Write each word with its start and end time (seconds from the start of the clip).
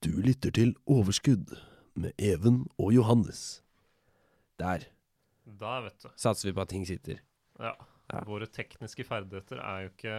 Du 0.00 0.10
lytter 0.24 0.52
til 0.56 0.70
Overskudd 0.88 1.50
med 2.00 2.12
Even 2.18 2.62
og 2.80 2.92
Johannes. 2.94 3.62
Der 4.58 4.86
Der, 5.60 5.80
vet 5.84 5.98
du. 6.02 6.08
satser 6.16 6.48
vi 6.48 6.52
på 6.56 6.60
at 6.60 6.68
ting 6.68 6.86
sitter. 6.86 7.18
Ja. 7.60 7.72
Ja. 8.12 8.22
Våre 8.26 8.46
tekniske 8.46 9.04
ferdigheter 9.04 9.60
er 9.60 9.82
jo 9.84 9.88
ikke 9.92 10.14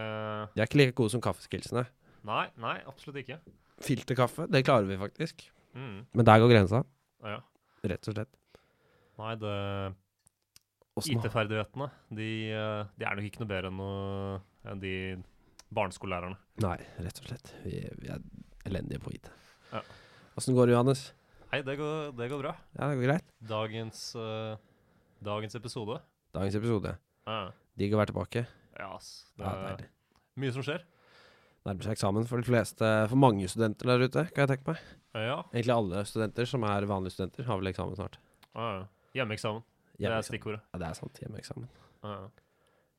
De 0.54 0.60
er 0.62 0.68
ikke 0.68 0.78
like 0.78 0.92
gode 0.96 1.10
som 1.10 1.20
kaffeskillsene. 1.20 1.82
Nei, 2.24 2.46
nei, 2.56 2.76
absolutt 2.86 3.18
ikke. 3.24 3.38
Filterkaffe, 3.82 4.46
det 4.52 4.64
klarer 4.64 4.86
vi 4.88 4.96
faktisk. 4.96 5.42
Mm. 5.74 6.06
Men 6.14 6.26
der 6.26 6.38
går 6.38 6.48
grensa, 6.54 6.84
Ja. 7.24 7.40
rett 7.84 8.08
og 8.08 8.14
slett. 8.14 8.32
Nei, 9.18 9.34
det 9.34 9.94
IT-ferdighetene, 11.02 11.90
de, 12.14 12.30
eh, 12.52 12.84
de 12.98 13.04
er 13.04 13.14
nok 13.16 13.24
ikke 13.24 13.40
noe 13.40 13.48
bedre 13.48 13.66
enn, 13.68 13.76
noe, 13.76 14.40
enn 14.64 14.80
de 14.80 14.94
barneskolelærerne. 15.74 16.36
Nei, 16.60 16.76
rett 17.00 17.18
og 17.20 17.26
slett. 17.28 17.54
Vi, 17.64 17.88
vi 17.98 18.08
er 18.08 18.20
elendige 18.64 19.00
på 19.00 19.10
IT. 19.14 19.28
Ja. 19.72 19.82
Åssen 20.38 20.54
går 20.56 20.68
det, 20.68 20.74
Johannes? 20.76 21.02
Hei, 21.52 21.60
det 21.64 21.74
går, 21.80 22.12
det 22.16 22.28
går 22.32 22.40
bra. 22.44 22.52
Ja, 22.78 22.88
det 22.88 22.96
går 23.00 23.06
greit. 23.10 23.26
Dagens, 23.48 24.00
uh, 24.16 24.56
dagens 25.24 25.54
episode. 25.58 25.98
Dagens 26.36 26.56
episode. 26.56 26.94
Ja, 27.28 27.40
Digg 27.78 27.92
å 27.94 28.00
være 28.00 28.10
tilbake. 28.12 28.46
ja 28.78 28.88
ass. 28.96 29.10
Det 29.36 29.44
Ja, 29.44 29.74
er 29.76 29.84
mye 30.40 30.52
som 30.52 30.64
skjer. 30.64 30.82
Nærmer 31.64 31.84
seg 31.86 31.92
eksamen 31.94 32.24
for 32.26 32.40
de 32.42 32.48
fleste, 32.48 32.88
for 33.08 33.16
mange 33.20 33.46
studenter 33.48 33.86
der 33.92 34.02
ute, 34.08 34.24
kan 34.34 34.46
jeg 34.48 34.50
tenke 34.56 34.72
meg. 34.72 34.80
Ja. 35.14 35.36
Egentlig 35.52 35.74
alle 35.76 36.00
studenter 36.08 36.48
som 36.48 36.64
er 36.66 36.86
vanlige 36.90 37.14
studenter, 37.14 37.44
har 37.46 37.60
vel 37.60 37.70
eksamen 37.70 37.96
snart. 38.00 38.18
ja, 38.56 38.70
ja. 38.80 38.86
Hjemmeeksamen. 39.12 39.62
Det 40.00 40.08
er 40.08 40.22
stikkordet. 40.24 40.62
Ja, 40.72 40.78
det 40.80 40.86
er 40.88 40.94
sant. 40.96 41.18
Hjemmeeksamen. 41.20 41.68
Ja, 42.02 42.14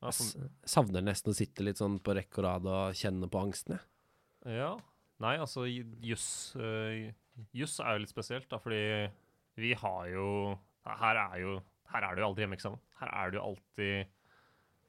Jeg 0.04 0.48
savner 0.70 1.02
nesten 1.02 1.32
å 1.32 1.36
sitte 1.36 1.64
litt 1.66 1.76
sånn 1.80 1.98
på 1.98 2.14
rekke 2.14 2.38
og 2.38 2.44
rad 2.46 2.66
og 2.70 2.94
kjenne 2.94 3.26
på 3.28 3.40
angsten, 3.42 3.74
jeg. 3.74 4.54
Ja. 4.60 4.70
Nei, 5.24 5.36
altså 5.40 5.64
juss 5.66 6.26
eh, 6.60 7.12
Juss 7.56 7.78
er 7.82 7.96
jo 7.96 8.02
litt 8.04 8.12
spesielt, 8.12 8.46
da, 8.52 8.58
fordi 8.62 8.80
vi 9.58 9.72
har 9.78 10.08
jo 10.12 10.26
Her 10.86 11.18
er 11.24 11.38
jo 11.42 11.54
Her 11.94 12.06
er 12.08 12.14
det 12.18 12.22
jo 12.24 12.28
aldri 12.28 12.44
hjemmeeksamen. 12.44 12.80
Her 13.00 13.10
er 13.22 13.32
det 13.32 13.38
jo 13.40 13.44
alltid 13.48 14.12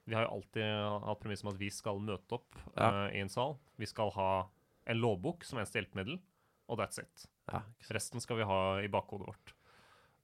Vi 0.09 0.13
har 0.17 0.25
jo 0.27 0.33
alltid 0.39 0.67
hatt 1.07 1.21
premiss 1.23 1.43
om 1.45 1.51
at 1.53 1.59
vi 1.61 1.69
skal 1.73 2.01
møte 2.03 2.37
opp 2.39 2.59
Ja. 2.75 2.89
eh, 3.07 3.17
i 3.17 3.21
en 3.23 3.31
sal. 3.31 3.55
Vi 3.81 3.87
skal 3.89 4.11
ha 4.17 4.29
en 4.85 4.99
lovbok 5.01 5.41
som 5.47 5.57
eneste 5.57 5.79
hjelpemiddel, 5.79 6.19
og 6.69 6.77
that's 6.77 6.99
it. 7.01 7.23
Ja, 7.49 7.63
Resten 7.89 8.21
skal 8.21 8.37
vi 8.37 8.45
ha 8.45 8.59
i 8.85 8.89
bakhodet 8.93 9.25
vårt. 9.31 9.53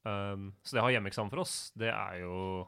Um, 0.05 0.51
så 0.65 0.75
det 0.75 0.81
å 0.83 0.85
ha 0.87 0.91
hjemmeeksamen 0.93 1.29
for 1.33 1.41
oss, 1.43 1.71
det 1.77 1.89
er 1.93 2.19
jo 2.23 2.67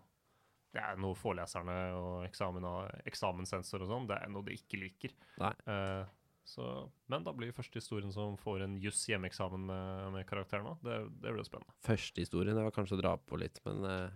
Det 0.74 0.82
er 0.82 0.98
noe 0.98 1.14
foreleserne 1.18 1.76
og 1.98 2.24
eksamen, 2.26 2.66
eksamenssensor 3.06 3.84
og 3.86 3.92
sånn, 3.92 4.08
det 4.10 4.18
er 4.18 4.30
noe 4.34 4.42
de 4.48 4.56
ikke 4.58 4.80
liker. 4.82 5.14
Nei. 5.38 5.52
Eh, 5.70 6.06
så, 6.44 6.90
men 7.08 7.24
da 7.24 7.32
blir 7.32 7.54
førstehistorien 7.56 8.12
første 8.12 8.12
historien 8.12 8.14
som 8.14 8.38
får 8.42 8.66
en 8.66 8.76
juss 8.84 9.06
hjemmeeksamen 9.08 9.62
med, 9.70 10.08
med 10.18 10.26
karakteren 10.28 10.68
òg. 10.74 10.82
Det, 10.84 10.98
det 11.24 11.32
blir 11.32 11.40
jo 11.40 11.48
spennende. 11.48 11.76
Første 11.88 12.24
historien, 12.24 12.58
det 12.58 12.66
var 12.66 12.76
kanskje 12.76 12.98
å 12.98 13.02
dra 13.04 13.14
på 13.18 13.40
litt, 13.40 13.62
men 13.68 13.84
uh... 13.88 14.10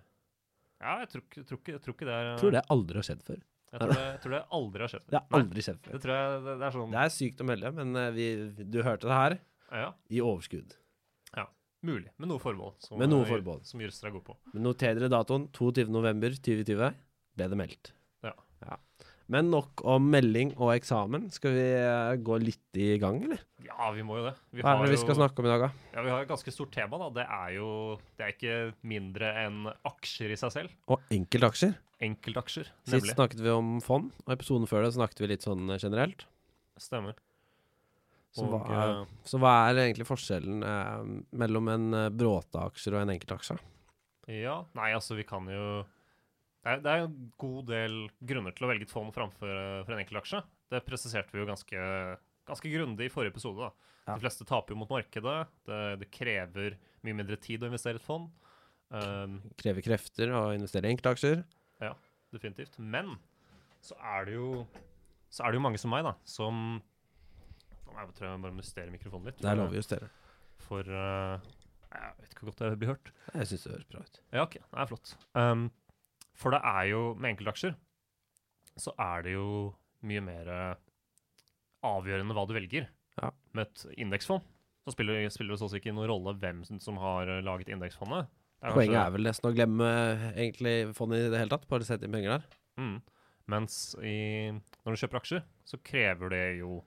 Ja, 0.77 0.99
jeg 1.01 1.09
tror, 1.13 1.23
ikke- 1.25 1.45
tror, 1.49 1.61
jeg 1.73 1.81
tror 1.85 1.95
ikke 1.95 2.07
det 2.09 2.15
er 2.17 2.27
jeg 2.33 2.41
tror 2.43 2.51
det 2.57 2.65
aldri 2.75 2.99
har 2.99 3.07
skjedd 3.07 3.23
før. 3.25 3.39
Jeg 3.67 3.79
tror 3.81 3.91
det, 3.93 4.03
jeg 4.07 4.19
tror 4.23 4.33
det 4.35 4.41
aldri 4.57 4.83
har 4.85 4.91
skjedd. 4.93 5.03
før. 5.05 5.11
Det 5.11 5.19
har 5.21 5.39
aldri 5.41 5.63
skjedd 5.65 5.79
før. 5.83 5.93
det 5.95 6.01
tror 6.03 6.13
jeg 6.17 6.43
det, 6.45 6.53
er 6.67 6.75
sånn 6.75 6.91
Det 6.93 6.99
er 7.03 7.13
sykt 7.17 7.41
å 7.43 7.47
melde, 7.49 7.71
men 7.79 8.01
eh, 8.01 8.11
vi, 8.15 8.27
du 8.63 8.77
hørte 8.85 9.09
det 9.09 9.17
her 9.17 9.35
Ja, 9.81 9.89
i 10.07 10.21
overskudd. 10.23 10.75
Ja. 11.35 11.47
mulig. 11.83 12.11
Med 12.17 12.31
noe 12.31 12.39
forbehold. 12.43 12.77
Som, 12.85 12.99
Med 13.01 13.11
noe 13.11 13.25
eh, 13.25 13.31
forbehold. 13.31 13.65
Som 13.67 13.83
jurister 13.83 14.07
er 14.07 14.15
gode 14.15 14.29
på. 14.29 14.37
Men 14.53 14.67
noter 14.69 14.95
dere 14.95 15.11
datoen. 15.11 15.49
22.11.2020 15.57 16.95
ble 17.37 17.49
det 17.51 17.59
meldt. 17.59 17.91
Ja. 18.23 18.33
Ja. 18.63 18.77
Men 19.29 19.49
nok 19.51 19.81
om 19.83 20.05
melding 20.09 20.53
og 20.55 20.69
eksamen. 20.77 21.25
Skal 21.35 21.51
vi 21.51 21.65
eh, 21.75 22.13
gå 22.23 22.37
litt 22.39 22.77
i 22.79 22.93
gang, 23.01 23.17
eller? 23.25 23.41
Ja, 23.65 23.89
vi 23.91 24.05
må 24.07 24.15
jo 24.21 24.29
det. 24.29 24.35
Vi 24.55 24.63
Hva 24.63 24.77
er 24.77 24.85
det 24.85 24.93
vi 24.93 24.99
skal 25.01 25.15
jo- 25.15 25.19
snakke 25.19 25.39
om 25.43 25.45
i 25.49 25.51
dag, 25.51 25.65
da? 25.65 25.69
Ja, 25.97 26.03
Vi 26.05 26.09
har 26.13 26.21
et 26.23 26.29
ganske 26.29 26.53
stort 26.55 26.71
tema. 26.71 26.97
da. 26.97 27.09
Det 27.17 27.25
er 27.27 27.49
jo 27.57 27.67
det 28.17 28.23
er 28.23 28.31
ikke 28.37 28.73
mindre 28.87 29.33
enn 29.43 29.67
aksjer 29.85 30.31
i 30.31 30.39
seg 30.39 30.51
selv. 30.55 30.69
Og 30.87 31.01
enkeltaksjer. 31.11 31.75
Enkeltaksjer, 31.99 32.67
Sist 32.85 32.93
nemlig. 32.93 33.15
snakket 33.17 33.39
vi 33.41 33.49
om 33.49 33.81
fond, 33.81 34.11
og 34.27 34.31
episoden 34.37 34.67
før 34.69 34.83
det 34.85 34.93
snakket 34.93 35.19
vi 35.19 35.27
litt 35.33 35.41
sånn 35.41 35.67
eh, 35.73 35.79
generelt. 35.81 36.25
Stemmer. 36.77 37.15
Så, 38.37 38.45
hva, 38.47 38.59
er, 38.69 38.89
eh, 39.01 39.05
så 39.25 39.39
hva 39.41 39.53
er 39.71 39.79
egentlig 39.81 40.05
forskjellen 40.05 40.61
eh, 40.63 41.21
mellom 41.35 41.67
en 41.73 41.91
bråte-aksjer 42.15 42.93
og 42.93 43.01
en 43.01 43.15
enkeltaksje? 43.17 43.57
Ja, 44.29 44.59
nei, 44.75 44.91
altså 44.93 45.15
vi 45.17 45.23
kan 45.23 45.47
jo 45.49 45.85
Det 46.63 46.73
er, 46.73 46.81
det 46.83 46.93
er 46.93 47.03
en 47.05 47.17
god 47.39 47.67
del 47.69 47.97
grunner 48.31 48.55
til 48.55 48.65
å 48.67 48.71
velge 48.71 48.87
et 48.87 48.93
fond 48.93 49.13
framfor 49.15 49.51
eh, 49.51 49.83
for 49.85 49.95
en 49.95 50.01
enkeltaksje. 50.03 50.41
Det 50.73 50.83
presiserte 50.87 51.35
vi 51.35 51.43
jo 51.43 51.49
ganske, 51.49 51.85
ganske 52.49 52.73
grundig 52.73 53.07
i 53.07 53.13
forrige 53.13 53.35
episode. 53.35 53.69
da. 53.69 53.93
Ja. 54.07 54.15
De 54.15 54.23
fleste 54.25 54.47
taper 54.47 54.73
jo 54.75 54.81
mot 54.81 54.91
markedet. 54.91 55.37
Det, 55.67 55.79
det 56.01 56.09
krever 56.15 56.75
mye 57.05 57.15
mindre 57.21 57.39
tid 57.39 57.63
å 57.63 57.69
investere 57.71 57.99
i 57.99 58.01
et 58.01 58.07
fond. 58.07 58.27
Um, 58.87 59.39
Krever 59.59 59.83
krefter 59.83 60.31
å 60.31 60.43
investere 60.55 60.87
i 60.87 60.95
enkeltaksjer. 60.95 61.41
definitivt. 62.35 62.77
Men 62.79 63.15
så 63.83 63.95
er 64.15 64.27
det 64.27 64.37
jo 64.37 64.51
så 65.31 65.43
er 65.43 65.51
det 65.51 65.59
jo 65.59 65.63
mange 65.65 65.79
som 65.81 65.91
meg, 65.91 66.05
da, 66.07 66.13
som 66.27 66.79
jeg 67.97 68.13
tror 68.17 68.27
jeg 68.29 68.41
bare 68.43 68.53
må 68.55 68.63
justere 68.63 68.93
mikrofonen 68.93 69.31
litt. 69.31 69.39
Det 69.41 69.49
er 69.49 69.57
lov 69.57 69.73
å 69.73 69.79
justere. 69.79 70.07
For 70.67 70.85
uh, 70.85 71.39
Jeg 71.93 72.13
vet 72.19 72.31
ikke 72.31 72.43
hvor 72.45 72.51
godt 72.51 72.63
det 72.63 72.79
blir 72.81 72.91
hørt. 72.93 73.11
Jeg 73.33 73.49
syns 73.49 73.65
det 73.65 73.73
høres 73.73 73.89
bra 73.91 74.03
ut. 74.05 74.19
Ja, 74.35 74.43
ok. 74.43 74.57
Det 74.61 74.81
er 74.83 74.89
flott. 74.91 75.13
Um, 75.33 75.63
for 76.37 76.53
det 76.53 76.61
er 76.63 76.89
jo, 76.91 77.01
med 77.17 77.33
enkeltaksjer, 77.33 77.73
så 78.77 78.93
er 79.01 79.23
det 79.25 79.33
jo 79.33 79.47
mye 80.05 80.21
mer 80.21 80.49
eh, 80.53 80.75
avgjørende 81.87 82.35
hva 82.37 82.45
du 82.49 82.53
velger. 82.57 82.87
Ja. 83.17 83.31
Med 83.57 83.65
et 83.71 83.85
indeksfond 83.97 84.45
så 84.87 84.93
spiller, 84.93 85.25
spiller 85.33 85.55
det 85.55 85.59
så 85.59 85.67
å 85.67 85.71
si 85.73 85.79
ikke 85.81 85.91
noen 85.95 86.07
rolle 86.11 86.35
hvem 86.39 86.61
som- 86.79 86.99
har 87.01 87.27
eh, 87.27 87.41
laget 87.43 87.67
indeksfondet. 87.73 88.29
Er 88.63 88.71
Poenget 88.73 88.93
kanskje- 88.95 89.05
er 89.07 89.11
vel 89.11 89.23
nesten 89.27 89.49
å 89.49 89.55
glemme 89.57 89.87
eh, 89.87 90.31
egentlig 90.45 90.75
fondet 90.95 91.25
i 91.25 91.29
det 91.33 91.39
hele 91.41 91.49
tatt. 91.49 91.67
Bare 91.67 91.83
sette 91.85 92.05
inn 92.07 92.11
penger 92.13 92.37
der. 92.37 92.45
Mm. 92.77 93.01
Mens 93.47 93.95
i, 94.03 94.51
når 94.85 94.93
du 94.95 95.01
kjøper 95.01 95.19
aksjer, 95.21 95.43
så 95.65 95.77
krever 95.83 96.29
det 96.29 96.45
jo 96.59 96.83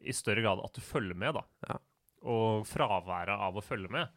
i 0.00 0.12
større 0.16 0.42
grad 0.42 0.60
at 0.64 0.72
du 0.74 0.80
følger 0.80 1.14
med, 1.16 1.34
da. 1.34 1.42
Ja. 1.68 1.78
Og 2.24 2.64
fraværet 2.66 3.36
av 3.38 3.54
å 3.56 3.62
følge 3.62 3.90
med 3.92 4.08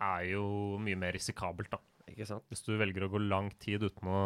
er 0.00 0.22
jo 0.30 0.78
mye 0.78 0.96
mer 0.96 1.12
risikabelt, 1.16 1.70
da. 1.70 1.78
Ikke 2.12 2.28
sant? 2.28 2.46
Hvis 2.50 2.64
du 2.66 2.74
velger 2.78 3.06
å 3.06 3.10
gå 3.12 3.20
lang 3.22 3.50
tid 3.62 3.84
uten 3.86 4.10
å 4.10 4.22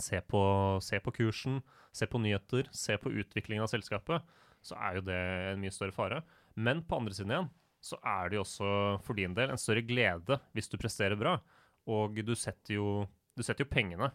se 0.00 0.20
på, 0.24 0.42
se 0.84 1.00
på 1.04 1.14
kursen, 1.14 1.60
se 1.92 2.08
på 2.08 2.20
nyheter, 2.22 2.68
se 2.72 2.96
på 3.00 3.12
utviklingen 3.12 3.64
av 3.66 3.72
selskapet, 3.72 4.24
så 4.62 4.78
er 4.78 4.98
jo 4.98 5.04
det 5.08 5.18
en 5.52 5.60
mye 5.62 5.74
større 5.74 5.94
fare. 5.94 6.22
Men 6.54 6.84
på 6.86 6.98
andre 7.00 7.16
siden 7.16 7.34
igjen 7.34 7.50
så 7.82 7.98
er 8.06 8.30
det 8.30 8.38
jo 8.38 8.44
også 8.44 8.72
for 9.02 9.18
din 9.18 9.34
del 9.34 9.50
en 9.50 9.60
større 9.60 9.82
glede 9.82 10.38
hvis 10.54 10.70
du 10.70 10.78
presterer 10.80 11.18
bra. 11.18 11.36
Og 11.90 12.20
du 12.22 12.34
setter 12.38 12.76
jo, 12.76 13.02
du 13.34 13.42
setter 13.42 13.66
jo 13.66 13.72
pengene 13.72 14.12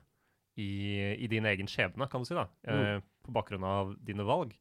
i, 0.57 1.13
i 1.19 1.27
din 1.29 1.45
egen 1.45 1.67
skjebne, 1.69 2.07
kan 2.09 2.23
du 2.23 2.29
si, 2.29 2.37
da, 2.37 2.47
mm. 2.65 3.03
på 3.27 3.35
bakgrunn 3.35 3.67
av 3.67 3.93
dine 4.07 4.25
valg. 4.25 4.55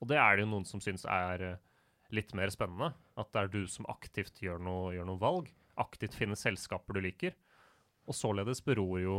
Og 0.00 0.08
det 0.10 0.20
er 0.20 0.36
det 0.36 0.44
jo 0.44 0.52
noen 0.52 0.66
som 0.68 0.82
syns 0.84 1.04
er 1.10 1.42
eh, 1.44 1.58
litt 2.14 2.32
mer 2.36 2.52
spennende. 2.54 2.92
At 3.20 3.32
det 3.34 3.42
er 3.42 3.52
du 3.52 3.64
som 3.70 3.88
aktivt 3.90 4.40
gjør 4.42 4.62
noe, 4.62 4.94
gjør 4.94 5.08
noe 5.10 5.20
valg, 5.20 5.50
aktivt 5.80 6.16
finner 6.18 6.38
selskaper 6.38 6.96
du 6.96 7.02
liker. 7.04 7.34
Og 8.06 8.14
således 8.14 8.60
beror 8.64 8.98
jo 9.00 9.16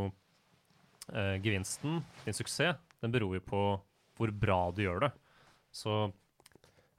eh, 1.14 1.36
gevinsten, 1.42 2.04
din 2.26 2.34
suksess, 2.38 2.78
den 3.02 3.12
beror 3.14 3.36
jo 3.40 3.44
på 3.46 3.62
hvor 4.16 4.32
bra 4.32 4.60
du 4.72 4.84
gjør 4.86 5.08
det. 5.08 5.12
Så 5.76 6.12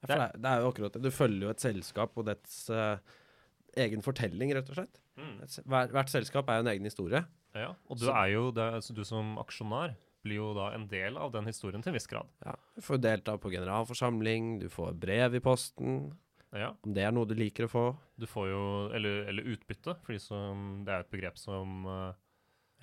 det, 0.07 0.13
er, 0.17 0.33
det 0.37 0.51
er 0.51 0.61
jo 0.63 0.71
akkurat 0.73 0.93
det. 0.97 1.03
Du 1.07 1.11
følger 1.15 1.47
jo 1.49 1.53
et 1.55 1.63
selskap 1.65 2.17
og 2.21 2.27
dets 2.29 2.59
eh, 2.71 2.99
egen 3.87 4.03
fortelling, 4.05 4.53
rett 4.55 4.69
og 4.71 4.77
slett. 4.81 5.01
mm, 5.17 5.39
Hver, 5.65 5.89
hvert 5.95 6.13
selskap 6.13 6.49
er 6.53 6.61
jo 6.61 6.67
en 6.67 6.73
egen 6.75 6.85
historie. 6.91 7.23
ja. 7.57 7.71
Og 7.89 7.99
du 7.99 8.05
Så- 8.07 8.13
er 8.15 8.27
jo 8.35 8.51
det, 8.53 8.67
altså, 8.81 8.95
Du 8.95 9.05
som 9.05 9.37
aksjonær 9.39 9.95
blir 10.27 10.37
jo 10.43 10.53
da 10.55 10.73
en 10.75 10.87
del 10.91 11.17
av 11.17 11.31
den 11.33 11.47
historien 11.47 11.83
til 11.83 11.91
en 11.91 11.95
viss 11.95 12.07
grad. 12.11 12.27
Ja. 12.45 12.55
Du 12.75 12.83
får 12.83 12.99
delta 13.01 13.37
på 13.39 13.51
generalforsamling, 13.51 14.59
du 14.61 14.69
får 14.69 14.93
brev 14.99 15.35
i 15.35 15.41
posten, 15.41 16.13
Ja. 16.59 16.71
om 16.85 16.95
det 16.97 17.03
er 17.05 17.13
noe 17.15 17.29
du 17.29 17.35
liker 17.39 17.67
å 17.67 17.73
få. 17.73 17.85
Du 18.17 18.27
får 18.27 18.49
jo 18.51 18.63
Eller, 18.97 19.27
eller 19.31 19.51
utbytte, 19.55 19.97
for 20.05 20.19
som, 20.23 20.85
det 20.87 20.95
er 20.95 21.05
et 21.05 21.11
begrep 21.13 21.39
som 21.39 21.87
uh, 21.87 22.13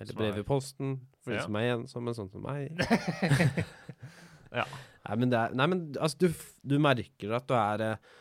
Eller 0.00 0.14
brev 0.18 0.38
i 0.38 0.46
posten, 0.46 1.00
for 1.22 1.34
de 1.34 1.38
Ja. 1.40 1.44
som 1.46 1.56
er 1.56 1.70
ensomme, 1.74 2.14
sånn 2.14 2.30
som 2.30 2.42
meg. 2.42 2.74
Ja. 4.54 4.64
Nei, 5.08 5.16
men, 5.20 5.30
det 5.32 5.38
er, 5.38 5.54
nei, 5.58 5.66
men 5.66 5.80
altså, 6.00 6.28
du, 6.28 6.44
du 6.62 6.78
merker 6.82 7.34
at 7.36 7.48
du 7.50 7.54
er 7.58 7.82
eh, 7.82 8.12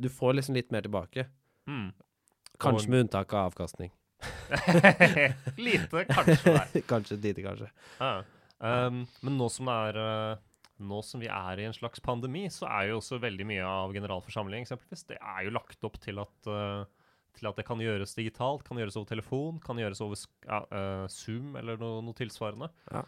Du 0.00 0.08
får 0.12 0.36
liksom 0.38 0.54
litt 0.56 0.70
mer 0.74 0.86
tilbake. 0.86 1.26
mm. 1.66 1.88
Kanskje 2.62 2.88
med 2.88 3.02
unntak 3.04 3.34
av 3.36 3.50
avkastning. 3.50 3.90
Lite, 5.60 6.06
kanskje. 6.08 6.54
Kanskje 6.88 7.18
lite, 7.20 7.42
kanskje. 7.44 7.66
Ja. 7.98 8.22
Um, 8.56 9.02
men 9.20 9.36
nå 9.36 9.50
som, 9.52 9.68
det 9.68 9.74
er, 9.90 9.98
eh, 10.00 10.38
nå 10.82 11.00
som 11.06 11.22
vi 11.22 11.28
er 11.32 11.60
i 11.60 11.66
en 11.68 11.76
slags 11.76 12.02
pandemi, 12.04 12.46
så 12.52 12.68
er 12.68 12.90
jo 12.90 13.00
også 13.00 13.20
veldig 13.22 13.46
mye 13.48 13.66
av 13.66 13.94
generalforsamling 13.96 14.66
eksempelvis, 14.66 15.06
det 15.08 15.20
er 15.20 15.46
jo 15.46 15.54
lagt 15.56 15.86
opp 15.88 15.96
til 16.02 16.20
at, 16.22 16.50
uh, 16.50 16.84
til 17.36 17.50
at 17.50 17.60
det 17.60 17.66
kan 17.68 17.80
gjøres 17.80 18.16
digitalt, 18.18 18.64
kan 18.66 18.80
gjøres 18.80 18.98
over 19.00 19.08
telefon, 19.10 19.60
kan 19.64 19.80
gjøres 19.80 20.02
over 20.04 20.20
ja, 20.46 20.62
eh, 20.72 21.06
Zoom 21.12 21.56
eller 21.60 21.76
noe, 21.80 22.00
noe 22.04 22.16
tilsvarende. 22.16 22.70
Ja. 22.88 23.02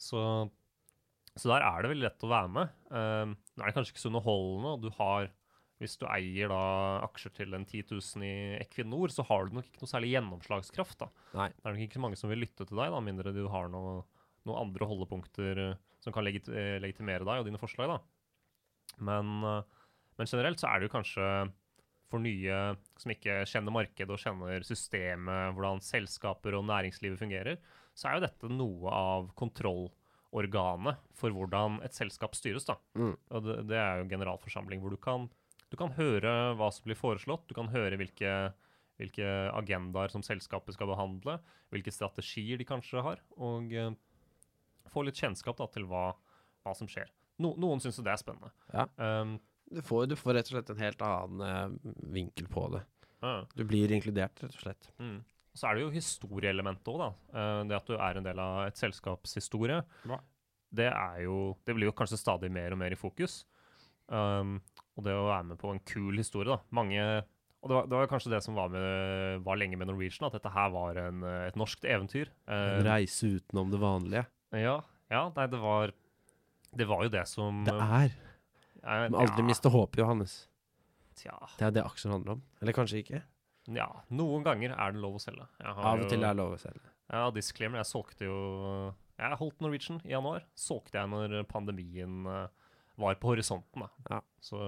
Så, 0.00 0.20
så 1.36 1.50
der 1.50 1.66
er 1.66 1.84
det 1.84 1.90
veldig 1.92 2.06
lett 2.06 2.24
å 2.24 2.30
være 2.32 2.52
med. 2.54 2.72
Um, 2.88 3.34
nå 3.36 3.60
er 3.60 3.68
det 3.68 3.74
kanskje 3.76 3.92
ikke 3.92 4.04
så 4.06 4.08
underholdende, 4.08 4.72
og 4.72 4.86
du 4.86 4.88
har 4.96 5.28
hvis 5.82 5.98
du 5.98 6.06
eier 6.08 6.50
da 6.52 6.64
aksjer 7.04 7.32
til 7.34 7.56
en 7.56 7.64
10 7.66 7.90
000 7.90 8.24
i 8.26 8.34
Equinor, 8.62 9.12
så 9.12 9.24
har 9.26 9.48
du 9.48 9.58
nok 9.58 9.66
ikke 9.68 9.82
noe 9.82 9.90
særlig 9.90 10.12
gjennomslagskraft. 10.14 11.00
da. 11.02 11.08
Nei. 11.36 11.48
Det 11.52 11.66
er 11.66 11.74
nok 11.74 11.86
ikke 11.86 11.98
så 11.98 12.04
mange 12.04 12.20
som 12.20 12.30
vil 12.30 12.44
lytte 12.44 12.66
til 12.68 12.78
deg, 12.78 12.94
da, 12.94 13.00
mindre 13.04 13.34
du 13.34 13.42
har 13.50 13.68
noe, 13.72 14.04
noen 14.48 14.68
andre 14.68 14.88
holdepunkter 14.88 15.60
eh, 15.68 15.82
som 16.04 16.14
kan 16.14 16.26
legit 16.26 16.48
eh, 16.52 16.76
legitimere 16.82 17.26
deg 17.26 17.42
og 17.42 17.48
dine 17.48 17.60
forslag. 17.60 17.94
da. 17.94 17.98
Men, 19.08 19.36
eh, 19.48 19.84
men 20.18 20.30
generelt 20.30 20.62
så 20.62 20.70
er 20.70 20.80
det 20.80 20.88
jo 20.88 20.96
kanskje 20.96 21.28
for 22.12 22.22
nye 22.22 22.58
som 23.00 23.10
ikke 23.14 23.42
kjenner 23.48 23.74
markedet 23.74 24.12
og 24.12 24.20
kjenner 24.20 24.64
systemet, 24.66 25.54
hvordan 25.56 25.82
selskaper 25.82 26.54
og 26.58 26.66
næringslivet 26.68 27.18
fungerer, 27.18 27.58
så 27.96 28.10
er 28.10 28.18
jo 28.18 28.26
dette 28.26 28.50
noe 28.52 28.92
av 28.94 29.30
kontrollorganet 29.38 31.00
for 31.16 31.34
hvordan 31.34 31.80
et 31.86 31.96
selskap 31.96 32.36
styres. 32.38 32.68
da. 32.68 32.76
Mm. 32.94 33.16
Og 33.16 33.48
det, 33.48 33.56
det 33.72 33.80
er 33.80 34.02
jo 34.02 34.10
generalforsamling, 34.12 34.84
hvor 34.84 34.94
du 34.94 35.00
kan, 35.00 35.26
du 35.72 35.78
kan 35.80 35.94
høre 35.96 36.54
hva 36.58 36.70
som 36.74 36.86
blir 36.86 37.00
foreslått, 37.00 37.48
du 37.48 37.56
kan 37.56 37.72
høre 37.72 37.98
hvilke, 37.98 38.34
hvilke 39.00 39.34
agendaer 39.56 40.12
som 40.12 40.22
selskapet 40.22 40.76
skal 40.76 40.92
behandle, 40.92 41.40
hvilke 41.74 41.94
strategier 41.94 42.60
de 42.60 42.68
kanskje 42.68 43.02
har, 43.02 43.24
og 43.34 43.72
få 44.92 45.04
litt 45.06 45.20
kjennskap 45.20 45.56
da, 45.60 45.68
til 45.72 45.86
hva, 45.90 46.10
hva 46.64 46.74
som 46.76 46.88
skjer. 46.90 47.10
No, 47.42 47.54
noen 47.58 47.80
syns 47.82 47.98
jo 47.98 48.04
det 48.06 48.12
er 48.14 48.20
spennende. 48.20 48.52
Ja. 48.72 48.88
Um, 48.98 49.38
Du 49.74 49.80
får, 49.82 50.06
du 50.06 50.14
får 50.14 50.36
rett 50.36 50.50
og 50.50 50.58
slett 50.58 50.70
en 50.70 50.82
helt 50.82 51.00
annen 51.02 51.40
uh, 51.40 51.94
vinkel 52.12 52.46
på 52.52 52.66
det. 52.74 52.82
Uh. 53.24 53.46
Du 53.56 53.64
blir 53.64 53.90
inkludert, 53.96 54.36
rett 54.44 54.54
og 54.54 54.60
slett. 54.60 54.90
Mm. 55.00 55.22
Og 55.54 55.58
så 55.58 55.68
er 55.70 55.74
det 55.74 55.84
jo 55.84 55.94
historieelementet 55.94 56.90
òg, 56.90 56.98
da. 57.00 57.08
Eh, 57.38 57.60
det 57.70 57.76
at 57.76 57.86
du 57.86 57.94
er 57.94 58.18
en 58.18 58.24
del 58.26 58.40
av 58.42 58.64
et 58.66 58.78
selskaps 58.78 59.36
historie. 59.38 59.76
Det 60.74 60.88
er 60.90 61.20
jo 61.22 61.54
Det 61.64 61.76
blir 61.76 61.86
jo 61.86 61.94
kanskje 61.94 62.18
stadig 62.18 62.50
mer 62.50 62.74
og 62.74 62.80
mer 62.80 62.90
i 62.90 62.98
fokus. 62.98 63.44
Um, 64.10 64.58
og 64.98 65.06
det 65.06 65.14
å 65.14 65.28
være 65.28 65.46
med 65.52 65.60
på 65.62 65.70
en 65.70 65.78
kul 65.86 66.18
historie, 66.18 66.50
da. 66.50 66.58
Mange 66.74 67.00
Og 67.62 67.70
det 67.70 67.76
var, 67.78 67.86
det 67.86 67.96
var 67.96 68.10
kanskje 68.10 68.32
det 68.34 68.42
som 68.44 68.58
var, 68.58 68.68
med, 68.68 69.40
var 69.46 69.56
lenge 69.56 69.78
med 69.80 69.88
Norwegian, 69.88 70.26
at 70.26 70.34
dette 70.36 70.50
her 70.52 70.74
var 70.74 70.98
en, 71.00 71.22
et 71.46 71.56
norskt 71.56 71.86
eventyr. 71.88 72.28
En 72.44 72.82
Eh, 72.82 72.82
reise 72.84 73.30
utenom 73.38 73.70
det 73.72 73.80
vanlige. 73.80 74.26
Ja, 74.62 74.78
ja, 75.10 75.22
nei, 75.36 75.46
det 75.50 75.60
var 75.60 75.92
Det 76.74 76.86
var 76.88 77.04
jo 77.06 77.10
det 77.12 77.26
som 77.30 77.62
Det 77.66 77.74
er. 77.74 78.14
eh, 78.82 79.04
Men 79.08 79.14
aldri 79.14 79.42
ja, 79.44 79.46
miste 79.46 79.70
håpet, 79.70 80.00
Johannes. 80.02 80.48
Tja. 81.16 81.36
Det 81.58 81.68
er 81.68 81.70
det 81.76 81.84
aksjer 81.84 82.10
handler 82.10 82.32
om. 82.38 82.42
Eller 82.60 82.74
kanskje 82.74 83.02
ikke. 83.04 83.22
Ja, 83.70 83.86
noen 84.10 84.42
ganger 84.44 84.74
er 84.74 84.92
det 84.92 85.00
lov 85.00 85.14
å 85.16 85.22
selge. 85.22 85.46
Av 85.62 86.00
og 86.00 86.08
til 86.10 86.18
er 86.24 86.34
det 86.34 86.40
lov 86.40 86.56
å 86.56 86.60
selge. 86.60 86.90
Ja, 87.12 87.28
disclaimer. 87.30 87.78
Jeg 87.80 87.86
solgte 87.92 88.26
jo 88.26 88.38
Jeg 89.20 89.38
holdt 89.38 89.60
Norwegian 89.62 90.00
i 90.04 90.10
januar. 90.10 90.42
Solgte 90.58 90.98
jeg 90.98 91.08
når 91.12 91.44
pandemien 91.46 92.26
eh, 92.26 92.48
var 92.98 93.14
på 93.22 93.30
horisonten, 93.30 93.84
da. 93.86 93.88
Ja. 94.10 94.20
Så 94.42 94.58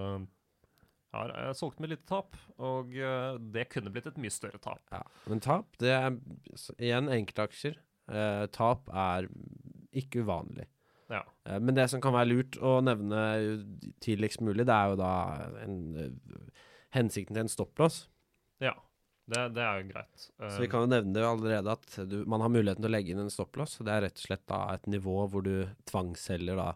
jeg 1.17 1.33
jeg 1.33 1.57
solgte 1.57 1.81
med 1.83 1.91
lite 1.95 2.07
tap, 2.07 2.37
og 2.61 2.95
eh, 2.95 3.39
det 3.55 3.67
kunne 3.73 3.91
blitt 3.91 4.07
et 4.11 4.19
mye 4.21 4.31
større 4.33 4.61
tap. 4.63 4.81
Ja. 4.93 5.03
Men 5.27 5.41
tap, 5.43 5.77
det 5.83 5.91
er 5.97 6.17
igjen 6.79 7.09
enkeltaksjer. 7.11 7.79
Eh, 8.07 8.47
tap 8.55 8.87
er 8.95 9.27
ikke 9.99 10.23
uvanlig. 10.27 10.67
Ja. 11.13 11.23
Eh, 11.47 11.61
men 11.63 11.77
det 11.79 11.89
som 11.93 12.01
kan 12.03 12.15
være 12.17 12.31
lurt 12.33 12.57
å 12.59 12.79
nevne 12.83 13.21
tidligst 14.05 14.41
mulig, 14.45 14.67
det 14.67 14.75
er 14.75 14.91
jo 14.93 14.99
da 15.01 15.13
en, 15.63 15.77
eh, 15.97 16.65
hensikten 16.97 17.37
til 17.37 17.45
en 17.47 17.53
stopplås. 17.53 18.07
Ja. 18.63 18.75
Det, 19.27 19.41
det 19.57 19.63
er 19.67 19.81
jo 19.81 19.89
greit. 19.91 20.25
Så 20.55 20.61
vi 20.63 20.69
kan 20.71 20.85
jo 20.85 20.91
nevne 20.93 21.11
det 21.17 21.25
allerede 21.27 21.73
at 21.73 21.97
du, 22.07 22.21
man 22.31 22.45
har 22.45 22.51
muligheten 22.55 22.85
til 22.85 22.91
å 22.93 22.95
legge 22.95 23.11
inn 23.11 23.25
en 23.25 23.31
stopplås. 23.33 23.73
Det 23.83 23.91
er 23.91 24.05
rett 24.05 24.21
og 24.21 24.27
slett 24.29 24.45
da 24.47 24.61
et 24.77 24.85
nivå 24.87 25.17
hvor 25.33 25.43
du 25.43 25.65
tvangsselger 25.91 26.55
da 26.61 26.69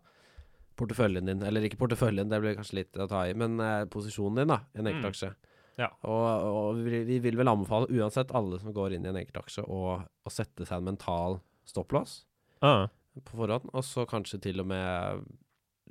porteføljen 0.81 1.29
din, 1.31 1.43
eller 1.47 1.63
ikke 1.69 1.79
porteføljen, 1.79 2.27
det 2.33 2.41
blir 2.43 2.57
kanskje 2.59 2.79
litt 2.81 2.97
å 2.99 3.07
ta 3.11 3.27
i, 3.29 3.35
men 3.39 3.55
eh, 3.63 3.85
posisjonen 3.93 4.41
din 4.43 4.51
da, 4.51 4.57
i 4.75 4.81
en 4.81 4.87
Mm. 4.89 4.91
enkeltaksje. 4.95 5.31
Ja. 5.79 5.89
Og, 6.03 6.27
og 6.51 6.81
vi, 6.85 7.03
vi 7.07 7.19
vil 7.23 7.37
vel 7.39 7.49
anbefale 7.53 7.87
uansett 7.95 8.33
alle 8.35 8.59
som 8.61 8.73
går 8.75 8.97
inn 8.97 9.05
i 9.07 9.11
en 9.13 9.17
enkeltaksje 9.21 9.63
å, 9.71 9.83
å 10.03 10.33
sette 10.33 10.67
seg 10.67 10.81
en 10.81 10.89
mental 10.91 11.39
stopplås 11.69 12.25
ja. 12.65 12.89
På 13.19 13.37
forhånd, 13.37 13.71
og 13.75 13.85
så 13.87 14.07
kanskje 14.09 14.41
til 14.47 14.63
og 14.63 14.69
med 14.71 15.25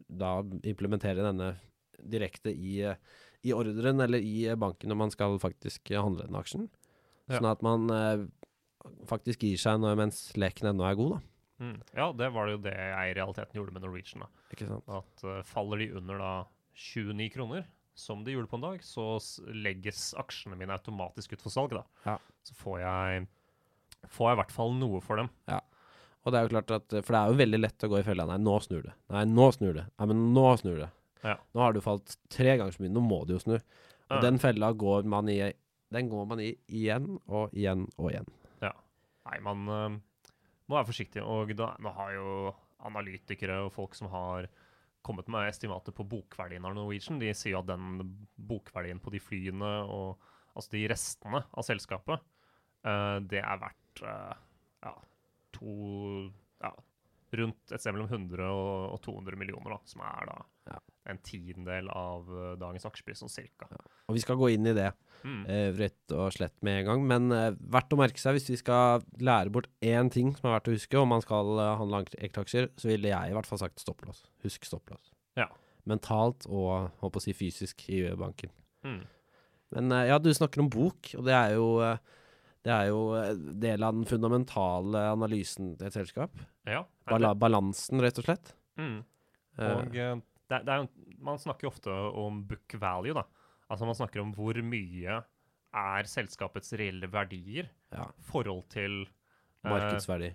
da 0.08 0.40
implementere 0.64 1.26
denne 1.26 1.54
direkte 2.00 2.54
i, 2.54 2.80
i 3.44 3.54
ordren 3.54 4.00
eller 4.06 4.24
i 4.24 4.48
banken 4.56 4.92
når 4.92 5.00
man 5.02 5.12
skal 5.14 5.36
faktisk 5.42 5.92
handle 5.92 6.28
den 6.30 6.40
aksjen. 6.40 6.70
Ja. 7.28 7.38
Sånn 7.38 7.50
at 7.52 7.66
man 7.66 7.92
eh, 7.94 8.24
faktisk 9.10 9.44
gir 9.46 9.60
seg 9.60 9.82
når, 9.84 10.00
mens 10.00 10.22
leken 10.40 10.72
ennå 10.72 10.88
er 10.88 10.98
god, 11.00 11.18
da. 11.18 11.26
Mm. 11.60 11.76
ja, 11.92 12.06
det 12.16 12.30
var 12.32 12.48
det 12.48 12.54
jo 12.54 12.62
det 12.64 12.76
jeg 12.78 13.12
i 13.12 13.16
realiteten 13.18 13.58
gjorde 13.60 13.74
med 13.76 13.84
Norwegian. 13.84 14.24
da. 14.24 14.46
Ikke 14.56 14.70
sant? 14.70 14.88
At 14.88 15.26
uh, 15.28 15.42
faller 15.44 15.84
de 15.84 15.90
under 16.00 16.22
da 16.22 16.32
29 16.80 17.28
kroner, 17.34 17.66
som 18.00 18.24
de 18.24 18.32
gjorde 18.32 18.48
på 18.48 18.60
en 18.62 18.64
dag, 18.64 18.86
så 18.86 19.10
legges 19.52 20.14
aksjene 20.20 20.56
mine 20.60 20.78
automatisk 20.78 21.36
ut 21.36 21.44
for 21.44 21.52
salg. 21.52 21.76
da. 21.76 21.84
Ja. 22.06 22.16
Så 22.48 22.56
får 22.56 22.80
jeg, 22.86 23.28
får 24.08 24.30
jeg 24.30 24.38
i 24.38 24.40
hvert 24.40 24.56
fall 24.56 24.72
noe 24.80 25.04
for 25.04 25.20
dem. 25.20 25.32
Og 26.30 26.34
det 26.36 26.40
er 26.40 26.46
jo 26.46 26.54
klart 26.54 26.72
at 26.76 26.94
For 27.02 27.16
det 27.16 27.20
er 27.20 27.32
jo 27.32 27.40
veldig 27.40 27.60
lett 27.60 27.86
å 27.86 27.90
gå 27.90 28.00
i 28.00 28.06
fella. 28.06 28.28
Nei, 28.30 28.38
nå 28.46 28.56
snur 28.62 28.84
det. 28.86 28.94
Nei, 29.16 29.24
nå 29.26 29.48
snur 29.56 29.74
det. 29.80 29.86
Nei, 29.98 30.10
men 30.12 30.26
nå 30.36 30.46
snur 30.62 30.78
det. 30.84 30.90
Ja. 31.26 31.36
Nå 31.58 31.64
har 31.66 31.74
du 31.74 31.82
falt 31.84 32.14
tre 32.32 32.54
ganger 32.54 32.76
så 32.76 32.84
mye. 32.84 32.94
Nå 32.94 33.02
må 33.04 33.24
du 33.26 33.34
jo 33.36 33.42
snu. 33.42 33.58
Og 33.58 34.16
Ja. 34.16 34.22
den 34.22 34.38
fella 34.42 34.72
går 34.74 35.10
man 35.10 35.30
i 35.30 35.40
Den 35.90 36.10
går 36.10 36.28
man 36.30 36.40
i 36.40 36.52
igjen 36.70 37.18
og 37.26 37.50
igjen 37.58 37.88
og 37.98 38.12
igjen. 38.12 38.28
Ja. 38.62 38.76
Nei, 39.26 39.40
man 39.42 39.64
uh, 39.66 39.98
må 40.70 40.78
være 40.78 40.86
forsiktig. 40.92 41.24
Og 41.26 41.56
da, 41.58 41.72
nå 41.82 41.94
har 41.98 42.12
jo 42.14 42.54
analytikere 42.86 43.64
og 43.66 43.74
folk 43.74 43.96
som 43.98 44.12
har 44.14 44.46
kommet 45.02 45.28
med 45.32 45.50
estimater 45.50 45.96
på 45.96 46.06
bokverdien 46.06 46.66
av 46.68 46.76
Norwegian, 46.78 47.18
de 47.18 47.34
sier 47.34 47.56
jo 47.56 47.64
at 47.64 47.72
den 47.72 48.04
bokverdien 48.36 49.00
på 49.02 49.10
de 49.10 49.22
flyene 49.24 49.72
og 49.90 50.20
altså 50.54 50.76
de 50.76 50.86
restene 50.92 51.42
av 51.42 51.66
selskapet, 51.66 52.22
uh, 52.86 53.18
det 53.26 53.42
er 53.42 53.62
verdt 53.62 54.04
eh, 54.04 54.36
ja, 54.36 54.38
to 55.56 56.32
ja, 56.62 56.72
rundt 57.40 57.72
et 57.76 57.82
sted 57.82 57.94
mellom 57.94 58.10
100 58.10 58.46
og, 58.50 58.94
og 58.96 59.02
200 59.06 59.38
millioner, 59.38 59.76
da, 59.76 59.80
som 59.90 60.02
er 60.06 60.26
da 60.32 60.40
Ja. 60.70 60.80
en 61.10 61.18
tiendedel 61.26 61.88
av 61.94 62.28
eh, 62.30 62.56
dagens 62.62 62.86
aksjepris, 62.86 63.22
sånn 63.24 63.32
cirka. 63.34 63.66
Og 64.10 64.18
vi 64.18 64.22
skal 64.24 64.38
gå 64.38 64.52
inn 64.56 64.68
i 64.70 64.74
det 64.78 64.92
Mm. 65.20 65.42
eh, 65.52 65.74
rett 65.76 66.12
og 66.16 66.32
slett 66.32 66.54
med 66.64 66.80
en 66.80 66.86
gang. 66.88 67.02
Men 67.08 67.32
eh, 67.36 67.52
verdt 67.60 67.92
å 67.92 67.98
merke 68.00 68.18
seg 68.22 68.38
hvis 68.38 68.46
vi 68.54 68.56
skal 68.62 69.02
lære 69.20 69.52
bort 69.52 69.68
én 69.84 70.08
ting 70.10 70.30
som 70.38 70.48
er 70.48 70.54
verdt 70.60 70.70
å 70.72 70.76
huske 70.78 70.96
om 71.02 71.10
man 71.12 71.20
skal 71.26 71.50
eh, 71.60 71.74
handle 71.82 72.06
enkeltaksjer, 72.16 72.70
så 72.80 72.88
ville 72.88 73.10
jeg 73.12 73.32
i 73.32 73.34
hvert 73.36 73.46
fall 73.50 73.60
sagt 73.60 73.82
stopplås. 73.84 74.22
Husk 74.46 74.64
stopplås. 74.70 75.12
Ja. 75.36 75.50
Mentalt 75.86 76.48
og 76.48 76.92
håper 77.02 77.20
å 77.20 77.26
si 77.26 77.34
fysisk 77.36 77.84
i 77.92 78.00
banken. 78.16 78.50
Mm. 78.88 79.02
Men 79.76 79.92
ja, 80.08 80.18
du 80.24 80.32
snakker 80.34 80.64
om 80.64 80.70
bok, 80.72 81.12
og 81.20 81.26
det 81.28 81.36
er 81.36 81.58
jo 81.58 81.68
eh, 81.84 81.98
det 82.66 82.74
er 82.76 82.88
jo 82.92 83.02
eh, 83.18 83.34
del 83.64 83.84
av 83.88 83.96
den 83.96 84.06
fundamentale 84.10 85.06
analysen 85.14 85.74
til 85.80 85.88
et 85.88 85.96
selskap. 85.96 86.36
Ja. 86.68 86.84
Bal 87.10 87.30
balansen, 87.40 88.02
rett 88.04 88.20
og 88.20 88.28
slett. 88.28 88.54
Mm. 88.80 88.98
Eh, 89.60 89.74
Og 89.76 89.96
uh, 89.96 90.16
det, 90.50 90.58
er- 90.60 90.66
det 90.68 90.76
er 90.76 90.88
man 91.24 91.40
snakker 91.42 91.68
jo 91.68 91.72
ofte 91.74 91.94
om 92.20 92.42
book 92.48 92.76
value, 92.80 93.14
da. 93.18 93.24
Altså 93.70 93.86
man 93.86 93.96
snakker 93.98 94.22
om 94.24 94.32
hvor 94.34 94.58
mye 94.66 95.20
er 95.80 96.08
selskapets 96.10 96.72
reelle 96.80 97.06
verdier 97.14 97.68
ja, 97.94 98.08
forhold 98.32 98.64
til 98.74 99.04
uh, 99.06 99.70
markedsverdi. 99.70 100.32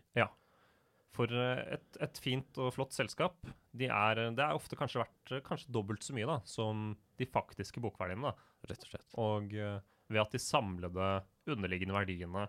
For 1.14 1.30
eh, 1.30 1.60
et, 1.76 1.98
et 2.02 2.18
fint 2.22 2.58
og 2.58 2.72
flott 2.74 2.94
selskap, 2.94 3.36
de 3.74 3.86
er, 3.86 4.18
det 4.34 4.42
er 4.42 4.56
ofte 4.56 4.74
kanskje 4.78 5.02
verdt 5.04 5.32
eh, 5.36 5.42
kanskje 5.46 5.70
dobbelt 5.74 6.02
så 6.02 6.14
mye 6.16 6.26
da, 6.26 6.40
som 6.48 6.88
de 7.20 7.26
faktiske 7.30 7.82
bokverdiene. 7.84 8.32
da. 8.32 8.50
Rett 8.70 8.82
og 8.86 8.90
slett. 8.90 9.06
Og 9.22 9.54
uh, 9.54 9.76
ved 10.10 10.22
at 10.24 10.34
de 10.34 10.40
samlede 10.42 11.10
underliggende 11.50 11.96
verdiene 11.96 12.46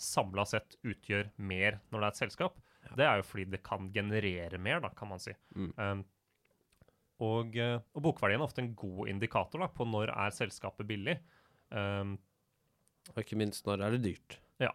samla 0.00 0.46
sett 0.48 0.78
utgjør 0.86 1.28
mer 1.44 1.80
når 1.90 2.00
det 2.00 2.06
er 2.06 2.14
et 2.14 2.22
selskap, 2.22 2.60
det 2.96 3.04
er 3.04 3.20
jo 3.20 3.26
fordi 3.28 3.44
det 3.52 3.60
kan 3.66 3.90
generere 3.92 4.58
mer, 4.62 4.80
da, 4.80 4.90
kan 4.96 5.10
man 5.10 5.20
si. 5.22 5.34
Mm. 5.54 5.72
Um, 5.76 6.04
og, 7.20 7.56
eh, 7.60 7.76
og 7.76 8.04
bokverdien 8.06 8.40
er 8.40 8.46
ofte 8.46 8.62
en 8.64 8.72
god 8.74 9.10
indikator 9.12 9.60
da, 9.60 9.68
på 9.68 9.84
når 9.84 10.12
er 10.14 10.32
selskapet 10.32 10.88
billig. 10.88 11.18
Um, 11.68 12.16
Og 13.12 13.20
ikke 13.20 13.36
minst 13.40 13.66
når 13.68 13.84
er 13.84 13.96
det 13.96 14.06
dyrt. 14.06 14.38
ja. 14.62 14.72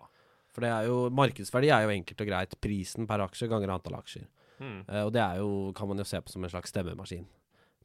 For 0.56 0.64
det 0.64 0.70
er 0.72 0.86
jo, 0.88 1.10
markedsverdi 1.12 1.68
er 1.74 1.84
jo 1.84 1.92
enkelt 1.92 2.22
og 2.24 2.30
greit 2.30 2.54
prisen 2.64 3.08
per 3.10 3.20
aksje 3.26 3.50
ganger 3.52 3.74
antall 3.74 3.98
aksjer. 3.98 4.30
Mm. 4.62 4.86
Uh, 4.88 5.02
og 5.02 5.10
det 5.12 5.20
er 5.20 5.42
jo, 5.42 5.50
kan 5.76 5.90
man 5.90 6.00
jo 6.00 6.06
se 6.08 6.22
på 6.22 6.32
som 6.32 6.46
en 6.46 6.54
slags 6.54 6.72
stemmemaskin. 6.72 7.26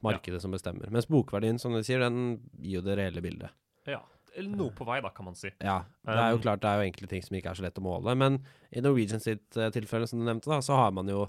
Markedet 0.06 0.38
som 0.44 0.54
bestemmer. 0.54 0.92
Mens 0.92 1.08
bokverdien, 1.10 1.58
som 1.58 1.74
du 1.74 1.82
sier, 1.84 2.00
den 2.00 2.38
gir 2.60 2.78
jo 2.78 2.84
det 2.84 2.94
reelle 3.00 3.24
bildet. 3.24 3.56
ja. 3.88 4.04
Eller 4.36 4.56
noe 4.56 4.70
på 4.76 4.84
vei, 4.86 5.00
da, 5.02 5.10
kan 5.10 5.24
man 5.26 5.34
si. 5.34 5.50
Ja, 5.60 5.80
det 6.06 6.14
er 6.16 6.30
jo 6.30 6.36
Um, 6.38 6.42
klart 6.44 6.60
det 6.62 6.68
er 6.70 6.78
jo 6.80 6.86
enkle 6.90 7.08
ting 7.10 7.22
som 7.24 7.36
ikke 7.36 7.50
er 7.50 7.58
så 7.58 7.64
lett 7.66 7.78
å 7.80 7.82
måle. 7.82 8.14
Men 8.16 8.38
i 8.72 8.80
Norwegian 8.84 9.20
sitt 9.20 9.56
eh, 9.56 9.70
tilfelle, 9.74 10.06
som 10.06 10.20
du 10.20 10.24
nevnte, 10.28 10.50
da, 10.52 10.60
så 10.62 10.76
har 10.78 10.92
man 10.94 11.08
jo 11.10 11.24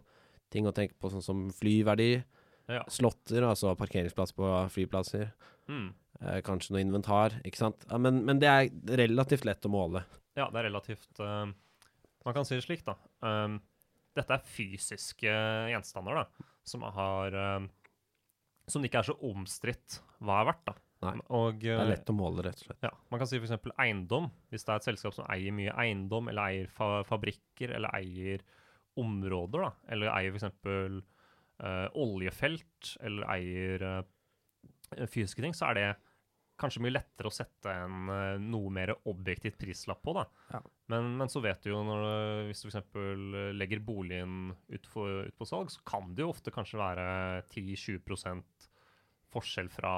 ting 0.54 0.68
å 0.68 0.74
tenke 0.76 0.94
på 1.00 1.10
sånn 1.14 1.24
som 1.26 1.48
flyverdi, 1.56 2.24
Ja. 2.72 2.84
slåtter, 2.88 3.44
altså 3.44 3.74
parkeringsplass 3.76 4.32
på 4.38 4.48
flyplasser, 4.72 5.32
Mm. 5.68 5.94
eh, 6.22 6.42
kanskje 6.42 6.72
noe 6.76 6.82
inventar, 6.86 7.42
ikke 7.44 7.58
sant. 7.58 7.86
Ja, 7.90 7.98
men, 7.98 8.24
men 8.26 8.40
det 8.40 8.48
er 8.48 8.70
relativt 8.98 9.46
lett 9.46 9.66
å 9.66 9.72
måle. 9.72 10.04
Ja, 10.38 10.50
det 10.50 10.60
er 10.62 10.70
relativt 10.70 11.20
uh, 11.20 11.46
Man 12.26 12.34
kan 12.34 12.46
si 12.46 12.56
det 12.56 12.64
slik, 12.64 12.86
da. 12.86 12.96
Um, 13.22 13.60
dette 14.16 14.32
er 14.38 14.44
fysiske 14.46 15.32
gjenstander 15.72 16.16
da, 16.22 16.26
som 16.64 16.82
har 16.84 17.34
um, 17.58 17.70
Som 18.68 18.82
det 18.84 18.92
ikke 18.92 19.00
er 19.02 19.10
så 19.10 19.18
omstridt 19.28 20.00
hva 20.22 20.42
er 20.42 20.46
verdt. 20.52 20.66
da. 20.70 20.74
Nei, 21.02 21.16
Og 21.34 21.58
Det 21.62 21.72
er 21.74 21.82
eh, 21.82 21.92
lett 21.96 22.12
å 22.12 22.16
måle, 22.16 22.44
rett 22.46 22.60
og 22.62 22.68
slett. 22.68 22.86
ja, 22.86 22.92
Man 23.10 23.22
kan 23.22 23.30
si 23.30 23.40
f.eks. 23.42 23.72
eiendom. 23.82 24.30
Hvis 24.54 24.66
det 24.68 24.74
er 24.74 24.82
et 24.82 24.90
selskap 24.92 25.16
som 25.18 25.30
eier 25.34 25.56
mye 25.56 25.74
eiendom, 25.82 26.30
eller 26.30 26.52
eier 26.52 26.70
fa 26.74 27.02
fabrikker, 27.08 27.74
eller 27.78 27.94
eier 27.98 28.44
områder, 29.02 29.66
da, 29.66 29.72
eller 29.96 30.14
eier 30.14 30.38
f.eks. 30.38 30.62
Uh, 31.62 31.88
oljefelt, 32.02 32.96
eller 33.06 33.28
eier 33.36 33.84
uh, 33.86 35.04
fysiske 35.06 35.44
ting, 35.44 35.54
så 35.54 35.68
er 35.70 35.78
det 35.78 35.90
kanskje 36.62 36.82
mye 36.82 36.94
lettere 36.94 37.30
å 37.30 37.34
sette 37.34 37.74
en 37.84 38.10
uh, 38.10 38.42
noe 38.42 38.70
mer 38.74 38.96
objektivt 39.10 39.60
prislapp 39.62 40.02
på. 40.06 40.16
da. 40.18 40.26
Ja. 40.54 40.62
Men, 40.94 41.14
men 41.22 41.30
så 41.30 41.42
vet 41.42 41.62
du 41.62 41.70
jo 41.72 41.84
når 41.86 42.02
du, 42.02 42.50
hvis 42.50 42.62
du 42.66 42.70
f.eks. 42.70 42.96
legger 43.58 43.82
boligen 43.86 44.56
ut, 44.70 44.90
for, 44.90 45.26
ut 45.30 45.38
på 45.38 45.50
salg, 45.50 45.70
så 45.74 45.86
kan 45.86 46.14
det 46.18 46.26
jo 46.26 46.34
ofte 46.34 46.54
kanskje 46.54 46.82
være 46.82 47.08
10-20 47.54 48.42
forskjell 49.32 49.70
fra 49.72 49.94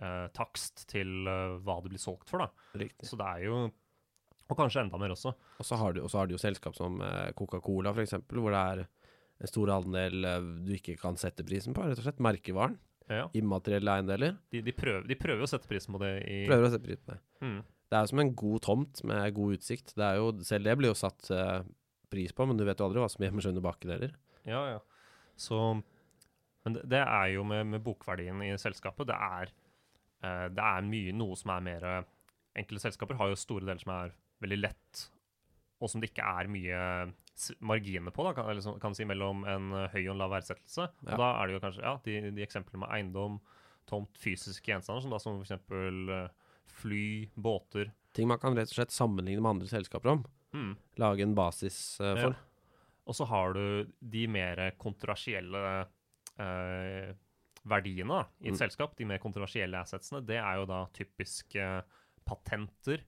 eh, 0.00 0.26
takst 0.36 0.86
til 0.90 1.26
eh, 1.30 1.56
hva 1.64 1.78
det 1.84 1.92
blir 1.94 2.02
solgt 2.02 2.30
for. 2.32 2.44
da. 2.44 2.48
Riktig. 2.80 3.06
Så 3.08 3.18
det 3.20 3.26
er 3.26 3.44
jo 3.48 3.58
Og 4.44 4.58
kanskje 4.58 4.82
enda 4.84 4.98
mer 5.00 5.14
også. 5.14 5.30
Og 5.58 5.64
så 5.64 5.76
har 5.80 5.94
du, 5.96 6.02
og 6.04 6.10
så 6.12 6.18
har 6.20 6.26
du 6.28 6.34
jo 6.34 6.40
selskap 6.42 6.74
som 6.76 6.98
eh, 7.00 7.30
Coca-Cola, 7.36 7.94
f.eks., 7.96 8.18
hvor 8.28 8.52
det 8.52 8.64
er 8.74 8.82
en 9.40 9.48
stor 9.50 9.70
andel 9.78 10.24
eh, 10.28 10.50
du 10.66 10.74
ikke 10.76 10.98
kan 11.00 11.16
sette 11.20 11.46
prisen 11.48 11.72
på, 11.76 11.82
rett 11.86 11.98
og 11.98 12.04
slett. 12.04 12.20
Merkevaren. 12.22 12.76
Ja, 13.08 13.26
Immaterielle 13.36 13.98
eiendeler. 13.98 14.36
de, 14.52 14.62
de, 14.64 14.72
prøver, 14.72 15.02
de 15.04 15.16
prøver 15.20 15.44
å 15.44 15.48
sette 15.48 15.68
prisen 15.68 15.92
på 15.92 15.98
det 16.00 16.12
i 16.24 16.36
Prøver 16.48 16.68
å 16.68 16.72
sette 16.72 16.86
pris 16.86 17.00
på 17.04 17.12
det. 17.12 17.18
Mm. 17.44 17.58
Det 17.92 17.96
er 17.98 18.04
jo 18.06 18.10
som 18.14 18.22
en 18.22 18.30
god 18.40 18.62
tomt 18.64 19.02
med 19.04 19.34
god 19.36 19.58
utsikt. 19.58 19.92
Det 19.96 20.06
er 20.06 20.20
jo, 20.20 20.30
selv 20.48 20.64
det 20.70 20.76
blir 20.80 20.88
jo 20.88 20.96
satt 20.96 21.28
eh, 21.34 21.58
pris 22.12 22.32
på, 22.32 22.46
men 22.48 22.56
du 22.56 22.64
vet 22.64 22.80
jo 22.80 22.86
aldri 22.86 23.02
hva 23.02 23.10
som 23.12 23.24
gjemmer 23.26 23.44
seg 23.44 23.52
under 23.52 23.66
bakken 23.66 23.92
heller. 23.92 24.14
Ja, 24.48 24.62
ja. 24.76 24.80
Så 25.36 25.58
Men 26.64 26.78
det, 26.78 26.84
det 26.94 27.02
er 27.04 27.28
jo 27.34 27.44
med, 27.44 27.66
med 27.74 27.82
bokverdien 27.84 28.40
i 28.46 28.54
selskapet. 28.60 29.08
Det 29.10 29.16
er, 29.20 29.52
det 30.24 30.64
er 30.64 30.86
mye 30.86 31.12
noe 31.16 31.36
som 31.36 31.50
er 31.54 31.64
mer 31.66 31.86
Enkelte 32.54 32.84
selskaper 32.84 33.16
har 33.18 33.32
jo 33.32 33.36
store 33.38 33.66
deler 33.66 33.80
som 33.82 33.90
er 33.90 34.12
veldig 34.44 34.58
lett, 34.60 35.00
og 35.82 35.90
som 35.90 36.02
det 36.02 36.12
ikke 36.12 36.26
er 36.38 36.50
mye 36.52 36.82
marginer 37.66 38.14
på, 38.14 38.24
da, 38.26 38.32
kan, 38.36 38.48
eller 38.50 38.78
kan 38.82 38.94
si, 38.94 39.06
mellom 39.08 39.42
en 39.50 39.74
eh, 39.74 39.90
høy 39.94 40.04
og 40.04 40.14
en 40.14 40.22
lav 40.22 40.32
verdsettelse. 40.36 40.86
Ja. 40.86 41.08
Og 41.08 41.18
da 41.18 41.30
er 41.32 41.48
det 41.48 41.56
jo 41.56 41.62
kanskje 41.64 41.84
ja, 41.84 41.94
de, 42.06 42.16
de 42.36 42.44
eksemplene 42.46 42.84
med 42.84 42.94
eiendom, 42.94 43.40
tomt, 43.90 44.14
fysiske 44.20 44.70
gjenstander, 44.70 45.04
som 45.04 45.12
da 45.12 45.20
som 45.20 45.42
f.eks. 45.42 46.70
fly, 46.78 47.04
båter. 47.34 47.90
Ting 48.14 48.30
man 48.30 48.40
kan 48.42 48.56
rett 48.56 48.70
og 48.70 48.78
slett 48.78 48.94
sammenligne 48.94 49.42
med 49.42 49.56
andre 49.56 49.70
selskaper 49.70 50.14
om. 50.14 50.24
Mm. 50.54 50.72
Lage 51.02 51.26
en 51.26 51.34
basis 51.36 51.78
uh, 52.00 52.14
for. 52.20 52.38
Og 53.10 53.18
så 53.18 53.26
har 53.28 53.58
du 53.58 53.90
de 53.98 54.22
mer 54.30 54.62
kontroversielle 54.80 55.60
eh, 56.40 57.10
verdiene 57.66 58.08
da, 58.20 58.26
i 58.44 58.48
et 58.50 58.54
Mm. 58.56 58.60
selskap. 58.60 58.96
De 58.96 59.04
mer 59.08 59.18
kontroversielle 59.22 59.80
assetsene. 59.80 60.20
Det 60.26 60.36
er 60.36 60.56
jo 60.60 60.66
da 60.68 60.82
typisk 60.92 61.56
eh, 61.56 61.80
patenter 62.26 63.00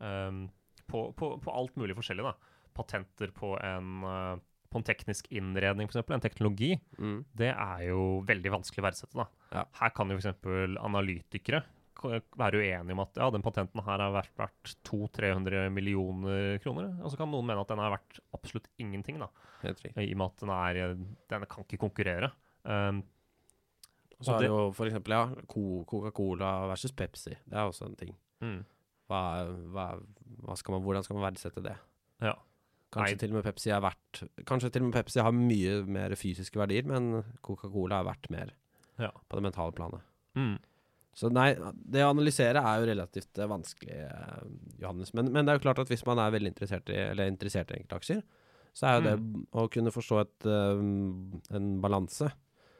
um, 0.00 0.48
på, 0.88 1.12
på, 1.16 1.34
på 1.44 1.52
alt 1.52 1.74
mulig 1.76 1.96
forskjellig. 1.98 2.24
da. 2.24 2.34
Patenter 2.78 3.32
på 3.36 3.54
en, 3.62 3.90
eh, 4.04 4.36
på 4.70 4.78
en 4.80 4.84
teknisk 4.84 5.28
innredning, 5.32 5.88
f.eks. 5.88 6.08
En 6.14 6.20
teknologi. 6.24 6.74
Mm. 6.98 7.24
Det 7.36 7.50
er 7.54 7.82
jo 7.88 8.22
veldig 8.28 8.52
vanskelig 8.58 8.82
å 8.84 8.86
verdsette. 8.88 9.16
da. 9.16 9.26
Ja. 9.52 9.64
Her 9.80 9.90
kan 9.96 10.08
jo 10.12 10.16
f.eks. 10.20 10.32
analytikere 10.80 11.64
være 12.38 12.60
uenige 12.62 12.94
om 12.94 13.00
at 13.02 13.16
ja, 13.18 13.26
den 13.34 13.42
patenten 13.42 13.82
her 13.82 13.98
er 14.04 14.12
verdt, 14.14 14.30
verdt 14.38 14.74
200-300 14.86 15.68
millioner 15.74 16.58
kroner. 16.62 16.92
Og 17.02 17.10
så 17.10 17.18
kan 17.18 17.30
noen 17.32 17.48
mene 17.48 17.64
at 17.64 17.72
den 17.72 17.80
er 17.82 17.90
verdt 17.96 18.20
absolutt 18.36 18.68
ingenting, 18.78 19.18
da, 19.18 19.26
i 19.98 20.12
og 20.12 20.20
med 20.20 20.26
at 20.28 20.44
den, 20.44 20.52
er, 20.54 20.94
den 21.34 21.46
kan 21.50 21.66
ikke 21.66 21.80
konkurrere. 21.82 22.30
Um, 22.62 23.02
så 24.22 24.34
er 24.34 24.38
det- 24.42 24.48
jo 24.50 24.72
for 24.72 24.86
eksempel 24.88 25.14
ja, 25.14 25.22
Coca-Cola 25.86 26.66
versus 26.68 26.92
Pepsi. 26.92 27.36
Det 27.46 27.54
er 27.56 27.68
også 27.68 27.86
en 27.86 27.96
ting. 27.96 28.14
mm, 28.42 28.64
Hva, 29.08 29.20
hva, 29.72 29.86
hva 30.44 30.56
skal 30.56 30.74
man, 30.74 30.82
hvordan 30.84 31.04
skal 31.04 31.16
man 31.16 31.32
verdsette 31.32 31.62
det? 31.62 31.76
ja. 32.22 32.34
Kanskje 32.90 33.12
Nei. 33.12 33.18
til 33.20 33.28
og 33.30 33.34
med 33.36 33.44
Pepsi 33.44 33.68
er 33.68 33.80
verdt 33.84 34.22
Kanskje 34.48 34.70
til 34.72 34.80
og 34.82 34.86
med 34.88 34.94
Pepsi 34.96 35.20
har 35.20 35.30
mye 35.30 35.82
mer 35.86 36.14
fysiske 36.16 36.56
verdier, 36.56 36.86
men 36.88 37.22
Coca-Cola 37.44 37.98
er 38.00 38.04
verdt 38.08 38.30
mer 38.30 38.50
Ja. 38.98 39.10
på 39.28 39.36
det 39.36 39.42
mentale 39.42 39.72
planet. 39.72 40.00
Mm, 40.34 40.58
Så 41.14 41.30
nei, 41.30 41.52
det 41.54 42.00
å 42.00 42.10
analysere 42.14 42.56
er 42.62 42.80
jo 42.80 42.86
relativt 42.94 43.38
eh, 43.38 43.46
vanskelig, 43.46 43.92
eh, 43.92 44.42
Johannes. 44.80 45.12
Men, 45.12 45.32
men 45.32 45.44
det 45.44 45.52
er 45.52 45.58
jo 45.58 45.64
klart 45.66 45.78
at 45.80 45.88
hvis 45.88 46.06
man 46.06 46.16
er 46.18 46.30
veldig 46.30 46.52
interessert 46.54 46.88
i, 46.88 46.94
eller 47.10 47.26
interessert 47.28 47.70
i 47.72 47.74
enkeltaksjer, 47.80 48.22
så 48.72 48.86
er 48.86 48.94
jo 48.94 49.02
det 49.08 49.44
å 49.52 49.68
kunne 49.70 49.90
forstå 49.90 50.20
et, 50.20 50.46
eh, 50.46 51.56
en 51.56 51.80
balanse 51.82 52.30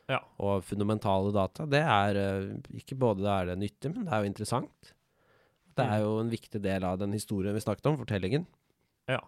Ja. 0.08 0.22
og 0.40 0.62
fundamentale 0.64 1.32
data, 1.36 1.66
det 1.68 1.82
er 1.84 2.16
eh, 2.16 2.54
ikke 2.80 2.96
både 2.96 3.26
er 3.28 3.50
det 3.50 3.58
nyttig, 3.60 3.90
men 3.94 4.06
det 4.06 4.12
er 4.14 4.22
jo 4.24 4.30
interessant. 4.30 4.94
Det 5.76 5.84
er 5.84 5.98
Mm. 6.00 6.04
jo 6.06 6.14
en 6.20 6.30
viktig 6.32 6.60
del 6.62 6.84
av 6.84 6.98
den 6.98 7.12
historien 7.12 7.54
vi 7.54 7.60
snakket 7.60 7.86
om, 7.86 7.98
fortellingen. 7.98 8.46
ja. 9.08 9.20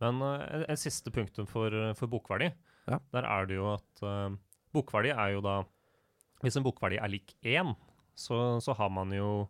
Men 0.00 0.16
uh, 0.22 0.64
en 0.68 0.76
siste 0.76 1.10
punktum 1.14 1.46
for, 1.46 1.70
for 1.94 2.08
bokverdi, 2.10 2.52
Ja. 2.88 2.98
der 3.12 3.22
er 3.22 3.46
det 3.46 3.54
jo 3.54 3.68
at 3.74 4.02
uh, 4.02 4.34
bokverdi 4.74 5.10
er 5.14 5.34
jo 5.36 5.40
da 5.40 5.64
Hvis 6.42 6.56
en 6.56 6.64
bokverdi 6.64 6.96
er 6.98 7.08
lik 7.08 7.34
én, 7.44 7.76
så, 8.16 8.58
så 8.60 8.74
har 8.74 8.90
man 8.90 9.12
jo 9.14 9.48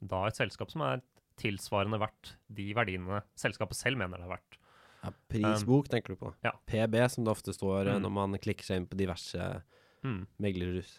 da 0.00 0.22
et 0.26 0.36
selskap 0.36 0.70
som 0.72 0.80
er 0.86 1.02
tilsvarende 1.36 1.98
verdt 2.00 2.34
de 2.48 2.72
verdiene 2.72 3.20
selskapet 3.36 3.76
selv 3.76 3.98
mener 4.00 4.16
det 4.16 4.24
er 4.24 4.32
verdt. 4.38 4.56
Ja, 5.04 5.10
prisbok, 5.28 5.88
tenker 5.88 6.14
du 6.14 6.16
på. 6.16 6.32
ja. 6.44 6.52
PB, 6.66 6.96
som 7.10 7.24
det 7.24 7.30
ofte 7.32 7.52
står 7.52 7.86
eh, 7.88 7.96
Mm. 7.98 8.02
når 8.02 8.10
man 8.10 8.38
klikker 8.40 8.64
seg 8.64 8.76
inn 8.80 8.86
på 8.86 8.96
diverse 8.96 9.62
Mm. 10.06 10.24
meglerhus. 10.40 10.92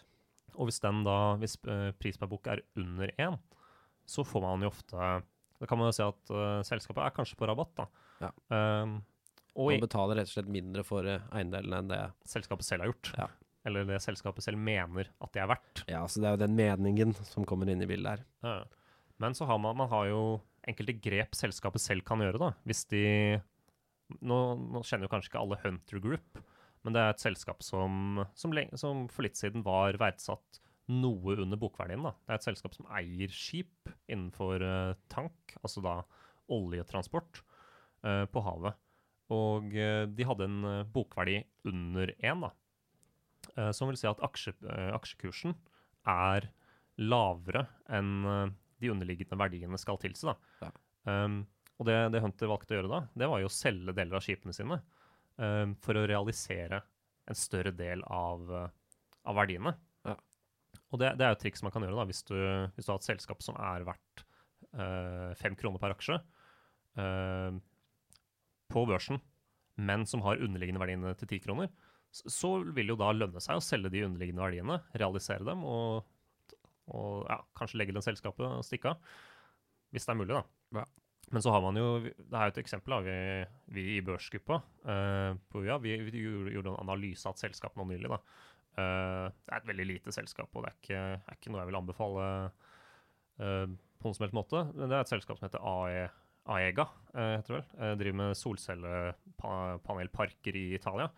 Og 0.58 0.68
hvis 0.68 0.82
den 0.84 1.02
da, 1.06 1.16
hvis 1.40 1.56
eh, 1.70 1.90
pris 1.96 2.18
per 2.20 2.30
bok 2.30 2.48
er 2.52 2.62
under 2.78 3.12
én, 3.16 3.38
så 4.08 4.24
får 4.26 4.44
man 4.44 4.64
jo 4.64 4.72
ofte 4.72 4.96
Da 5.62 5.68
kan 5.68 5.78
man 5.78 5.88
jo 5.88 5.94
si 5.94 6.02
at 6.02 6.32
uh, 6.34 6.60
selskapet 6.66 7.04
er 7.04 7.14
kanskje 7.14 7.36
på 7.38 7.46
rabatt, 7.46 7.70
da. 7.78 7.84
Ja. 8.24 8.30
Um, 8.82 8.96
og 9.54 9.68
Man 9.70 9.84
betaler 9.84 10.18
rett 10.18 10.30
og 10.30 10.34
slett 10.34 10.50
mindre 10.50 10.82
for 10.86 11.06
eh, 11.06 11.22
eiendelene 11.36 11.78
enn 11.82 11.90
det. 11.90 12.00
selskapet 12.26 12.66
selv 12.66 12.82
har 12.82 12.90
gjort. 12.90 13.10
Ja. 13.18 13.28
Eller 13.68 13.86
det 13.86 14.00
selskapet 14.02 14.42
selv 14.42 14.58
mener 14.58 15.10
at 15.22 15.34
det 15.36 15.42
er 15.42 15.50
verdt. 15.52 15.82
Ja, 15.90 16.00
så 16.10 16.22
det 16.22 16.28
er 16.28 16.34
jo 16.34 16.42
den 16.42 16.56
meningen 16.58 17.12
som 17.28 17.46
kommer 17.46 17.70
inn 17.70 17.84
i 17.84 17.86
bildet 17.86 18.16
her. 18.16 18.24
Ja. 18.42 18.56
Men 19.22 19.36
så 19.38 19.46
har 19.46 19.60
man, 19.62 19.76
man 19.78 19.90
har 19.92 20.08
jo 20.10 20.22
enkelte 20.66 20.96
grep 21.04 21.36
selskapet 21.38 21.84
selv 21.84 22.02
kan 22.06 22.22
gjøre, 22.22 22.40
da. 22.42 22.52
Hvis 22.68 22.86
de 22.90 23.04
Nå, 24.20 24.36
nå 24.58 24.82
kjenner 24.84 25.06
jo 25.06 25.12
kanskje 25.14 25.30
ikke 25.30 25.40
alle 25.40 25.56
Hunter 25.62 26.00
Group, 26.04 26.40
men 26.82 26.94
det 26.94 27.02
er 27.02 27.14
et 27.14 27.22
selskap 27.22 27.62
som, 27.64 28.22
som, 28.38 28.54
som 28.78 29.06
for 29.12 29.26
litt 29.26 29.38
siden 29.38 29.64
var 29.66 29.98
verdsatt 30.00 30.60
noe 30.92 31.36
under 31.38 31.60
bokverdien. 31.60 32.02
da. 32.04 32.14
Det 32.26 32.34
er 32.34 32.40
et 32.40 32.48
selskap 32.48 32.74
som 32.76 32.88
eier 32.98 33.32
skip 33.32 33.90
innenfor 34.10 34.64
uh, 34.66 34.94
tank, 35.12 35.54
altså 35.62 35.84
da 35.84 35.98
oljetransport, 36.52 37.42
uh, 38.06 38.24
på 38.30 38.42
havet. 38.44 38.80
Og 39.32 39.70
uh, 39.76 40.04
de 40.10 40.26
hadde 40.26 40.48
en 40.48 40.72
bokverdi 40.92 41.38
under 41.70 42.14
én, 42.18 42.48
da. 42.48 42.52
Som 43.74 43.90
vil 43.90 43.96
si 43.98 44.06
at 44.06 44.20
aksje, 44.22 44.52
aksjekursen 44.94 45.50
er 46.08 46.44
lavere 47.02 47.64
enn 47.90 48.52
de 48.80 48.90
underliggende 48.92 49.36
verdiene 49.36 49.80
skal 49.82 49.98
tilsi. 50.00 50.28
da. 50.30 50.36
Ja. 50.62 50.70
Um, 51.10 51.40
og 51.82 51.88
det, 51.88 51.96
det 52.14 52.22
Hunter 52.22 52.50
valgte 52.50 52.76
å 52.76 52.78
gjøre 52.78 52.92
da, 52.92 53.00
det 53.18 53.28
var 53.32 53.42
jo 53.42 53.50
å 53.50 53.52
selge 53.52 53.94
deler 53.96 54.18
av 54.18 54.22
skipene 54.22 54.54
sine. 54.54 54.78
Eh, 55.42 55.64
for 55.82 55.98
å 55.98 56.06
realisere 56.08 56.82
en 57.30 57.38
større 57.38 57.72
del 57.76 58.04
av, 58.08 58.46
eh, 58.50 58.68
av 59.28 59.38
verdiene. 59.38 59.74
Ja. 60.08 60.16
Og 60.92 61.00
det, 61.02 61.14
det 61.18 61.26
er 61.26 61.34
jo 61.34 61.38
et 61.38 61.44
triks 61.46 61.64
man 61.64 61.74
kan 61.74 61.84
gjøre 61.84 61.98
da, 62.00 62.06
hvis 62.08 62.24
du, 62.28 62.36
hvis 62.76 62.88
du 62.88 62.92
har 62.92 63.00
et 63.00 63.10
selskap 63.10 63.44
som 63.44 63.58
er 63.60 63.84
verdt 63.86 64.24
uh, 64.76 65.32
fem 65.40 65.56
kroner 65.58 65.80
per 65.80 65.94
aksje 65.94 66.18
uh, 66.98 67.52
på 68.72 68.84
børsen, 68.88 69.20
men 69.80 70.04
som 70.08 70.24
har 70.26 70.40
underliggende 70.44 70.82
verdiene 70.82 71.14
til 71.20 71.30
ti 71.30 71.40
kroner, 71.44 71.70
så, 72.12 72.28
så 72.32 72.50
vil 72.76 72.92
jo 72.92 72.98
da 73.00 73.12
lønne 73.16 73.40
seg 73.40 73.60
å 73.60 73.64
selge 73.64 73.92
de 73.92 74.04
underliggende 74.04 74.44
verdiene, 74.44 74.80
realisere 75.00 75.46
dem 75.48 75.64
og, 75.64 76.08
og 76.92 77.24
ja, 77.28 77.40
kanskje 77.56 77.80
legge 77.80 77.96
den 77.96 78.04
selskapet 78.04 78.44
og 78.48 78.66
stikke 78.68 78.92
av. 78.92 79.14
Hvis 79.92 80.08
det 80.08 80.12
er 80.12 80.20
mulig, 80.20 80.36
da. 80.36 80.44
Ja. 80.80 80.86
Men 81.30 81.42
så 81.42 81.50
har 81.54 81.60
man 81.64 81.76
jo 81.78 81.86
Det 82.02 82.34
er 82.34 82.44
jo 82.48 82.52
et 82.54 82.62
eksempel. 82.62 82.90
da, 82.92 82.98
Vi, 83.06 83.16
vi 83.76 83.82
i 83.96 84.04
børsgruppa 84.04 84.56
uh, 84.88 85.30
på 85.48 85.54
UiA 85.62 85.76
vi, 85.82 85.90
vi 86.10 86.18
gjorde, 86.24 86.68
en 86.68 86.82
analyse 86.82 87.24
av 87.28 87.32
et 87.36 87.44
selskap 87.46 87.72
nå 87.76 87.82
nylig. 87.88 88.08
da. 88.10 88.18
Uh, 88.72 89.26
det 89.44 89.52
er 89.52 89.58
et 89.60 89.70
veldig 89.70 89.88
lite 89.88 90.10
selskap, 90.14 90.50
og 90.52 90.60
det 90.64 90.70
er 90.70 90.76
ikke, 90.80 91.00
er 91.28 91.34
ikke 91.36 91.50
noe 91.52 91.62
jeg 91.62 91.70
vil 91.70 91.82
anbefale 91.82 92.22
uh, 93.40 93.66
på 93.68 94.02
noen 94.04 94.16
som 94.16 94.24
helst 94.26 94.36
måte. 94.36 94.58
Men 94.74 94.86
det 94.88 94.94
er 94.96 95.02
et 95.06 95.14
selskap 95.14 95.36
som 95.38 95.46
heter 95.48 95.62
AE, 95.62 96.04
Aega, 96.52 96.84
heter 97.14 97.52
vel. 97.54 97.66
Driver 98.00 98.18
med 98.18 98.30
solcellepanelparker 98.34 100.54
i 100.58 100.74
Italia. 100.74 101.08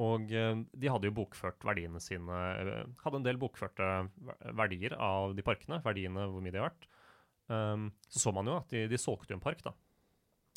Og 0.00 0.20
de 0.24 0.88
hadde 0.88 1.08
jo 1.10 1.18
bokført 1.18 1.60
verdiene 1.68 2.00
sine 2.02 2.36
Hadde 3.02 3.16
en 3.20 3.26
del 3.26 3.36
bokførte 3.38 4.08
verdier 4.56 4.92
av 4.96 5.36
de 5.36 5.42
parkene. 5.44 5.84
Verdiene, 5.84 6.24
hvor 6.32 6.40
mye 6.40 6.52
de 6.54 6.58
har 6.62 6.70
vært. 6.70 6.88
Um, 7.52 7.90
så 8.08 8.22
så 8.22 8.32
man 8.32 8.46
jo 8.48 8.54
at 8.56 8.70
de, 8.72 8.86
de 8.88 8.98
solgte 9.00 9.34
jo 9.34 9.36
en 9.38 9.44
park, 9.44 9.60
da. 9.66 9.74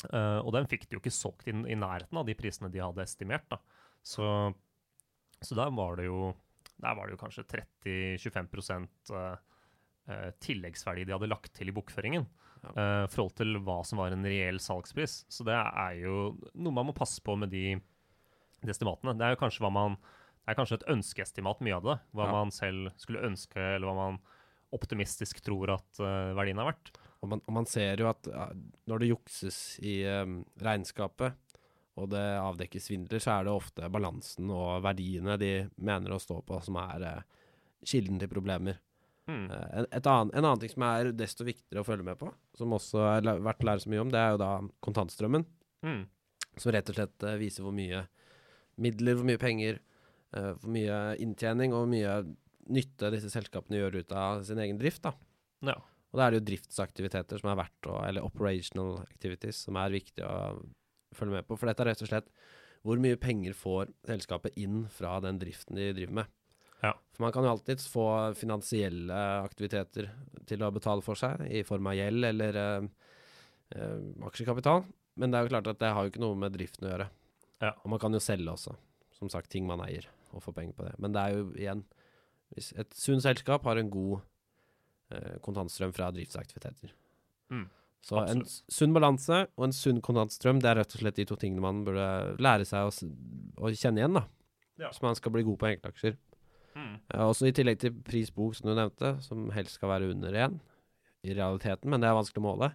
Uh, 0.08 0.38
og 0.46 0.52
den 0.54 0.68
fikk 0.70 0.86
de 0.88 0.96
jo 0.96 1.02
ikke 1.02 1.12
solgt 1.12 1.48
i, 1.50 1.52
i 1.52 1.76
nærheten 1.76 2.16
av 2.20 2.24
de 2.28 2.36
prisene 2.38 2.70
de 2.72 2.80
hadde 2.80 3.02
estimert, 3.04 3.44
da. 3.50 3.58
Så, 4.06 4.24
så 5.42 5.58
der 5.58 5.72
var 5.74 5.98
det 5.98 6.06
jo 6.06 6.30
Der 6.78 6.94
var 6.94 7.08
det 7.08 7.16
jo 7.16 7.20
kanskje 7.20 7.42
30-25 7.84 8.86
uh, 9.12 10.30
tilleggsverdi 10.40 11.04
de 11.04 11.12
hadde 11.16 11.28
lagt 11.28 11.52
til 11.58 11.68
i 11.68 11.74
bokføringen. 11.74 12.24
Ja. 12.62 12.70
eh, 12.72 13.04
I 13.04 13.10
forhold 13.12 13.34
til 13.38 13.58
hva 13.62 13.82
som 13.86 14.00
var 14.00 14.14
en 14.14 14.24
reell 14.26 14.56
salgspris. 14.62 15.20
Så 15.30 15.44
det 15.46 15.54
er 15.54 15.98
jo 16.00 16.14
noe 16.58 16.74
man 16.74 16.88
må 16.88 16.94
passe 16.96 17.20
på 17.22 17.36
med 17.38 17.52
de, 17.52 17.76
de 18.62 18.72
estimatene. 18.72 19.14
Det 19.18 19.26
er 19.26 19.34
jo 19.36 19.40
kanskje 19.44 19.62
hva 19.66 19.70
man 19.74 19.98
det 19.98 20.54
er 20.54 20.56
kanskje 20.62 20.78
et 20.78 20.86
ønskeestimat, 20.94 21.60
mye 21.60 21.76
av 21.76 21.84
det. 21.84 21.96
Hva 22.16 22.24
Ja. 22.24 22.32
man 22.32 22.50
selv 22.56 22.88
skulle 22.96 23.20
ønske, 23.28 23.60
eller 23.60 23.84
hva 23.90 23.94
man 23.98 24.18
optimistisk 24.76 25.42
tror 25.44 25.76
at 25.78 26.00
eh, 26.02 26.32
verdien 26.38 26.60
er 26.60 26.70
verdt. 26.72 26.92
Og 27.18 27.32
man, 27.32 27.42
og 27.50 27.54
man 27.56 27.66
ser 27.66 27.98
jo 27.98 28.06
at 28.12 28.28
når 28.86 29.02
det 29.02 29.08
jukses 29.08 29.56
i 29.82 30.00
em, 30.06 30.36
regnskapet, 30.62 31.34
og 31.98 32.10
det 32.12 32.24
avdekkes 32.38 32.88
svindler, 32.88 33.22
så 33.22 33.34
er 33.34 33.46
det 33.46 33.54
ofte 33.54 33.88
balansen 33.90 34.50
og 34.54 34.84
verdiene 34.84 35.34
de 35.40 35.52
mener 35.82 36.14
å 36.14 36.20
stå 36.22 36.40
på, 36.46 36.60
som 36.62 36.78
er 36.80 37.06
eh, 37.08 37.24
kilden 37.86 38.20
til 38.22 38.30
problemer. 38.30 38.78
Mm. 39.28 39.48
Eh, 39.50 39.66
en, 39.80 39.88
et 39.90 40.10
annet, 40.10 40.34
en 40.34 40.44
annen 40.44 40.62
ting 40.62 40.72
som 40.72 40.86
er 40.88 41.12
desto 41.16 41.46
viktigere 41.46 41.82
å 41.82 41.88
følge 41.88 42.06
med 42.06 42.20
på, 42.20 42.30
som 42.58 42.76
også 42.76 43.02
er 43.16 43.26
vært 43.26 43.44
verdt 43.48 43.64
å 43.64 43.70
lære 43.70 43.84
så 43.84 43.92
mye 43.92 44.04
om, 44.04 44.12
det 44.14 44.22
er 44.22 44.34
jo 44.34 44.42
da 44.44 44.52
kontantstrømmen. 44.86 45.46
Mm. 45.86 46.02
Som 46.58 46.74
rett 46.74 46.92
og 46.92 46.98
slett 46.98 47.26
eh, 47.26 47.38
viser 47.40 47.66
hvor 47.66 47.76
mye 47.76 48.04
midler, 48.78 49.18
hvor 49.18 49.28
mye 49.28 49.42
penger, 49.42 49.80
eh, 50.36 50.52
hvor 50.54 50.74
mye 50.74 51.00
inntjening 51.24 51.74
og 51.74 51.84
hvor 51.84 51.92
mye 51.96 52.20
nytte 52.72 53.12
disse 53.14 53.30
selskapene 53.32 53.80
gjør 53.80 54.00
ut 54.02 54.14
av 54.16 54.42
sin 54.46 54.60
egen 54.62 54.80
drift. 54.80 55.02
da. 55.06 55.14
Ja. 55.72 55.76
Og 56.08 56.20
da 56.20 56.24
er 56.24 56.32
det 56.32 56.40
jo 56.40 56.48
driftsaktiviteter 56.52 57.40
som 57.40 57.50
er 57.52 57.58
verdt 57.60 57.88
å 57.90 57.98
Eller 58.06 58.24
operational 58.24 59.02
activities 59.02 59.64
som 59.66 59.76
er 59.76 59.92
viktig 59.92 60.24
å 60.24 60.56
følge 61.16 61.38
med 61.38 61.48
på. 61.48 61.58
For 61.58 61.68
dette 61.68 61.84
er 61.84 61.92
rett 61.92 62.04
og 62.04 62.10
slett 62.10 62.32
hvor 62.86 63.00
mye 63.02 63.18
penger 63.20 63.56
får 63.58 63.90
selskapet 64.06 64.56
inn 64.60 64.84
fra 64.92 65.18
den 65.20 65.40
driften 65.40 65.76
de 65.76 65.90
driver 65.96 66.20
med. 66.20 66.34
Ja. 66.80 66.92
For 67.12 67.24
man 67.24 67.34
kan 67.34 67.44
jo 67.44 67.50
alltids 67.50 67.88
få 67.90 68.06
finansielle 68.38 69.18
aktiviteter 69.42 70.12
til 70.46 70.62
å 70.62 70.70
betale 70.72 71.02
for 71.04 71.18
seg, 71.18 71.42
i 71.50 71.64
form 71.66 71.90
av 71.90 71.96
gjeld 71.98 72.28
eller 72.30 72.60
eh, 72.62 72.86
eh, 73.74 74.04
aksjekapital. 74.30 74.86
Men 75.18 75.32
det 75.32 75.40
er 75.40 75.46
jo 75.46 75.52
klart 75.56 75.70
at 75.72 75.80
det 75.82 75.90
har 75.90 76.06
jo 76.06 76.12
ikke 76.12 76.22
noe 76.22 76.38
med 76.38 76.54
driften 76.54 76.86
å 76.86 76.92
gjøre. 76.92 77.08
Ja. 77.64 77.72
Og 77.82 77.90
man 77.90 78.02
kan 78.02 78.14
jo 78.14 78.22
selge 78.22 78.54
også, 78.54 78.76
som 79.18 79.30
sagt, 79.32 79.50
ting 79.50 79.66
man 79.66 79.82
eier, 79.82 80.06
og 80.30 80.44
få 80.44 80.54
penger 80.54 80.78
på 80.78 80.86
det. 80.86 80.94
Men 81.02 81.16
det 81.16 81.24
er 81.24 81.34
jo 81.34 81.48
igjen 81.58 81.82
Hvis 82.54 82.72
et 82.80 82.94
sunt 82.96 83.24
selskap 83.24 83.66
har 83.68 83.80
en 83.80 83.90
god 83.92 84.20
eh, 85.12 85.36
kontantstrøm 85.44 85.92
fra 85.96 86.10
driftsaktiviteter. 86.14 86.94
Mm. 87.52 87.66
Så 88.04 88.20
en 88.22 88.44
sunn 88.46 88.94
balanse 88.94 89.42
og 89.58 89.66
en 89.66 89.74
sunn 89.74 90.00
kontantstrøm, 90.04 90.62
det 90.62 90.70
er 90.70 90.80
rett 90.80 90.94
og 90.94 91.02
slett 91.02 91.18
de 91.18 91.26
to 91.28 91.36
tingene 91.40 91.64
man 91.64 91.82
burde 91.86 92.06
lære 92.40 92.66
seg 92.68 92.88
å, 92.88 93.10
å 93.58 93.72
kjenne 93.74 94.00
igjen, 94.00 94.16
da. 94.20 94.24
Ja. 94.78 94.92
Så 94.94 95.02
man 95.02 95.18
skal 95.18 95.34
bli 95.34 95.44
god 95.46 95.58
på 95.60 95.68
enkeltaksjer. 95.72 96.16
Mm. 96.78 96.94
Ja, 97.10 97.24
også 97.26 97.48
i 97.48 97.54
tillegg 97.54 97.80
til 97.82 97.96
prisbok, 98.06 98.54
som 98.54 98.70
du 98.70 98.76
nevnte, 98.78 99.16
som 99.24 99.48
helst 99.54 99.78
skal 99.78 99.90
være 99.90 100.12
under 100.12 100.36
én 100.46 100.60
i 101.26 101.34
realiteten, 101.34 101.90
men 101.90 102.00
det 102.00 102.08
er 102.08 102.16
vanskelig 102.16 102.44
å 102.44 102.46
måle. 102.46 102.70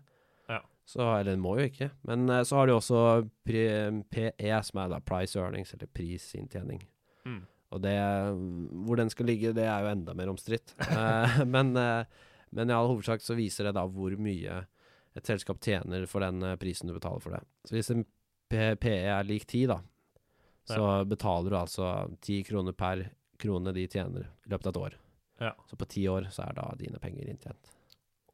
Ja. 0.51 0.59
Så, 0.86 1.05
eller 1.05 1.31
den 1.31 1.43
må 1.43 1.55
jo 1.59 1.69
ikke. 1.69 1.89
Men 2.09 2.27
eh, 2.27 2.43
så 2.47 2.59
har 2.59 2.67
de 2.67 2.75
også 2.75 2.99
PE, 3.47 4.57
som 4.67 4.83
er 4.83 4.91
da 4.91 4.99
price 4.99 5.39
earnings, 5.39 5.71
eller 5.73 5.91
prisinntjening. 5.95 6.83
Mm. 7.23 7.39
Og 7.73 7.81
det, 7.81 7.95
hvor 8.86 8.99
den 8.99 9.09
skal 9.09 9.27
ligge, 9.29 9.53
det 9.57 9.65
er 9.65 9.83
jo 9.83 9.91
enda 9.93 10.15
mer 10.17 10.31
omstridt. 10.33 10.75
Eh, 10.93 11.39
men, 11.49 11.73
eh, 11.79 12.05
men 12.53 12.69
i 12.69 12.75
all 12.75 12.91
hovedsak 12.91 13.23
så 13.23 13.36
viser 13.38 13.67
det 13.67 13.75
da 13.77 13.86
hvor 13.89 14.13
mye 14.21 14.62
et 15.17 15.29
selskap 15.29 15.62
tjener 15.63 16.05
for 16.09 16.25
den 16.25 16.43
eh, 16.45 16.57
prisen 16.62 16.89
du 16.89 16.95
betaler 16.95 17.23
for 17.23 17.36
det. 17.36 17.41
Så 17.65 17.77
hvis 17.77 17.91
en 17.93 18.05
PE 18.53 18.93
er 19.09 19.25
lik 19.25 19.47
10, 19.47 19.65
da, 19.71 19.79
så 20.69 20.86
betaler 21.09 21.49
du 21.49 21.57
altså 21.57 21.88
10 22.21 22.43
kroner 22.47 22.75
per 22.77 23.07
krone 23.41 23.73
de 23.75 23.88
tjener 23.89 24.29
i 24.45 24.51
løpet 24.53 24.69
av 24.69 24.73
et 24.75 24.81
år. 24.83 24.97
Ja. 25.43 25.53
Så 25.67 25.79
på 25.79 25.88
ti 25.89 26.05
år 26.07 26.29
så 26.31 26.45
er 26.45 26.59
da 26.59 26.67
dine 26.79 27.01
penger 27.03 27.31
inntjent. 27.31 27.71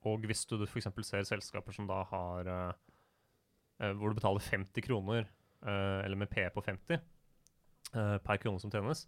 Og 0.07 0.27
hvis 0.27 0.45
du 0.47 0.59
f.eks. 0.63 0.89
ser 1.07 1.27
selskaper 1.27 1.75
som 1.75 1.87
da 1.89 2.03
har 2.07 2.49
eh, 2.51 3.93
Hvor 3.99 4.11
du 4.11 4.19
betaler 4.19 4.43
50 4.43 4.85
kroner, 4.85 5.27
eh, 5.65 5.99
eller 6.05 6.19
med 6.19 6.29
P 6.31 6.45
på 6.53 6.63
50 6.63 6.99
eh, 6.99 8.17
per 8.23 8.39
krone 8.43 8.61
som 8.61 8.71
tjenes, 8.71 9.07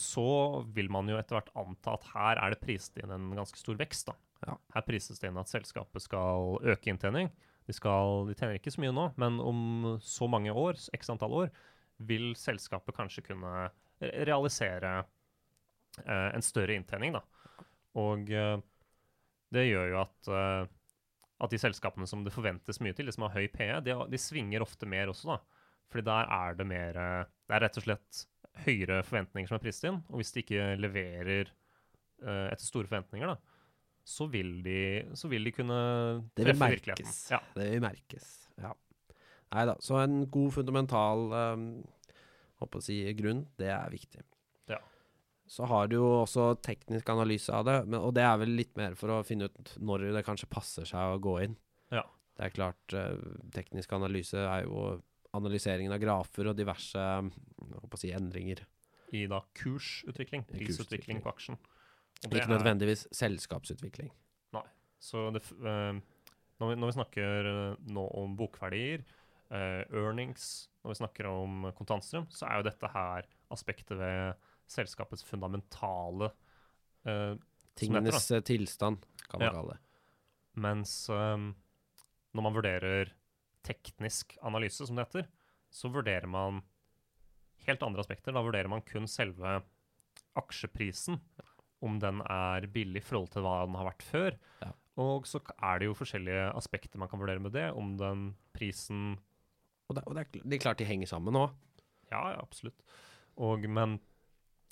så 0.00 0.62
vil 0.76 0.88
man 0.92 1.08
jo 1.10 1.18
etter 1.18 1.38
hvert 1.38 1.52
anta 1.58 1.96
at 1.96 2.06
her 2.12 2.40
er 2.42 2.54
det 2.54 2.62
priset 2.62 3.00
inn 3.02 3.12
en 3.14 3.32
ganske 3.36 3.58
stor 3.60 3.78
vekst. 3.80 4.10
da. 4.10 4.16
Ja. 4.46 4.56
Her 4.76 4.84
prises 4.86 5.20
det 5.20 5.30
inn 5.30 5.40
at 5.40 5.50
selskapet 5.50 6.04
skal 6.04 6.58
øke 6.62 6.92
inntjening. 6.92 7.30
De, 7.66 7.74
skal, 7.74 8.28
de 8.28 8.36
tjener 8.38 8.60
ikke 8.60 8.72
så 8.74 8.82
mye 8.84 8.94
nå, 8.94 9.08
men 9.18 9.40
om 9.42 9.96
så 10.04 10.28
mange 10.30 10.54
år, 10.54 10.78
x 10.94 11.10
antall 11.10 11.34
år, 11.40 11.50
vil 12.06 12.30
selskapet 12.38 12.94
kanskje 12.94 13.24
kunne 13.26 13.68
realisere 14.28 14.92
eh, 16.04 16.30
en 16.30 16.44
større 16.44 16.76
inntjening. 16.76 17.16
da. 17.16 17.24
Og 17.98 18.30
eh, 18.30 18.56
det 19.56 19.66
gjør 19.68 19.92
jo 19.92 20.00
at, 20.02 20.30
eh, 20.30 20.62
at 21.42 21.52
de 21.52 21.60
selskapene 21.60 22.08
som 22.08 22.22
det 22.26 22.34
forventes 22.34 22.80
mye 22.84 22.94
til, 22.96 23.08
de 23.08 23.16
som 23.16 23.26
har 23.26 23.36
høy 23.38 23.48
PE, 23.52 23.72
de, 23.86 23.96
de 24.12 24.20
svinger 24.20 24.64
ofte 24.64 24.88
mer 24.88 25.10
også, 25.12 25.34
da. 25.34 25.66
Fordi 25.92 26.06
der 26.08 26.32
er 26.34 26.56
det 26.58 26.66
mer 26.66 26.96
eh, 26.98 27.24
Det 27.46 27.54
er 27.54 27.62
rett 27.62 27.76
og 27.78 27.84
slett 27.84 28.22
høyere 28.64 29.02
forventninger 29.06 29.50
som 29.50 29.58
er 29.58 29.64
priset 29.64 29.90
inn. 29.90 30.00
Og 30.10 30.22
hvis 30.22 30.32
de 30.34 30.42
ikke 30.44 30.70
leverer 30.80 31.52
uh, 32.24 32.48
etter 32.48 32.64
store 32.64 32.88
forventninger, 32.88 33.34
da, 33.34 33.56
så 34.06 34.28
vil 34.30 34.60
de, 34.62 34.80
så 35.18 35.28
vil 35.28 35.48
de 35.48 35.52
kunne 35.54 35.78
Det 36.36 36.46
vil 36.46 36.52
treffe 36.52 36.70
virkeligheten. 36.76 37.14
Ja. 37.32 37.40
Det 37.56 37.68
vil 37.72 37.82
merkes. 37.82 38.28
Ja. 38.62 38.72
Nei 39.54 39.66
da. 39.66 39.74
Så 39.82 39.98
en 39.98 40.20
god 40.30 40.54
fundamental 40.54 41.26
um, 41.32 41.66
håper 42.62 42.82
å 42.82 42.86
si, 42.86 43.00
grunn, 43.18 43.44
det 43.58 43.72
er 43.74 43.90
viktig. 43.90 44.22
Ja. 44.70 44.78
Så 45.50 45.66
har 45.70 45.90
du 45.90 45.98
jo 45.98 46.06
også 46.22 46.52
teknisk 46.62 47.10
analyse 47.12 47.54
av 47.54 47.66
det, 47.66 47.80
men, 47.88 47.98
og 48.00 48.14
det 48.16 48.24
er 48.26 48.38
vel 48.42 48.54
litt 48.58 48.74
mer 48.78 48.94
for 48.98 49.12
å 49.14 49.24
finne 49.26 49.50
ut 49.50 49.74
når 49.82 50.08
det 50.16 50.24
kanskje 50.26 50.50
passer 50.54 50.88
seg 50.88 51.16
å 51.16 51.20
gå 51.22 51.36
inn. 51.48 51.58
Ja. 51.94 52.06
Det 52.36 52.46
er 52.46 52.54
klart, 52.54 52.94
uh, 52.94 53.18
teknisk 53.54 53.92
analyse 53.96 54.38
er 54.38 54.66
jo 54.68 54.86
analyseringen 55.36 55.94
av 55.94 56.02
grafer 56.02 56.50
og 56.50 56.58
diverse 56.58 57.06
si, 58.00 58.12
endringer. 58.16 58.64
I 59.14 59.26
da 59.30 59.40
kursutvikling, 59.56 60.44
prisutvikling 60.50 61.22
på 61.22 61.30
aksjen. 61.30 61.58
Ikke 62.26 62.48
nødvendigvis 62.50 63.06
selskapsutvikling. 63.14 64.10
Så 65.06 65.28
det, 65.30 65.42
eh, 65.60 65.98
når, 66.58 66.70
vi, 66.70 66.76
når 66.80 66.90
vi 66.90 66.96
snakker 66.96 67.48
eh, 67.50 67.82
nå 67.92 68.06
om 68.18 68.36
bokverdier, 68.38 69.04
eh, 69.52 69.82
earnings, 69.92 70.68
når 70.82 70.94
vi 70.94 71.00
snakker 71.02 71.28
om 71.30 71.68
kontantstrøm, 71.76 72.28
så 72.32 72.48
er 72.48 72.60
jo 72.60 72.68
dette 72.70 72.90
her 72.94 73.28
aspektet 73.54 73.98
ved 74.00 74.48
selskapets 74.70 75.22
fundamentale 75.26 76.32
da. 76.32 77.36
Tingenes 77.76 78.32
tilstand, 78.48 79.04
kan 79.28 79.38
man 79.38 79.46
Ja. 79.46 79.52
kalle 79.52 79.74
det. 79.76 79.82
Mens 80.58 80.92
um, 81.12 81.50
når 82.34 82.42
man 82.42 82.54
vurderer 82.56 83.12
teknisk 83.66 84.36
analyse, 84.46 84.86
som 84.86 84.96
det 84.98 85.06
heter, 85.08 85.28
så 85.74 85.90
vurderer 85.92 86.28
man 86.30 86.62
helt 87.66 87.82
andre 87.82 88.04
aspekter. 88.04 88.34
Da 88.34 88.44
vurderer 88.46 88.70
man 88.70 88.84
kun 88.86 89.08
selve 89.10 89.58
aksjeprisen, 90.38 91.18
om 91.84 91.98
den 92.00 92.22
er 92.30 92.66
billig 92.72 93.02
i 93.02 93.04
forhold 93.04 93.32
til 93.34 93.44
hva 93.44 93.58
den 93.66 93.76
har 93.78 93.90
vært 93.90 94.04
før. 94.06 94.36
Ja. 94.62 94.72
Og 95.02 95.26
så 95.28 95.42
er 95.60 95.80
det 95.80 95.90
jo 95.90 95.96
forskjellige 95.98 96.46
aspekter 96.56 97.00
man 97.00 97.10
kan 97.10 97.20
vurdere 97.20 97.42
med 97.42 97.52
det. 97.52 97.66
Om 97.76 97.96
den 98.00 98.28
prisen 98.56 99.18
Og, 99.86 99.94
det, 99.94 100.02
og 100.08 100.16
det, 100.16 100.24
er, 100.24 100.46
er 100.56 100.62
klart 100.62 100.80
de 100.80 100.88
henger 100.88 101.10
sammen 101.10 101.36
nå. 101.36 101.44
Ja, 102.10 102.22
ja, 102.32 102.38
absolutt. 102.40 102.80
Og, 103.36 103.66
men 103.68 103.98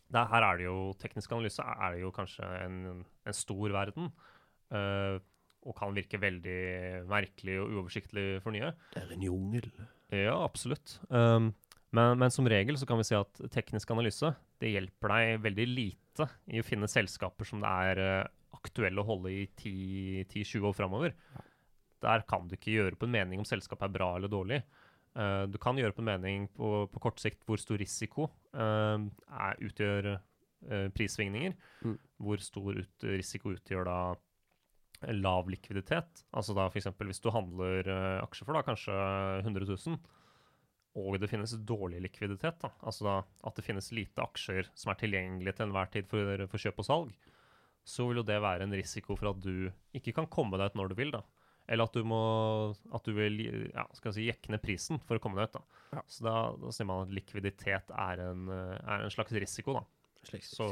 det, 0.08 0.24
her 0.30 0.46
er 0.46 0.58
det 0.58 0.64
jo 0.66 0.78
Teknisk 0.98 1.34
analyse 1.36 1.62
er 1.62 1.94
det 1.94 2.00
jo 2.02 2.10
kanskje 2.14 2.48
en, 2.64 3.04
en 3.04 3.36
stor 3.36 3.74
verden. 3.74 4.10
eh, 4.72 5.20
og 5.64 5.76
kan 5.78 5.94
virke 5.96 6.20
veldig 6.20 6.58
merkelig 7.10 7.58
og 7.62 7.72
uoversiktlig 7.72 8.26
for 8.44 8.54
nye. 8.54 8.72
Det 8.94 9.02
er 9.02 9.14
en 9.16 9.24
jungel. 9.24 9.70
Ja, 10.12 10.36
absolutt. 10.44 10.98
Um, 11.08 11.52
men, 11.94 12.18
men 12.20 12.32
som 12.34 12.48
regel 12.50 12.78
så 12.78 12.86
kan 12.88 12.98
vi 13.00 13.06
si 13.08 13.16
at 13.16 13.40
teknisk 13.54 13.90
analyse 13.94 14.32
det 14.62 14.72
hjelper 14.72 15.14
deg 15.14 15.42
veldig 15.44 15.66
lite 15.70 16.28
i 16.50 16.60
å 16.62 16.66
finne 16.66 16.90
selskaper 16.90 17.46
som 17.48 17.62
det 17.62 17.70
er 17.70 18.00
eh, 18.02 18.32
aktuelle 18.54 19.02
å 19.02 19.06
holde 19.06 19.32
i 19.34 19.44
10-20 19.58 20.68
år 20.70 20.76
framover. 20.76 21.14
Der 22.04 22.24
kan 22.28 22.48
du 22.48 22.56
ikke 22.56 22.74
gjøre 22.74 22.98
på 22.98 23.08
en 23.08 23.14
mening 23.14 23.42
om 23.42 23.48
selskapet 23.48 23.88
er 23.88 23.94
bra 23.94 24.14
eller 24.18 24.32
dårlig. 24.32 24.60
Uh, 25.14 25.46
du 25.46 25.60
kan 25.62 25.78
gjøre 25.78 25.94
på 25.94 26.02
en 26.02 26.08
mening 26.10 26.46
på, 26.56 26.88
på 26.90 27.02
kort 27.02 27.20
sikt 27.22 27.44
hvor 27.46 27.60
stor 27.62 27.78
risiko 27.78 28.26
uh, 28.58 28.98
er, 28.98 29.60
utgjør 29.62 30.08
uh, 30.16 30.88
prissvingninger. 30.96 31.54
Mm. 31.86 31.98
Hvor 32.26 32.42
stor 32.42 32.80
ut, 32.80 33.06
risiko 33.06 33.54
utgjør 33.54 33.86
da 33.86 33.98
lav 35.12 35.48
likviditet. 35.52 36.24
Altså 36.36 36.56
da 36.56 36.68
f.eks. 36.70 36.90
hvis 36.98 37.22
du 37.24 37.30
handler 37.34 37.88
eh, 37.90 38.22
aksjer 38.24 38.48
for 38.48 38.56
da 38.56 38.64
kanskje 38.66 38.96
100 39.42 39.68
000, 39.68 39.98
og 40.94 41.16
det 41.18 41.28
finnes 41.30 41.56
dårlig 41.66 42.00
likviditet, 42.04 42.60
da, 42.62 42.70
altså 42.86 43.06
da 43.06 43.14
at 43.48 43.56
det 43.58 43.64
finnes 43.66 43.90
lite 43.96 44.22
aksjer 44.22 44.68
som 44.78 44.92
er 44.92 45.00
tilgjengelige 45.00 45.56
til 45.58 45.66
enhver 45.66 45.90
tid 45.90 46.06
for, 46.10 46.44
for 46.52 46.62
kjøp 46.62 46.82
og 46.82 46.86
salg, 46.86 47.32
så 47.84 48.06
vil 48.08 48.22
jo 48.22 48.26
det 48.26 48.36
være 48.40 48.64
en 48.64 48.76
risiko 48.78 49.16
for 49.18 49.32
at 49.34 49.40
du 49.44 49.68
ikke 49.96 50.14
kan 50.16 50.28
komme 50.30 50.60
deg 50.60 50.72
ut 50.72 50.78
når 50.78 50.92
du 50.92 50.96
vil. 51.02 51.10
da. 51.12 51.24
Eller 51.66 51.88
at 51.88 51.96
du 51.96 52.04
må 52.06 52.20
at 52.94 53.06
du 53.08 53.14
vil 53.16 53.40
ja, 53.72 53.86
skal 53.96 54.10
jeg 54.10 54.16
si, 54.16 54.26
jekke 54.28 54.52
ned 54.52 54.62
prisen 54.64 55.00
for 55.04 55.18
å 55.18 55.22
komme 55.22 55.40
deg 55.40 55.50
ut. 55.50 55.58
da. 55.58 55.82
Ja. 55.98 56.04
Så 56.08 56.26
da, 56.26 56.36
da 56.60 56.72
sier 56.74 56.88
man 56.88 57.06
at 57.06 57.14
likviditet 57.16 57.92
er 57.92 58.24
en, 58.28 58.46
eh, 58.52 58.76
er 58.78 59.04
en 59.04 59.14
slags 59.14 59.34
risiko. 59.34 59.78
da. 59.80 59.84
Slik 60.28 60.46
Så, 60.46 60.68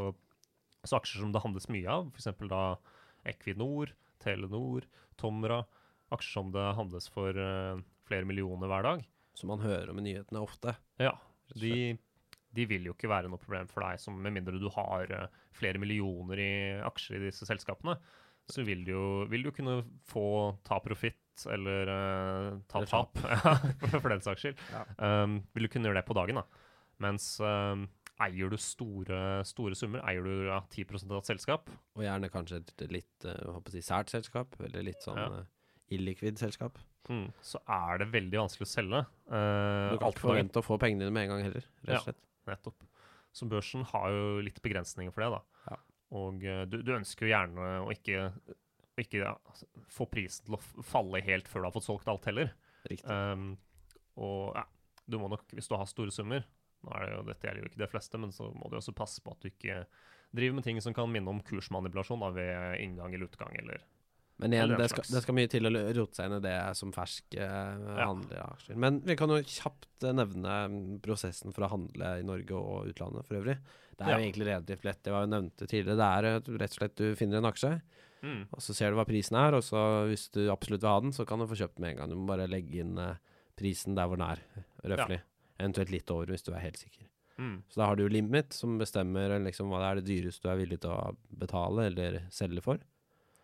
så 0.85 0.99
aksjer 1.01 1.25
som 1.25 1.35
det 1.35 1.43
handles 1.45 1.69
mye 1.73 1.89
av, 1.91 2.13
f.eks. 2.15 2.31
da 2.49 2.63
Equinor, 3.29 3.93
Telenor, 4.23 4.87
Tomra, 5.21 5.63
aksjer 6.13 6.39
som 6.39 6.55
det 6.55 6.65
handles 6.79 7.09
for 7.13 7.37
eh, 7.37 7.83
flere 8.09 8.29
millioner 8.29 8.71
hver 8.71 8.89
dag, 8.89 9.05
Som 9.39 9.53
man 9.55 9.63
hører 9.65 9.91
om 9.91 10.01
i 10.01 10.09
nyhetene 10.09 10.43
ofte. 10.45 10.77
ja, 11.01 11.15
de, 11.59 11.97
de 12.53 12.67
vil 12.69 12.87
jo 12.89 12.95
ikke 12.97 13.11
være 13.11 13.29
noe 13.33 13.41
problem 13.41 13.69
for 13.69 13.85
deg, 13.85 14.01
som, 14.01 14.17
med 14.21 14.35
mindre 14.37 14.61
du 14.61 14.69
har 14.75 15.11
eh, 15.13 15.41
flere 15.57 15.81
millioner 15.81 16.41
i 16.41 16.53
aksjer 16.85 17.21
i 17.21 17.31
disse 17.31 17.49
selskapene. 17.49 17.97
Så 18.51 18.65
vil 18.67 18.83
du 18.85 18.91
jo 18.93 19.05
vil 19.31 19.45
du 19.47 19.53
kunne 19.55 19.79
få 20.09 20.27
ta 20.67 20.81
profitt 20.83 21.47
eller 21.49 21.89
uh, 21.89 22.59
ta 22.69 22.83
Eller 22.83 22.91
tap, 22.91 23.21
tap. 23.23 23.85
for 24.03 24.11
den 24.13 24.25
saks 24.25 24.43
skyld. 24.43 24.59
Ja. 24.75 24.83
Um, 24.99 25.39
vil 25.55 25.65
du 25.65 25.71
kunne 25.73 25.89
gjøre 25.89 26.01
det 26.03 26.09
på 26.09 26.17
dagen, 26.19 26.41
da. 26.43 26.67
Mens 27.01 27.29
um, 27.41 27.87
eier 28.21 28.51
du 28.53 28.57
store, 28.61 29.19
store 29.49 29.77
summer, 29.79 30.03
eier 30.09 30.25
du 30.27 30.47
ja, 30.47 30.61
10 30.71 30.85
av 31.11 31.19
et 31.21 31.31
selskap, 31.31 31.71
Og 31.97 32.05
gjerne 32.05 32.31
kanskje 32.33 32.61
et 32.61 32.85
litt 32.93 33.27
uh, 33.27 33.59
si, 33.73 33.83
sært 33.83 34.13
selskap, 34.13 34.57
eller 34.61 34.85
litt 34.87 35.03
sånn 35.03 35.19
Ja. 35.19 35.29
uh, 35.43 35.45
illikvid 35.93 36.39
selskap. 36.41 36.79
mm, 37.09 37.33
så 37.43 37.59
er 37.69 37.99
det 37.99 38.11
veldig 38.13 38.39
vanskelig 38.39 38.67
å 38.69 38.71
selge. 38.73 39.01
Uh, 39.29 39.93
Du 39.93 39.99
kan 39.99 40.13
ikke 40.13 40.27
forvente 40.27 40.61
å 40.61 40.67
få 40.67 40.79
pengene 40.79 41.05
dine 41.05 41.15
med 41.15 41.25
en 41.27 41.35
gang 41.35 41.43
heller, 41.49 41.67
rett 41.85 41.99
og 41.99 42.07
slett. 42.07 42.23
Ja, 42.47 42.53
Nettopp. 42.53 42.85
Så 43.33 43.49
børsen 43.49 43.85
har 43.89 44.11
jo 44.13 44.41
litt 44.45 44.61
begrensninger 44.63 45.13
for 45.15 45.25
det, 45.25 45.31
da. 45.33 45.43
Ja. 45.71 45.77
Og 46.13 46.43
du, 46.69 46.83
du 46.85 46.91
ønsker 46.93 47.27
jo 47.27 47.33
gjerne 47.33 47.69
å 47.87 47.91
ikke, 47.95 48.27
ikke 49.01 49.23
ja, 49.23 49.33
altså, 49.49 49.67
få 49.89 50.07
prisen 50.11 50.45
til 50.45 50.59
å 50.59 50.61
falle 50.85 51.23
helt 51.25 51.49
før 51.49 51.63
du 51.63 51.69
har 51.71 51.73
fått 51.77 51.87
solgt 51.87 52.11
alt 52.13 52.27
heller. 52.29 52.53
Riktig. 52.91 53.09
Um, 53.09 53.55
og 54.21 54.53
ja, 54.59 54.67
du 55.09 55.17
må 55.23 55.31
nok, 55.33 55.47
hvis 55.57 55.71
du 55.71 55.77
har 55.79 55.89
store 55.89 56.13
summer 56.13 56.45
Nå 56.83 56.95
er 56.99 57.07
det 57.07 57.15
jo, 57.15 57.23
Dette 57.31 57.47
gjelder 57.47 57.63
jo 57.63 57.71
ikke 57.71 57.83
de 57.85 57.91
fleste, 57.93 58.19
men 58.19 58.35
så 58.35 58.51
må 58.51 58.71
du 58.71 58.79
også 58.79 58.95
passe 58.97 59.23
på 59.23 59.35
at 59.35 59.45
du 59.45 59.51
ikke 59.53 59.83
driver 60.33 60.57
med 60.59 60.65
ting 60.67 60.81
som 60.83 60.95
kan 60.97 61.11
minne 61.13 61.31
om 61.31 61.43
kursmanipulasjon 61.47 62.23
da, 62.25 62.31
ved 62.35 62.81
inngang 62.83 63.15
eller 63.15 63.29
utgang, 63.29 63.55
eller 63.61 63.83
Men 64.43 64.57
igjen, 64.57 64.73
det 64.81 64.89
skal, 64.91 65.05
det 65.13 65.21
skal 65.23 65.37
mye 65.37 65.51
til 65.53 65.69
å 65.69 65.71
rote 65.71 66.19
seg 66.19 66.27
inn 66.27 66.39
i 66.39 66.43
det 66.43 66.57
som 66.75 66.93
fersk 66.95 67.37
eh, 67.39 67.83
handler 68.01 68.41
ja. 68.41 68.47
aksjer. 68.57 68.79
Men 68.81 68.99
vi 69.07 69.15
kan 69.21 69.31
jo 69.31 69.39
kjapt 69.45 70.07
eh, 70.09 70.15
nevne 70.17 70.57
mm, 70.73 70.79
prosessen 71.05 71.55
for 71.55 71.69
å 71.69 71.73
handle 71.77 72.15
i 72.19 72.25
Norge 72.27 72.57
og 72.59 72.89
utlandet 72.91 73.29
for 73.29 73.39
øvrig. 73.39 73.59
Det 73.93 74.07
er 74.07 74.11
Ja. 74.11 74.17
jo 74.17 74.25
egentlig 74.25 74.49
relativt 74.49 74.89
lett. 74.89 75.03
Det 75.05 75.13
var 75.15 75.27
jo 75.29 75.35
nevnt 75.37 75.63
tidligere. 75.63 75.99
Det 76.01 76.09
er 76.09 76.59
rett 76.65 76.73
og 76.75 76.79
slett 76.81 76.97
du 76.99 77.05
finner 77.21 77.39
en 77.39 77.51
aksje, 77.53 77.75
mm, 78.25 78.41
og 78.51 78.65
så 78.65 78.75
ser 78.75 78.91
du 78.91 78.99
hva 78.99 79.07
prisen 79.07 79.39
er, 79.39 79.55
og 79.55 79.63
så 79.63 79.85
hvis 80.11 80.27
du 80.35 80.49
absolutt 80.51 80.83
vil 80.83 80.91
ha 80.91 81.01
den, 81.05 81.13
så 81.15 81.29
kan 81.29 81.39
du 81.39 81.47
få 81.47 81.61
kjøpt 81.61 81.77
den 81.77 81.87
med 81.87 81.93
en 81.93 82.01
gang. 82.01 82.11
Du 82.11 82.19
må 82.19 82.27
bare 82.33 82.51
legge 82.51 82.83
inn 82.83 82.97
eh, 82.99 83.21
prisen 83.61 83.95
der 83.95 84.09
hvor 84.09 84.19
den 84.19 84.27
er, 84.33 84.43
røftlig. 84.83 85.21
Eventuelt 85.63 85.93
litt 85.95 86.11
over 86.11 86.33
hvis 86.35 86.43
du 86.47 86.51
er 86.53 86.65
helt 86.65 86.81
sikker. 86.81 87.07
mm, 87.39 87.57
Så 87.71 87.79
da 87.81 87.87
har 87.87 87.97
du 88.01 88.05
limit, 88.11 88.53
som 88.57 88.75
bestemmer 88.81 89.37
liksom 89.45 89.71
hva 89.71 89.79
det 89.83 89.89
er 89.93 90.01
det 90.01 90.07
dyreste 90.11 90.43
du 90.43 90.51
er 90.53 90.59
villig 90.65 90.81
til 90.83 90.91
å 90.91 91.13
betale 91.43 91.87
eller 91.93 92.21
selge 92.35 92.65
for. 92.65 92.83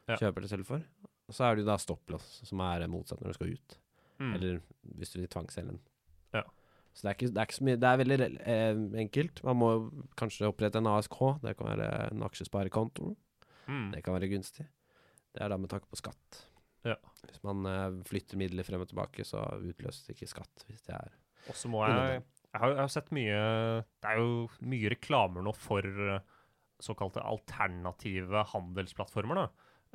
Ja. 0.09 0.16
Kjøpe 0.18 0.40
eller 0.42 0.50
selge 0.50 0.66
for. 0.68 0.83
Og 1.28 1.37
så 1.37 1.44
er 1.44 1.54
det 1.57 1.62
jo 1.64 1.68
da 1.70 1.76
stopplås, 1.81 2.26
som 2.48 2.61
er 2.64 2.87
motsatt 2.90 3.20
når 3.22 3.35
du 3.35 3.38
skal 3.38 3.54
ut. 3.54 3.78
mm. 4.18 4.33
Eller 4.35 4.61
hvis 4.98 5.12
du 5.14 5.20
vil 5.20 5.28
tvangsselge 5.31 5.74
den. 5.74 5.81
Ja. 6.35 6.42
Så 6.96 7.04
det 7.04 7.11
er, 7.11 7.14
ikke, 7.18 7.28
det 7.35 7.38
er 7.42 7.46
ikke 7.46 7.59
så 7.59 7.64
mye 7.68 7.78
Det 7.78 7.88
er 7.92 7.98
veldig 8.00 8.16
eh, 8.40 8.78
enkelt. 9.04 9.42
Man 9.46 9.59
må 9.61 9.68
kanskje 10.18 10.48
opprette 10.48 10.81
en 10.81 10.88
ASK. 10.90 11.18
Det 11.44 11.52
kan 11.59 11.68
være 11.70 11.90
en 12.11 12.24
aksjesparekonto. 12.26 13.12
mm. 13.68 13.90
Det 13.94 14.02
kan 14.02 14.16
være 14.16 14.31
gunstig. 14.33 14.66
Det 15.37 15.44
er 15.44 15.52
da 15.52 15.59
med 15.61 15.70
tanke 15.70 15.87
på 15.92 16.00
skatt. 16.00 16.40
Ja. 16.88 16.96
Hvis 17.28 17.42
man 17.44 17.66
eh, 17.68 18.00
flytter 18.09 18.40
midler 18.40 18.64
frem 18.66 18.81
og 18.83 18.88
tilbake, 18.90 19.22
så 19.28 19.44
utløses 19.61 20.07
det 20.09 20.16
ikke 20.16 20.33
skatt 20.33 20.64
hvis 20.66 20.83
det 20.88 20.96
er 20.96 21.12
Og 21.49 21.57
så 21.57 21.71
må 21.73 21.85
jeg 21.89 22.23
jeg 22.49 22.63
har, 22.63 22.73
jeg 22.73 22.81
har 22.81 22.93
sett 22.93 23.11
mye 23.13 23.39
Det 24.01 24.09
er 24.09 24.21
jo 24.23 24.29
mye 24.73 24.91
reklamer 24.95 25.45
nå 25.45 25.53
for 25.57 25.85
eh, 25.85 26.21
såkalte 26.81 27.21
alternative 27.27 28.45
handelsplattformer, 28.53 29.43
da. 29.43 29.49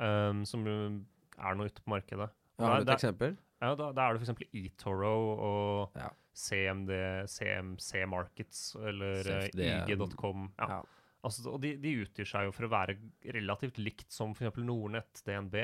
Um, 0.04 0.42
som 0.46 0.66
er 0.68 1.56
nå 1.56 1.68
ute 1.70 1.82
på 1.82 1.94
markedet. 1.94 2.28
Ja, 2.60 2.66
Har 2.68 2.82
du 2.84 2.89
et 2.89 2.94
eksempel? 2.98 3.38
Ja, 3.63 3.72
da, 3.80 3.88
da 3.96 4.06
er 4.10 4.18
det 4.18 4.26
f.eks. 4.28 4.44
eToro 4.60 5.13
og 5.34 5.98
Ja. 5.98 6.10
CMD, 6.34 6.92
CMC 7.30 8.04
Markets 8.10 8.62
eller 8.82 9.30
eh, 9.32 9.88
IG.com. 9.88 10.50
Ja. 10.60 10.70
Ja. 10.78 10.82
Altså, 11.24 11.46
og 11.54 11.62
de, 11.63 11.76
de 11.80 11.94
utgir 12.04 12.28
seg 12.28 12.50
jo 12.50 12.54
for 12.56 12.68
å 12.68 12.74
være 12.74 12.98
relativt 13.32 13.80
likt 13.80 14.12
som 14.12 14.34
f.eks. 14.36 14.60
Nordnett, 14.60 15.24
DNB. 15.24 15.56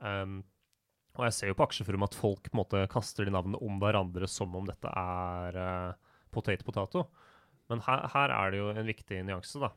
Um, 0.00 0.38
og 1.14 1.26
jeg 1.28 1.34
ser 1.36 1.50
jo 1.52 1.56
på 1.58 1.66
aksjeforum 1.68 2.06
at 2.06 2.16
folk 2.18 2.48
på 2.48 2.56
en 2.56 2.60
måte 2.62 2.80
kaster 2.90 3.26
de 3.26 3.34
navnene 3.34 3.60
om 3.62 3.78
hverandre 3.82 4.26
som 4.30 4.54
om 4.58 4.66
dette 4.66 4.90
er 4.90 5.58
uh, 5.58 6.14
potet 6.34 6.64
potato. 6.66 7.06
Men 7.70 7.82
her, 7.86 8.08
her 8.12 8.34
er 8.34 8.50
det 8.50 8.60
jo 8.60 8.72
en 8.74 8.88
viktig 8.90 9.20
nyanse, 9.26 9.60
da, 9.62 9.70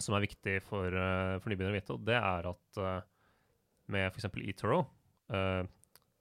som 0.00 0.16
er 0.16 0.24
viktig 0.24 0.56
for, 0.64 0.88
uh, 0.88 1.36
for 1.42 1.52
nybegynnere 1.52 1.76
å 1.76 1.80
vite. 1.80 1.96
Og 1.98 2.06
det 2.08 2.16
er 2.18 2.48
at 2.52 2.80
uh, 2.80 2.96
med 3.92 4.08
f.eks. 4.08 4.30
eToro, 4.48 4.80
uh, 5.34 5.62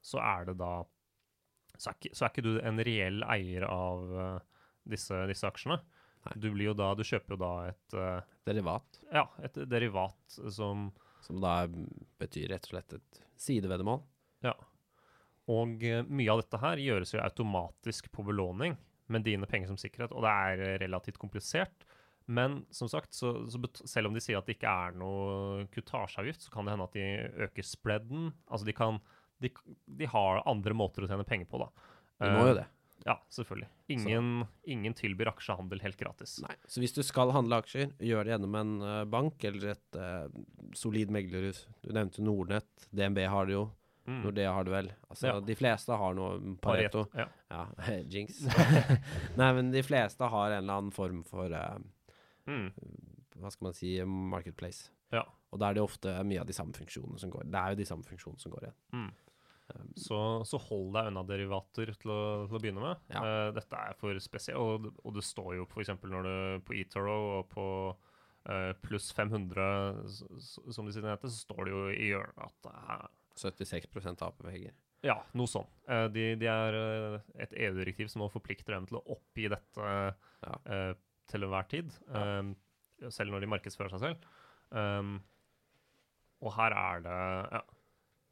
så 0.05 0.21
er 0.21 0.51
det 0.51 0.59
da 0.59 0.73
så 1.75 1.91
er, 1.91 1.97
ikke, 1.99 2.11
så 2.15 2.25
er 2.25 2.31
ikke 2.31 2.45
du 2.45 2.53
en 2.63 2.81
reell 2.87 3.23
eier 3.27 3.65
av 3.67 4.11
uh, 4.15 4.65
disse, 4.87 5.17
disse 5.31 5.47
aksjene. 5.47 5.79
Nei. 6.25 6.35
Du 6.41 6.49
blir 6.53 6.71
jo 6.71 6.75
da, 6.77 6.93
du 6.97 7.03
kjøper 7.05 7.35
jo 7.35 7.39
da 7.41 7.53
et, 7.69 7.97
uh, 7.97 8.35
Derivat. 8.47 8.99
ja, 9.13 9.25
et 9.45 9.57
derivat 9.69 10.39
som 10.53 10.91
Som 11.25 11.39
da 11.41 11.63
betyr 12.21 12.51
rett 12.51 12.67
og 12.67 12.75
slett 12.75 12.93
et 12.99 13.19
sideveddemål. 13.41 14.03
Ja. 14.45 14.55
Og 15.51 15.83
eh, 15.85 16.05
mye 16.05 16.33
av 16.33 16.41
dette 16.41 16.61
her 16.61 16.81
gjøres 16.81 17.13
jo 17.13 17.21
automatisk 17.21 18.09
på 18.13 18.25
belåning 18.25 18.77
med 19.13 19.25
dine 19.25 19.45
penger 19.49 19.69
som 19.69 19.79
sikkerhet, 19.79 20.13
og 20.15 20.25
det 20.25 20.31
er 20.31 20.63
eh, 20.65 20.77
relativt 20.81 21.19
komplisert. 21.21 21.85
Men 22.25 22.63
som 22.73 22.89
sagt, 22.89 23.13
så, 23.13 23.35
så 23.53 23.59
selv 23.85 24.09
om 24.09 24.15
de 24.15 24.23
sier 24.23 24.39
at 24.39 24.47
det 24.49 24.55
ikke 24.57 24.71
er 24.71 24.95
noe 24.97 25.67
kutasjeavgift, 25.73 26.47
så 26.47 26.53
kan 26.53 26.65
det 26.65 26.73
hende 26.73 26.87
at 26.87 26.95
de 26.97 27.43
øker 27.45 27.67
spreaden. 27.67 28.31
Altså 28.49 28.65
de 28.65 28.73
kan 28.73 28.97
de, 29.43 29.51
de 29.85 30.07
har 30.09 30.41
andre 30.49 30.73
måter 30.73 31.05
å 31.05 31.11
tjene 31.11 31.27
penger 31.27 31.51
på, 31.51 31.61
da. 31.61 31.69
Du 32.23 32.31
må 32.31 32.47
jo 32.47 32.55
Eh, 32.55 32.57
det. 32.63 32.65
Ja, 33.05 33.19
selvfølgelig. 33.29 33.67
Ingen, 33.93 34.29
ingen 34.63 34.95
tilbyr 34.97 35.29
aksjehandel 35.29 35.83
helt 35.83 35.99
gratis. 35.99 36.39
Nei. 36.41 36.55
Så 36.65 36.81
hvis 36.81 36.95
du 36.95 37.03
skal 37.05 37.29
handle 37.35 37.59
aksjer, 37.61 37.91
gjør 38.01 38.25
det 38.25 38.31
gjennom 38.33 38.55
en 38.57 38.71
bank 39.11 39.43
eller 39.45 39.75
et 39.75 39.99
uh, 39.99 40.31
solid 40.73 41.11
meglerhus. 41.13 41.67
Du 41.85 41.91
nevnte 41.93 42.23
Nordnett. 42.25 42.87
DNB 42.89 43.27
har 43.29 43.45
det 43.45 43.59
jo. 43.59 43.67
Mm. 44.05 44.19
Nordea 44.21 44.51
har 44.53 44.63
det 44.67 44.71
vel. 44.75 44.89
Altså, 45.09 45.27
Ja. 45.31 45.39
De 45.41 45.55
fleste 45.57 45.95
har 45.97 46.13
noe 46.13 46.55
Pareto. 46.61 47.07
Ja. 47.17 47.25
Ja, 47.49 47.63
jinx. 48.13 48.41
Nei, 49.39 49.51
men 49.57 49.71
de 49.73 49.81
fleste 49.83 50.27
har 50.29 50.51
en 50.51 50.59
eller 50.63 50.79
annen 50.81 50.91
form 50.95 51.23
for 51.27 51.49
uh, 51.51 51.77
Mm. 52.45 52.67
Hva 53.41 53.49
skal 53.49 53.65
man 53.65 53.73
si 53.73 53.95
Marketplace. 54.05 54.91
Ja. 55.11 55.23
Og 55.49 55.57
da 55.59 55.71
er 55.71 55.77
det 55.79 55.81
ofte 55.81 56.11
mye 56.27 56.43
av 56.43 56.45
de 56.45 56.53
samme 56.53 56.75
funksjonene 56.77 57.17
som 57.17 57.31
går 57.33 57.47
Det 57.49 57.57
er 57.57 57.73
jo 57.73 57.79
de 57.79 57.87
samme 57.89 58.05
funksjonene 58.05 58.39
som 58.43 58.53
går 58.53 58.67
igjen. 58.67 58.75
Mm. 58.93 59.07
Um, 59.73 59.87
Så, 59.97 60.19
så 60.45 60.59
hold 60.61 60.91
deg 60.93 61.09
unna 61.09 61.23
derivater 61.25 61.89
til 61.97 62.11
å, 62.13 62.19
til 62.45 62.59
å 62.59 62.61
begynne 62.61 62.83
med. 62.85 63.01
Ja. 63.09 63.23
Uh, 63.25 63.49
dette 63.57 63.79
er 63.81 63.97
for 63.97 64.21
spesielt, 64.21 64.61
og, 64.61 64.91
og 65.01 65.15
det 65.17 65.25
står 65.25 65.55
jo 65.57 65.65
f.eks. 65.65 65.89
på 66.69 66.77
eToro 66.77 67.17
og 67.39 67.49
på 67.49 67.65
uh, 67.89 68.71
pluss 68.85 69.09
500, 69.17 70.05
s- 70.05 70.21
s- 70.37 70.59
som 70.69 70.85
de 70.85 70.93
sier 70.93 71.01
det 71.07 71.15
heter, 71.15 71.33
så 71.33 71.47
står 71.47 71.65
det 71.65 71.73
jo 71.73 71.83
i 71.97 72.11
hjørnet 72.13 72.45
at 72.45 72.59
det 72.69 72.75
er 72.99 73.07
76% 73.39 74.19
taper 74.21 74.49
vegger. 74.51 74.73
Ja, 75.05 75.19
noe 75.37 75.49
sånn. 75.49 75.67
De, 76.15 76.23
de 76.39 76.47
er 76.49 76.75
eh, 76.79 77.17
et 77.45 77.53
EU-direktiv 77.67 78.09
som 78.09 78.23
nå 78.23 78.29
forplikter 78.33 78.73
dem 78.73 78.87
til 78.89 78.97
å 78.97 79.03
oppgi 79.17 79.49
dette 79.53 79.89
Ja. 80.45 80.55
eh, 80.65 80.93
til 81.29 81.45
enhver 81.45 81.67
tid. 81.69 81.91
eh, 82.09 83.09
selv 83.11 83.33
når 83.33 83.43
de 83.43 83.49
markedsfører 83.51 83.91
seg 83.91 84.01
selv. 84.05 84.27
Um, 84.71 85.17
og 86.41 86.53
her 86.55 86.73
er 86.73 87.01
det 87.05 87.17
ja, 87.51 87.61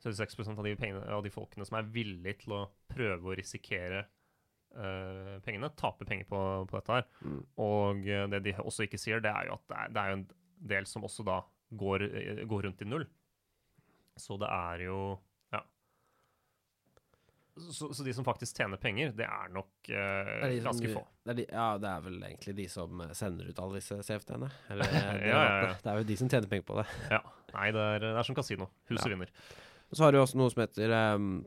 76% 0.06 0.58
av 0.58 0.66
de, 0.66 0.74
pengene, 0.80 1.04
av 1.14 1.22
de 1.26 1.32
folkene 1.34 1.66
som 1.68 1.78
er 1.78 1.90
villige 1.94 2.40
til 2.46 2.56
å 2.58 2.62
prøve 2.90 3.32
å 3.32 3.36
risikere 3.38 4.06
pengene, 5.46 5.70
taper 5.78 6.08
penger 6.10 6.26
på, 6.26 6.38
på 6.66 6.80
dette 6.80 6.96
her. 6.96 7.04
Mm. 7.22 7.42
Og 7.62 8.00
det 8.34 8.40
de 8.48 8.56
også 8.58 8.88
ikke 8.88 8.98
sier, 8.98 9.20
det 9.22 9.30
er 9.30 9.46
jo 9.52 9.60
at 9.60 9.68
det 9.70 9.78
er, 9.78 9.92
det 9.94 10.02
er 10.02 10.16
en 10.16 10.24
del 10.74 10.88
som 10.90 11.06
også 11.06 11.26
da 11.28 11.36
går, 11.78 12.08
går 12.50 12.66
rundt 12.66 12.82
i 12.82 12.88
null. 12.90 13.06
Så 14.20 14.38
det 14.42 14.50
er 14.50 14.84
jo 14.88 14.98
Ja. 15.54 15.62
Så, 17.58 17.92
så 17.94 18.04
de 18.04 18.14
som 18.18 18.26
faktisk 18.26 18.58
tjener 18.58 18.78
penger, 18.82 19.12
det 19.14 19.26
er 19.30 19.52
nok 19.54 19.90
eh, 19.90 20.32
Det 20.42 20.48
er 20.48 20.54
de 20.56 20.62
som- 20.64 20.94
få. 20.96 21.04
Det 21.24 21.32
er 21.32 21.38
de, 21.38 21.46
ja, 21.54 21.68
det 21.78 21.90
er 21.90 22.02
vel 22.02 22.16
egentlig 22.24 22.56
de 22.58 22.68
som 22.68 23.02
eh, 23.06 23.12
sender 23.14 23.50
ut 23.52 23.60
alle 23.62 23.78
disse 23.80 24.00
CFD-ene. 24.04 24.50
Eller 24.74 24.86
eh, 24.90 25.04
Ja, 25.04 25.12
det, 25.14 25.28
ja, 25.30 25.44
ja. 25.68 25.76
det 25.84 25.92
er 25.92 25.98
jo 26.02 26.08
de 26.10 26.18
som 26.18 26.30
tjener 26.34 26.50
penger 26.50 26.66
på 26.72 26.80
det. 26.82 26.88
Ja. 27.12 27.20
Nei, 27.54 27.68
det 27.76 27.84
er, 27.92 28.00
det 28.02 28.14
er 28.18 28.24
som 28.30 28.36
kasino. 28.36 28.70
Huset 28.90 29.06
Ja. 29.06 29.14
vinner. 29.14 29.30
Så 29.94 30.02
har 30.08 30.12
du 30.12 30.18
også 30.18 30.40
noe 30.40 30.50
som 30.50 30.64
heter 30.64 30.90
um, 31.14 31.44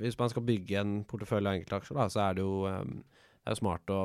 Hvis 0.00 0.16
man 0.18 0.28
skal 0.32 0.42
bygge 0.42 0.80
en 0.80 1.04
portefølje 1.06 1.46
av 1.46 1.54
enkeltaksjer, 1.60 1.94
da, 2.00 2.08
så 2.10 2.24
er 2.24 2.34
det 2.34 2.42
jo 2.42 2.64
um, 2.66 3.04
det 3.44 3.52
er 3.52 3.58
smart 3.60 3.90
å 3.92 3.98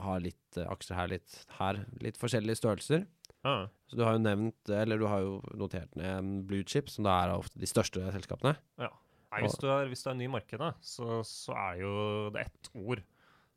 ha 0.00 0.14
litt 0.18 0.56
aksjer 0.56 0.96
her, 0.96 1.08
litt 1.12 1.34
her. 1.60 1.78
Litt 2.00 2.16
forskjellige 2.18 2.56
størrelser. 2.58 3.02
Ja. 3.46 3.56
Så 3.86 3.98
du 3.98 4.02
har 4.02 4.16
jo 4.16 4.22
nevnt, 4.24 4.70
eller 4.74 4.98
du 4.98 5.06
har 5.06 5.20
jo 5.22 5.36
notert 5.54 5.92
ned 5.98 6.30
Bluechip, 6.48 6.48
blue 6.50 6.66
chip, 6.66 6.88
som 6.90 7.06
da 7.06 7.12
er 7.22 7.34
ofte 7.36 7.60
de 7.62 7.68
største 7.70 8.02
selskapene. 8.16 8.56
Nei, 8.80 9.42
hvis 9.44 9.58
du 9.62 9.68
er, 9.70 9.86
hvis 9.90 10.02
du 10.02 10.10
er 10.10 10.18
ny 10.18 10.26
i 10.26 10.32
markedet, 10.32 10.72
så, 10.86 11.20
så 11.26 11.54
er 11.60 11.80
jo 11.82 11.94
det 12.34 12.46
ett 12.46 12.70
ord 12.78 13.02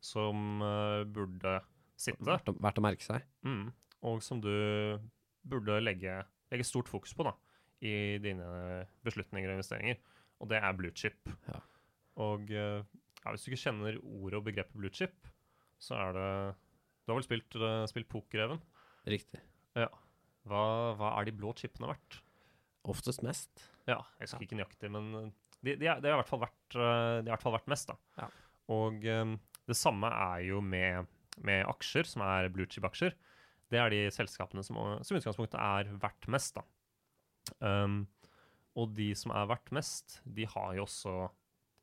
som 0.02 0.62
uh, 0.62 1.02
burde 1.08 1.58
sitte, 2.00 2.22
Verdt 2.24 2.48
å, 2.52 2.54
verdt 2.62 2.80
å 2.80 2.84
merke 2.84 3.04
seg. 3.04 3.26
mm, 3.44 3.66
og 4.08 4.22
som 4.24 4.40
du 4.40 4.50
burde 5.50 5.76
legge, 5.82 6.14
legge 6.52 6.66
stort 6.68 6.88
fokus 6.88 7.12
på 7.16 7.26
da, 7.26 7.34
i 7.84 8.16
dine 8.22 8.46
beslutninger 9.04 9.50
og 9.50 9.58
investeringer, 9.58 10.00
og 10.40 10.50
det 10.52 10.60
er 10.60 10.78
blue 10.78 10.94
chip. 10.96 11.28
Ja. 11.48 11.60
Og 12.20 12.48
uh, 12.54 12.80
ja, 13.20 13.32
hvis 13.32 13.44
du 13.44 13.50
ikke 13.50 13.64
kjenner 13.66 14.00
ordet 14.00 14.40
og 14.40 14.46
begrepet 14.48 14.78
blue 14.78 14.92
chip, 14.94 15.28
så 15.80 15.96
er 15.96 16.16
det 16.16 16.30
Du 17.04 17.12
har 17.12 17.18
vel 17.20 17.26
spilt, 17.26 17.56
uh, 17.60 17.84
spilt 17.88 18.08
poker, 18.08 18.46
Even? 18.46 18.60
Riktig. 19.08 19.40
Hva, 20.48 20.64
hva 20.98 21.14
er 21.18 21.28
de 21.28 21.36
blå 21.36 21.52
chipene 21.58 21.90
verdt? 21.90 22.20
Oftest 22.88 23.24
mest. 23.24 23.66
Ja, 23.88 24.00
jeg 24.18 24.28
husker 24.28 24.44
ikke 24.46 24.58
nøyaktig, 24.58 24.90
men 24.92 25.10
eh, 25.18 25.32
de, 25.66 25.74
er, 25.84 25.98
har 26.00 26.14
i 26.14 26.20
hvert 26.22 26.30
fall 26.30 26.44
vært, 26.44 26.76
eh, 26.76 27.50
vært 27.56 27.70
mest, 27.70 27.90
da. 27.90 27.98
Ja. 28.22 28.28
Og 28.72 29.04
um, 29.04 29.34
det 29.68 29.76
samme 29.76 30.08
er 30.14 30.44
jo 30.46 30.60
med, 30.64 31.08
med 31.44 31.66
aksjer, 31.68 32.08
som 32.08 32.24
er 32.24 32.48
blue 32.54 32.68
chip-aksjer. 32.70 33.16
Det 33.70 33.78
er 33.78 33.92
de 33.92 34.00
selskapene 34.14 34.64
som, 34.66 34.78
som 35.06 35.18
utgangspunktet 35.18 35.60
er 35.60 35.90
verdt 36.02 36.30
mest, 36.32 36.56
da. 36.58 36.64
Um, 37.60 38.04
og 38.78 38.94
de 38.96 39.10
som 39.18 39.34
er 39.34 39.48
verdt 39.50 39.72
mest, 39.74 40.20
de 40.24 40.46
har 40.46 40.74
jo 40.76 40.84
også 40.84 41.12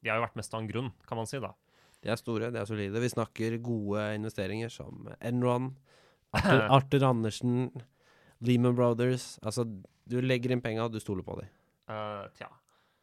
De 0.01 0.12
har 0.12 0.19
jo 0.19 0.23
vært 0.23 0.38
mest 0.39 0.53
av 0.53 0.62
en 0.62 0.69
grunn, 0.69 0.91
kan 1.10 1.19
man 1.19 1.27
si, 1.29 1.39
da. 1.43 1.51
De 2.05 2.12
er 2.13 2.19
store, 2.19 2.51
de 2.53 2.60
er 2.62 2.67
solide. 2.69 3.01
Vi 3.01 3.10
snakker 3.12 3.57
gode 3.65 4.03
investeringer 4.15 4.71
som 4.71 5.07
Enron, 5.17 5.71
Arthur, 6.33 6.61
Arthur 6.77 7.03
Andersen, 7.09 7.71
Lehman 8.41 8.75
Brothers. 8.75 9.37
Altså, 9.43 9.65
du 10.07 10.19
legger 10.21 10.51
inn 10.51 10.61
penga, 10.61 10.87
du 10.91 10.99
stoler 10.99 11.23
på 11.23 11.39
dem. 11.39 11.47
Uh, 11.89 12.27
tja. 12.37 12.49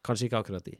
Kanskje 0.04 0.28
ikke 0.28 0.42
akkurat 0.42 0.64
de. 0.64 0.76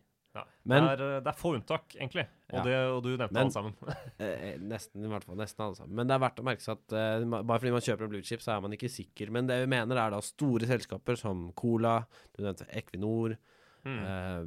Men- 0.67 0.83
det, 0.83 0.99
er, 0.99 1.03
eh, 1.17 1.21
det 1.23 1.31
er 1.31 1.37
få 1.39 1.53
unntak, 1.55 1.93
egentlig. 1.95 2.25
Og, 2.51 2.57
Ja. 2.59 2.63
det, 2.65 2.75
og 2.91 3.03
du 3.05 3.11
nevnte 3.17 3.33
Men- 3.33 3.43
alle 3.45 3.53
sammen. 3.55 3.75
Eh, 4.19 4.57
nesten, 4.59 5.05
i 5.05 5.09
hvert 5.09 5.23
fall. 5.25 5.37
Nesten 5.39 5.63
alle 5.65 5.77
sammen. 5.79 5.95
Men 5.95 6.09
det 6.11 6.15
er 6.17 6.23
verdt 6.25 6.41
å 6.43 6.45
merke 6.49 6.61
seg 6.65 6.75
at 6.81 6.93
eh, 6.99 7.25
bare 7.31 7.61
fordi 7.63 7.71
man 7.71 7.85
kjøper 7.87 8.03
en 8.03 8.11
blue 8.11 8.23
chip, 8.27 8.41
så 8.43 8.57
er 8.57 8.61
man 8.65 8.73
ikke 8.75 8.91
sikker. 8.91 9.31
Men 9.31 9.47
det 9.47 9.61
vi 9.63 9.69
mener, 9.71 9.97
er 10.03 10.11
da 10.11 10.19
store 10.27 10.67
selskaper 10.67 11.17
som 11.21 11.53
Cola, 11.55 12.01
du 12.37 12.43
nevnte 12.43 12.67
Equinor, 12.75 13.37
Mm. 13.85 13.99
eh, 14.01 14.45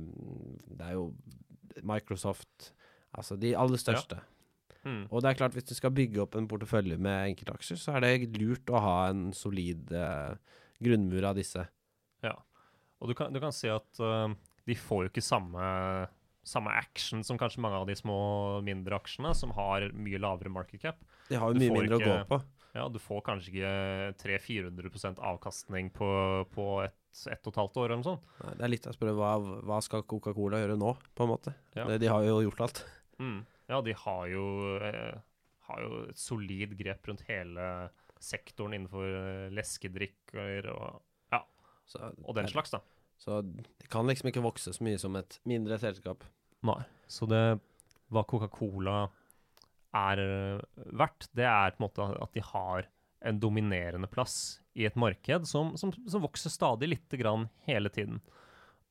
det 0.75 0.85
er 0.87 0.93
jo 0.97 1.13
Microsoft 1.85 2.71
Altså 3.17 3.37
de 3.39 3.53
aller 3.55 3.77
største. 3.77 4.17
Mm. 4.87 5.01
Og 5.11 5.23
det 5.23 5.31
er 5.31 5.39
klart, 5.41 5.55
hvis 5.57 5.67
du 5.67 5.75
skal 5.75 5.93
bygge 5.95 6.21
opp 6.23 6.37
en 6.39 6.47
portefølje 6.49 6.97
med 7.01 7.33
enkeltaksjer, 7.33 7.79
så 7.81 7.97
er 7.97 8.05
det 8.05 8.39
lurt 8.39 8.71
å 8.71 8.81
ha 8.83 8.97
en 9.11 9.29
solid 9.35 9.91
eh, 9.91 10.37
grunnmur 10.83 11.27
av 11.27 11.39
disse. 11.39 11.65
Ja. 12.23 12.37
Og 13.01 13.11
du 13.11 13.17
kan, 13.17 13.33
du 13.33 13.41
kan 13.43 13.53
si 13.53 13.69
at 13.69 14.01
uh, 14.01 14.31
de 14.65 14.77
får 14.79 15.05
jo 15.05 15.11
ikke 15.11 15.25
samme, 15.25 15.63
samme 16.47 16.73
action 16.73 17.21
som 17.25 17.37
kanskje 17.37 17.61
mange 17.61 17.81
av 17.81 17.89
de 17.89 17.97
små, 17.99 18.17
mindre 18.65 18.97
aksjene, 18.97 19.35
som 19.37 19.53
har 19.57 19.89
mye 19.93 20.21
lavere 20.21 20.53
market 20.53 20.81
cap. 20.87 21.03
De 21.27 21.37
har 21.37 21.51
jo 21.51 21.59
mye 21.59 21.67
mindre 21.67 21.83
mindre 21.83 21.99
å 21.99 22.07
gå 22.07 22.29
på. 22.31 22.39
Ja, 22.77 22.85
du 22.93 22.97
får 23.01 23.21
kanskje 23.25 23.53
ikke 23.53 23.75
300-400% 24.21 25.21
avkastning 25.25 25.91
på, 25.93 26.09
på 26.53 26.71
ett 26.85 26.97
ett 27.25 27.47
og 27.47 27.53
et 27.53 27.57
halvt 27.57 27.77
år 27.81 27.87
eller 27.87 28.01
noe 28.01 28.05
sånt. 28.05 28.33
Nei, 28.43 28.53
det 28.59 28.65
er 28.65 28.69
litt 28.69 28.87
å 28.89 28.93
spørre 28.93 29.15
hva, 29.17 29.31
hva 29.65 29.79
skal 29.81 30.03
Coca-Cola 30.05 30.59
gjøre 30.61 30.75
nå, 30.77 30.91
på 31.17 31.25
en 31.25 31.31
måte. 31.31 31.53
Ja. 31.77 31.87
De 31.89 32.11
har 32.11 32.25
jo 32.27 32.35
gjort 32.45 32.61
alt. 32.67 32.83
Mm. 33.17 33.39
Ja, 33.67 33.81
de 33.83 33.95
har 33.99 34.27
jo, 34.31 34.45
eh, 34.81 35.17
har 35.67 35.83
jo 35.83 36.03
et 36.07 36.19
solid 36.19 36.75
grep 36.79 37.09
rundt 37.09 37.25
hele 37.27 37.89
sektoren 38.23 38.77
innenfor 38.77 39.07
eh, 39.07 39.49
leskedrikker 39.55 40.71
og, 40.73 41.03
Så, 41.87 42.01
og 42.27 42.35
den 42.35 42.49
slags, 42.51 42.73
da. 42.73 42.81
Så 43.15 43.37
det 43.47 43.87
kan 43.87 44.03
liksom 44.09 44.27
ikke 44.27 44.43
vokse 44.43 44.73
så 44.75 44.83
mye 44.83 44.97
som 44.99 45.15
et 45.15 45.37
mindre 45.47 45.77
selskap. 45.79 46.25
Nei. 46.67 46.81
Så 47.07 47.23
det 47.31 47.39
hva 48.11 48.23
Coca-Cola 48.27 49.05
er 49.97 50.21
eh, 50.21 50.83
verdt, 50.99 51.29
det 51.35 51.47
er 51.47 51.73
på 51.73 51.81
en 51.81 51.87
måte 51.87 52.07
at 52.23 52.35
de 52.35 52.43
har 52.43 52.87
en 53.27 53.39
dominerende 53.41 54.07
plass 54.11 54.59
i 54.77 54.85
et 54.87 54.97
marked 54.99 55.47
som, 55.49 55.73
som, 55.79 55.93
som 56.07 56.23
vokser 56.23 56.53
stadig 56.53 56.91
lite 56.91 57.19
grann 57.19 57.47
hele 57.67 57.91
tiden. 57.93 58.21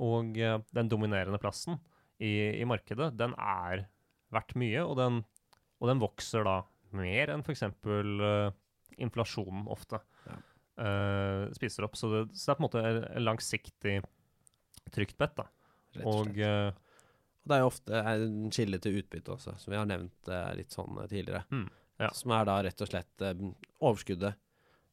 Og 0.03 0.37
eh, 0.41 0.59
den 0.77 0.91
dominerende 0.93 1.41
plassen 1.41 1.79
i, 2.19 2.61
i 2.61 2.65
markedet, 2.69 3.13
den 3.17 3.37
er 3.39 3.87
verdt 4.35 4.55
mye, 4.59 4.83
og 4.85 4.97
den, 4.99 5.21
og 5.81 5.91
den 5.91 6.01
vokser 6.03 6.45
da 6.47 6.57
mer 6.97 7.33
enn 7.35 7.45
f.eks. 7.45 7.63
Uh, 7.87 8.51
inflasjonen 9.03 9.67
ofte 9.69 10.01
Ja. 10.27 10.37
Uh, 10.77 11.47
spiser 11.57 11.87
opp. 11.87 11.95
Så 11.97 12.11
det, 12.13 12.21
så 12.37 12.51
det 12.51 12.53
er 12.53 12.59
på 12.59 12.63
en 12.63 12.67
måte 12.69 12.83
en, 12.85 12.99
en 13.17 13.25
langsiktig 13.25 13.95
trygt 14.93 15.17
bett. 15.21 15.37
da. 15.39 15.47
Rett 15.97 16.05
og 16.05 16.13
Og 16.13 16.27
slett. 16.29 16.43
eh, 16.45 16.83
det 17.47 17.55
er 17.57 17.63
jo 17.63 17.69
ofte 17.71 18.01
en 18.13 18.51
kilde 18.53 18.79
til 18.83 18.99
utbytte 19.01 19.33
også, 19.33 19.55
som 19.63 19.73
vi 19.73 19.79
har 19.79 19.87
nevnt 19.89 20.29
eh, 20.29 20.51
litt 20.59 20.75
sånn 20.75 20.99
eh, 21.01 21.09
tidligere. 21.11 21.45
Mm, 21.55 21.69
ja. 22.03 22.11
Som 22.15 22.35
er 22.37 22.45
da 22.49 22.57
rett 22.67 22.83
og 22.85 22.91
slett 22.91 23.25
eh, 23.25 23.41
overskuddet 23.81 24.37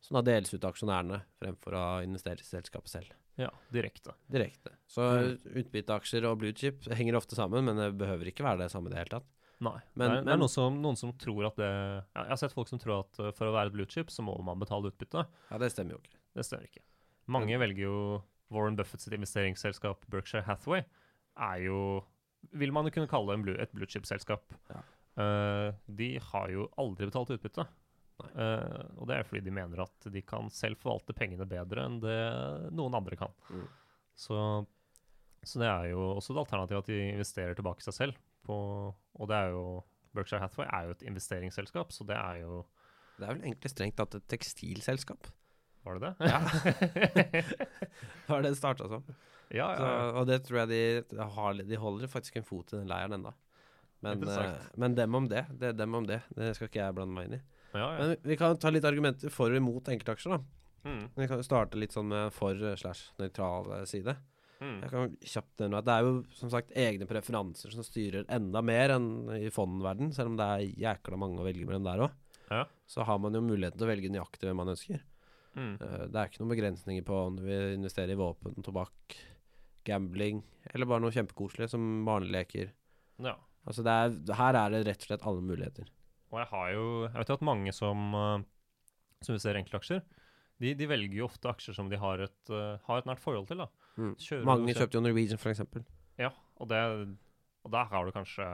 som 0.04 0.18
da 0.20 0.24
deles 0.28 0.52
ut 0.54 0.60
til 0.60 0.70
aksjonærene, 0.70 1.20
fremfor 1.40 1.76
å 1.80 1.84
investere 2.04 2.44
i 2.44 2.48
selskapet 2.48 2.92
selv. 2.92 3.12
Ja, 3.38 3.50
direkte. 3.74 4.14
Direkte. 4.32 4.72
Så 4.88 5.02
Mm. 5.02 5.56
utbytteaksjer 5.64 6.26
og 6.30 6.40
bluechip 6.40 6.84
henger 6.94 7.16
ofte 7.18 7.36
sammen, 7.36 7.66
men 7.66 7.76
det 7.78 7.98
behøver 7.98 8.30
ikke 8.32 8.44
være 8.46 8.60
det 8.60 8.72
samme 8.72 8.88
i 8.88 8.94
det 8.94 8.98
hele 9.00 9.10
tatt. 9.20 9.26
Nei. 9.64 9.80
Men- 9.96 10.10
det 10.12 10.18
er, 10.18 10.22
det 10.22 10.26
men- 10.26 10.34
er 10.34 10.38
noen, 10.44 10.50
som, 10.50 10.82
noen 10.82 10.98
som 10.98 11.14
tror 11.14 11.46
at 11.48 11.56
det 11.56 11.70
Jeg 12.16 12.28
har 12.28 12.36
sett 12.38 12.52
folk 12.54 12.68
som 12.68 12.80
tror 12.80 13.00
at 13.00 13.20
uh, 13.20 13.32
for 13.32 13.48
å 13.48 13.54
være 13.54 13.68
et 13.68 13.74
bluechip, 13.74 14.08
så 14.12 14.22
må 14.24 14.36
man 14.44 14.60
betale 14.60 14.92
utbytte. 14.92 15.26
Ja, 15.52 15.58
det 15.58 15.72
stemmer 15.72 15.92
jo 15.96 16.00
ikke. 16.04 16.18
Det 16.36 16.46
stemmer 16.46 16.68
ikke. 16.68 16.82
Mange 17.28 17.58
velger 17.58 17.78
jo 17.88 18.24
Warren 18.52 18.76
Buffett 18.76 19.00
sitt 19.02 19.14
investeringsselskap 19.14 20.06
Berkshire 20.10 20.44
Hathaway. 20.44 20.84
Er 21.38 21.62
jo 21.64 22.04
Vil 22.52 22.72
man 22.74 22.84
jo 22.86 22.92
kunne 22.92 23.08
kalle 23.08 23.34
en 23.34 23.42
blue, 23.42 23.56
et 23.58 23.72
blue 23.74 23.86
chip-selskap. 23.88 24.42
Ja. 24.70 24.82
Uh, 25.16 25.72
de 25.90 26.18
har 26.20 26.50
jo 26.50 26.68
aldri 26.78 27.06
betalt 27.10 27.30
utbytte. 27.32 27.66
Eh, 28.22 28.84
og 28.98 29.08
det 29.10 29.18
er 29.18 29.28
fordi 29.28 29.44
de 29.46 29.54
mener 29.54 29.84
at 29.84 30.08
de 30.14 30.22
kan 30.26 30.50
selv 30.54 30.80
forvalte 30.82 31.16
pengene 31.18 31.48
bedre 31.50 31.88
enn 31.88 32.00
det 32.04 32.20
noen 32.76 32.98
andre 32.98 33.18
kan. 33.20 33.34
Mm. 33.50 33.66
Så, 34.24 34.38
så 35.42 35.62
det 35.62 35.70
er 35.70 35.90
jo 35.94 36.06
også 36.14 36.36
et 36.36 36.44
alternativ 36.44 36.82
at 36.82 36.92
de 36.92 37.00
investerer 37.14 37.58
tilbake 37.58 37.86
seg 37.86 37.98
selv. 37.98 38.22
På, 38.44 38.56
og 38.92 39.30
det 39.32 39.40
er 39.40 39.54
jo 39.56 39.66
Berkshire 40.14 40.44
Hathaway 40.44 40.68
er 40.70 40.88
jo 40.88 40.98
et 40.98 41.06
investeringsselskap, 41.10 41.94
så 41.96 42.06
det 42.06 42.18
er 42.18 42.44
jo 42.44 42.64
Det 43.18 43.26
er 43.26 43.38
vel 43.38 43.48
egentlig 43.48 43.72
strengt 43.72 43.98
tatt 43.98 44.18
et 44.18 44.28
tekstilselskap. 44.30 45.30
Var 45.84 46.00
det 46.00 46.10
det? 46.10 46.30
Ja. 46.32 46.40
Det 48.26 48.28
var 48.30 48.44
det 48.44 48.54
det 48.54 48.60
starta 48.60 48.88
som. 48.88 49.04
ja, 49.52 49.68
ja, 49.68 49.78
Så, 49.78 49.88
og 50.20 50.28
det 50.30 50.38
tror 50.46 50.60
jeg 50.64 50.70
de, 50.72 51.18
har, 51.38 51.58
de 51.60 51.80
holder 51.82 52.12
faktisk 52.12 52.38
en 52.40 52.48
fot 52.48 52.72
i 52.74 52.78
den 52.78 52.88
leiren 52.90 53.18
ennå. 53.18 53.34
Men, 54.04 54.24
eh, 54.28 54.54
men 54.76 54.96
dem 54.96 55.16
om 55.16 55.28
det. 55.32 55.46
Det 55.60 55.72
er 55.72 55.76
dem 55.80 55.96
om 55.96 56.08
det. 56.08 56.22
Det 56.36 56.54
skal 56.56 56.68
ikke 56.70 56.82
jeg 56.82 56.96
blande 56.96 57.16
meg 57.16 57.30
inn 57.30 57.38
i. 57.38 57.42
ja, 57.74 57.88
ja. 57.88 57.98
Men 58.00 58.16
vi 58.24 58.38
kan 58.40 58.58
ta 58.62 58.70
litt 58.74 58.86
argumenter 58.86 59.32
for 59.34 59.50
og 59.54 59.58
imot 59.60 59.90
enkeltaksjer, 59.94 60.38
da. 60.38 60.44
Mm, 60.84 61.04
Vi 61.16 61.28
kan 61.32 61.44
starte 61.48 61.80
litt 61.80 61.94
sånn 61.96 62.10
med 62.12 62.34
for 62.36 62.52
eh, 62.60 62.76
slash 62.76 63.14
nøytral 63.20 63.70
eh, 63.80 63.86
side. 63.88 64.18
mm. 64.60 64.82
Jeg 64.84 64.90
kan 64.92 65.14
kjapt 65.34 65.60
nevne 65.64 65.78
at 65.80 65.86
det 65.88 65.94
er 65.96 66.04
jo 66.08 66.12
som 66.36 66.50
sagt 66.52 66.74
egne 66.76 67.08
preferanser 67.08 67.72
som 67.72 67.84
styrer 67.88 68.26
enda 68.28 68.62
mer 68.62 68.92
enn 68.98 69.08
i 69.38 69.50
fondverden, 69.54 70.12
selv 70.14 70.34
om 70.34 70.38
det 70.38 70.50
er 70.58 70.66
jækla 70.84 71.18
mange 71.18 71.40
å 71.40 71.48
velge 71.48 71.66
mellom 71.70 71.88
der 71.88 72.04
òg. 72.08 72.12
Ja. 72.52 72.66
Så 72.86 73.06
har 73.08 73.18
man 73.24 73.34
jo 73.34 73.42
muligheten 73.42 73.80
til 73.80 73.88
å 73.88 73.92
velge 73.94 74.12
nøyaktig 74.12 74.50
hvem 74.50 74.60
man 74.60 74.74
ønsker. 74.76 75.00
Mm. 75.56 75.74
Eh, 75.80 76.04
Det 76.12 76.20
er 76.20 76.28
ikke 76.30 76.42
noen 76.44 76.52
begrensninger 76.56 77.04
på 77.08 77.16
om 77.30 77.36
du 77.40 77.44
vil 77.48 77.78
investere 77.78 78.12
i 78.12 78.20
våpen, 78.20 78.60
tobakk, 78.66 79.16
gambling, 79.88 80.44
eller 80.74 80.86
bare 80.90 81.04
noe 81.04 81.12
kjempekoselig 81.16 81.70
som 81.72 82.04
barneleker. 82.08 82.72
Ja. 83.24 83.36
Altså 83.68 83.84
er, 83.88 84.16
her 84.36 84.58
er 84.60 84.72
det 84.76 84.84
rett 84.88 85.04
og 85.06 85.10
slett 85.10 85.26
alle 85.28 85.44
muligheter. 85.44 85.88
Og 86.34 86.40
jeg 86.42 86.50
har 86.50 86.70
jo 86.74 86.86
Jeg 87.06 87.16
vet 87.20 87.30
jo 87.32 87.38
at 87.38 87.46
mange 87.46 87.74
som 87.76 88.14
uh, 88.18 88.44
Som 89.24 89.38
ser 89.40 89.60
enkeltaksjer, 89.60 90.02
de, 90.64 90.74
de 90.78 90.88
velger 90.90 91.20
jo 91.22 91.28
ofte 91.30 91.50
aksjer 91.52 91.76
som 91.78 91.90
de 91.92 92.00
har 92.00 92.22
et, 92.26 92.40
uh, 92.52 92.78
har 92.88 93.02
et 93.02 93.08
nært 93.10 93.22
forhold 93.24 93.48
til. 93.50 93.62
da. 93.64 93.68
Mm. 93.98 94.14
Mange 94.48 94.74
kjøpte 94.76 94.98
jo 94.98 95.04
Norwegian, 95.04 95.40
eksempel. 95.52 95.84
Ja, 96.20 96.30
og, 96.58 96.70
det, 96.72 96.80
og 97.64 97.74
der 97.74 97.90
har 97.92 98.06
du 98.06 98.14
kanskje 98.16 98.48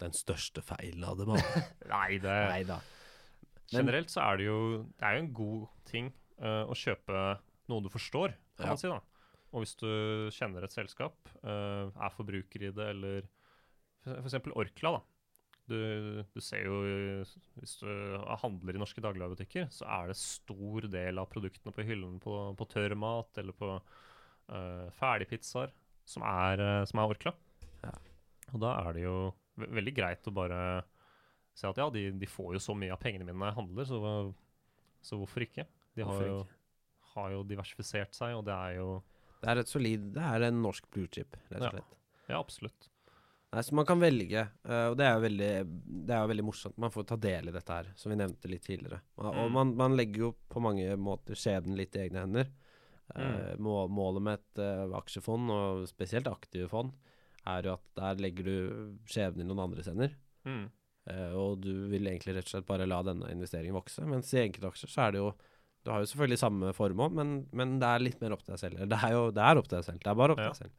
Den 0.00 0.14
største 0.16 0.62
feilen 0.64 1.04
av 1.06 1.18
dem 1.20 1.32
alle. 1.36 1.62
Nei, 1.94 2.18
det 2.22 2.36
Nei 2.50 2.62
da. 2.68 2.80
Generelt 3.72 4.12
så 4.12 4.22
er 4.26 4.40
det 4.40 4.46
jo 4.48 4.58
Det 4.94 5.06
er 5.08 5.16
jo 5.18 5.24
en 5.24 5.32
god 5.34 5.66
ting 5.90 6.10
uh, 6.42 6.64
å 6.70 6.76
kjøpe 6.78 7.26
noe 7.66 7.82
du 7.82 7.90
forstår, 7.90 8.36
kan 8.56 8.68
Ja. 8.68 8.74
man 8.74 8.78
si. 8.80 8.88
da. 8.92 9.00
Og 9.56 9.62
hvis 9.64 9.76
du 9.80 9.88
kjenner 10.34 10.64
et 10.66 10.74
selskap, 10.74 11.16
uh, 11.42 11.90
er 11.90 12.14
forbruker 12.14 12.68
i 12.68 12.70
det, 12.74 12.88
eller 12.94 13.26
f.eks. 14.06 14.36
Orkla, 14.54 14.92
da. 14.98 15.15
Du, 15.66 16.22
du 16.30 16.40
ser 16.44 16.68
jo 16.68 16.76
Hvis 17.58 17.72
du 17.80 17.88
handler 18.42 18.76
i 18.76 18.82
norske 18.82 19.02
dagligvarebutikker, 19.02 19.66
så 19.74 19.86
er 19.98 20.12
det 20.12 20.18
stor 20.20 20.86
del 20.92 21.18
av 21.18 21.26
produktene 21.32 21.74
på 21.74 21.86
hyllene 21.88 22.20
på, 22.22 22.36
på 22.58 22.68
tørrmat 22.70 23.40
eller 23.42 23.56
på 23.56 23.72
uh, 23.74 24.86
ferdigpizzaer 24.98 25.72
som, 26.06 26.22
er, 26.22 26.62
uh, 26.62 26.84
som 26.86 27.02
er 27.02 27.14
Orkla. 27.16 27.34
Ja. 27.82 27.94
Og 28.52 28.62
da 28.62 28.76
er 28.84 28.94
det 28.94 29.06
jo 29.08 29.16
ve 29.58 29.70
veldig 29.80 29.94
greit 29.96 30.28
å 30.28 30.34
bare 30.36 30.60
si 31.56 31.66
at 31.66 31.78
ja, 31.80 31.88
de, 31.90 32.10
de 32.20 32.28
får 32.28 32.54
jo 32.58 32.62
så 32.62 32.74
mye 32.76 32.92
av 32.94 33.00
pengene 33.02 33.24
mine 33.24 33.38
når 33.40 33.50
jeg 33.50 33.58
handler, 33.58 33.88
så, 33.88 34.00
så 35.02 35.18
hvorfor 35.18 35.46
ikke? 35.46 35.64
De 35.96 36.04
har, 36.04 36.12
Hvorfor 36.12 36.28
jo, 36.28 36.40
har 37.14 37.30
jo 37.32 37.44
diversifisert 37.48 38.14
seg, 38.14 38.34
og 38.36 38.44
det 38.46 38.52
er 38.54 38.74
jo 38.76 38.90
Det 39.40 39.48
er 39.48 39.62
et 39.62 39.70
solid 39.70 40.10
Det 40.14 40.26
er 40.28 40.44
en 40.50 40.60
norsk 40.62 40.86
blue 40.92 41.08
chip, 41.08 41.38
rett 41.48 41.62
og 41.62 41.66
Ja. 41.66 41.72
slett. 41.78 41.96
Ja, 42.28 42.38
absolutt. 42.38 42.90
Nei, 43.54 43.62
så 43.62 43.74
man 43.78 43.86
kan 43.88 44.00
velge, 44.02 44.42
uh, 44.68 44.88
og 44.90 44.96
det 44.98 45.04
er 45.06 45.14
jo 45.16 45.22
veldig, 45.22 45.50
det 46.06 46.12
er 46.16 46.22
jo 46.24 46.30
veldig 46.32 46.44
morsomt. 46.44 46.76
Man 46.82 46.90
får 46.92 47.06
ta 47.08 47.16
del 47.16 47.48
i 47.48 47.54
dette 47.54 47.72
her, 47.78 47.90
som 47.96 48.10
vi 48.12 48.16
nevnte 48.18 48.50
litt 48.50 48.64
tidligere. 48.66 48.98
Og, 49.16 49.28
og 49.30 49.46
Mm. 49.46 49.52
man, 49.54 49.74
man 49.78 49.96
legger 49.96 50.18
jo 50.26 50.30
på 50.50 50.60
mange 50.60 50.96
måter 50.98 51.38
skjebnen 51.38 51.76
litt 51.78 51.94
i 51.96 52.02
egne 52.08 52.24
hender. 52.26 52.50
Uh, 53.14 53.22
Mm. 53.54 53.62
må, 53.62 53.76
målet 53.88 54.22
med 54.26 54.40
et 54.40 54.58
uh, 54.90 54.96
aksjefond, 54.98 55.48
og 55.54 55.86
spesielt 55.88 56.26
aktive 56.26 56.68
fond, 56.68 56.90
er 57.46 57.62
jo 57.62 57.76
at 57.78 57.84
der 57.94 58.18
legger 58.26 58.44
du 58.44 58.56
skjebnen 59.06 59.44
i 59.44 59.48
noen 59.48 59.62
andres 59.70 59.86
hender. 59.86 60.10
Mm. 60.44 60.66
Og 61.38 61.60
du 61.62 61.70
vil 61.86 62.02
egentlig 62.10 62.34
rett 62.34 62.48
og 62.48 62.50
slett 62.50 62.66
bare 62.66 62.86
la 62.90 62.96
denne 63.06 63.28
investeringen 63.30 63.76
vokse. 63.78 64.02
Mens 64.10 64.32
i 64.34 64.40
enkeltaksjer 64.42 64.90
så 64.90 65.04
er 65.06 65.12
det 65.14 65.20
jo 65.22 65.28
Du 65.86 65.92
har 65.92 66.00
jo 66.02 66.08
selvfølgelig 66.10 66.38
samme 66.40 66.72
formål, 66.74 67.12
men, 67.14 67.28
men 67.54 67.76
det 67.78 67.86
er 67.86 68.02
litt 68.02 68.18
mer 68.20 68.32
opp 68.34 68.42
til 68.42 68.56
deg 68.56 68.58
selv. 68.58 68.80
Det 68.90 68.98
er 69.06 69.12
jo 69.14 69.30
det 69.30 69.38
er 69.46 69.60
opp 69.60 69.68
til 69.70 69.76
deg 69.78 69.84
selv. 69.86 70.00
Det 70.02 70.10
er 70.10 70.16
bare 70.18 70.34
opp 70.34 70.40
til 70.42 70.48
Ja. 70.48 70.50
deg 70.50 70.58
selv. 70.64 70.72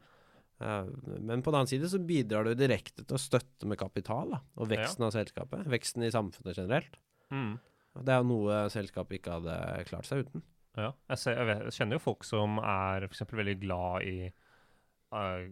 Eh, 0.60 0.90
men 1.20 1.44
på 1.46 1.52
den 1.52 1.60
annen 1.62 1.70
side 1.70 1.90
så 1.92 2.00
bidrar 2.02 2.48
du 2.48 2.56
direkte 2.58 3.06
til 3.06 3.18
å 3.18 3.22
støtte 3.22 3.70
med 3.70 3.80
kapital 3.80 4.34
da, 4.34 4.42
og 4.58 4.72
veksten 4.72 5.06
av 5.08 5.14
selskapet. 5.16 5.68
Veksten 5.70 6.06
i 6.08 6.14
samfunnet 6.14 6.58
generelt. 6.58 7.00
Mm. 7.34 7.58
Det 7.98 8.14
er 8.14 8.22
jo 8.22 8.30
noe 8.32 8.66
selskapet 8.74 9.20
ikke 9.20 9.40
hadde 9.40 9.58
klart 9.90 10.10
seg 10.10 10.26
uten. 10.26 10.46
Ja. 10.78 10.92
Jeg, 11.10 11.22
ser, 11.22 11.40
jeg, 11.40 11.50
vet, 11.50 11.64
jeg 11.66 11.78
kjenner 11.80 11.98
jo 11.98 12.04
folk 12.04 12.28
som 12.28 12.60
er 12.62 13.08
eksempel 13.08 13.42
veldig 13.42 13.56
glad 13.64 14.06
i 14.06 14.28
uh, 14.30 15.48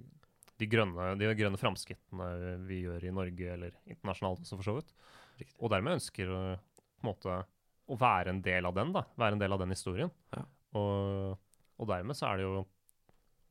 de 0.61 0.67
grønne, 0.69 1.15
de 1.17 1.31
grønne 1.37 1.59
framskrittene 1.59 2.27
vi 2.69 2.83
gjør 2.83 3.07
i 3.09 3.13
Norge, 3.15 3.47
eller 3.55 3.73
internasjonalt 3.89 4.43
også, 4.45 4.59
for 4.59 4.67
så 4.67 4.75
vidt. 4.77 4.93
Riktig. 5.41 5.57
Og 5.59 5.73
dermed 5.73 5.97
ønsker 5.97 6.29
å, 6.29 6.43
på 6.61 7.05
en 7.05 7.09
måte, 7.09 7.39
å 7.85 7.97
være 8.01 8.35
en 8.35 8.43
del 8.45 8.69
av 8.69 8.77
den, 8.77 8.93
da. 8.95 9.03
Være 9.19 9.37
en 9.37 9.41
del 9.41 9.57
av 9.57 9.61
den 9.63 9.73
historien. 9.73 10.13
Ja. 10.37 10.45
Og, 10.77 11.57
og 11.81 11.89
dermed 11.89 12.17
så 12.17 12.29
er 12.29 12.39
det 12.39 12.45
jo 12.45 12.63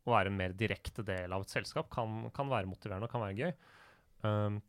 å 0.04 0.12
være 0.12 0.32
en 0.32 0.38
mer 0.38 0.54
direkte 0.56 1.04
del 1.06 1.32
av 1.32 1.44
et 1.44 1.52
selskap 1.52 1.90
kan, 1.92 2.28
kan 2.36 2.50
være 2.50 2.68
motiverende 2.68 3.08
og 3.08 3.12
kan 3.12 3.24
være 3.24 3.38
gøy. 3.40 3.52
Um, 4.24 4.60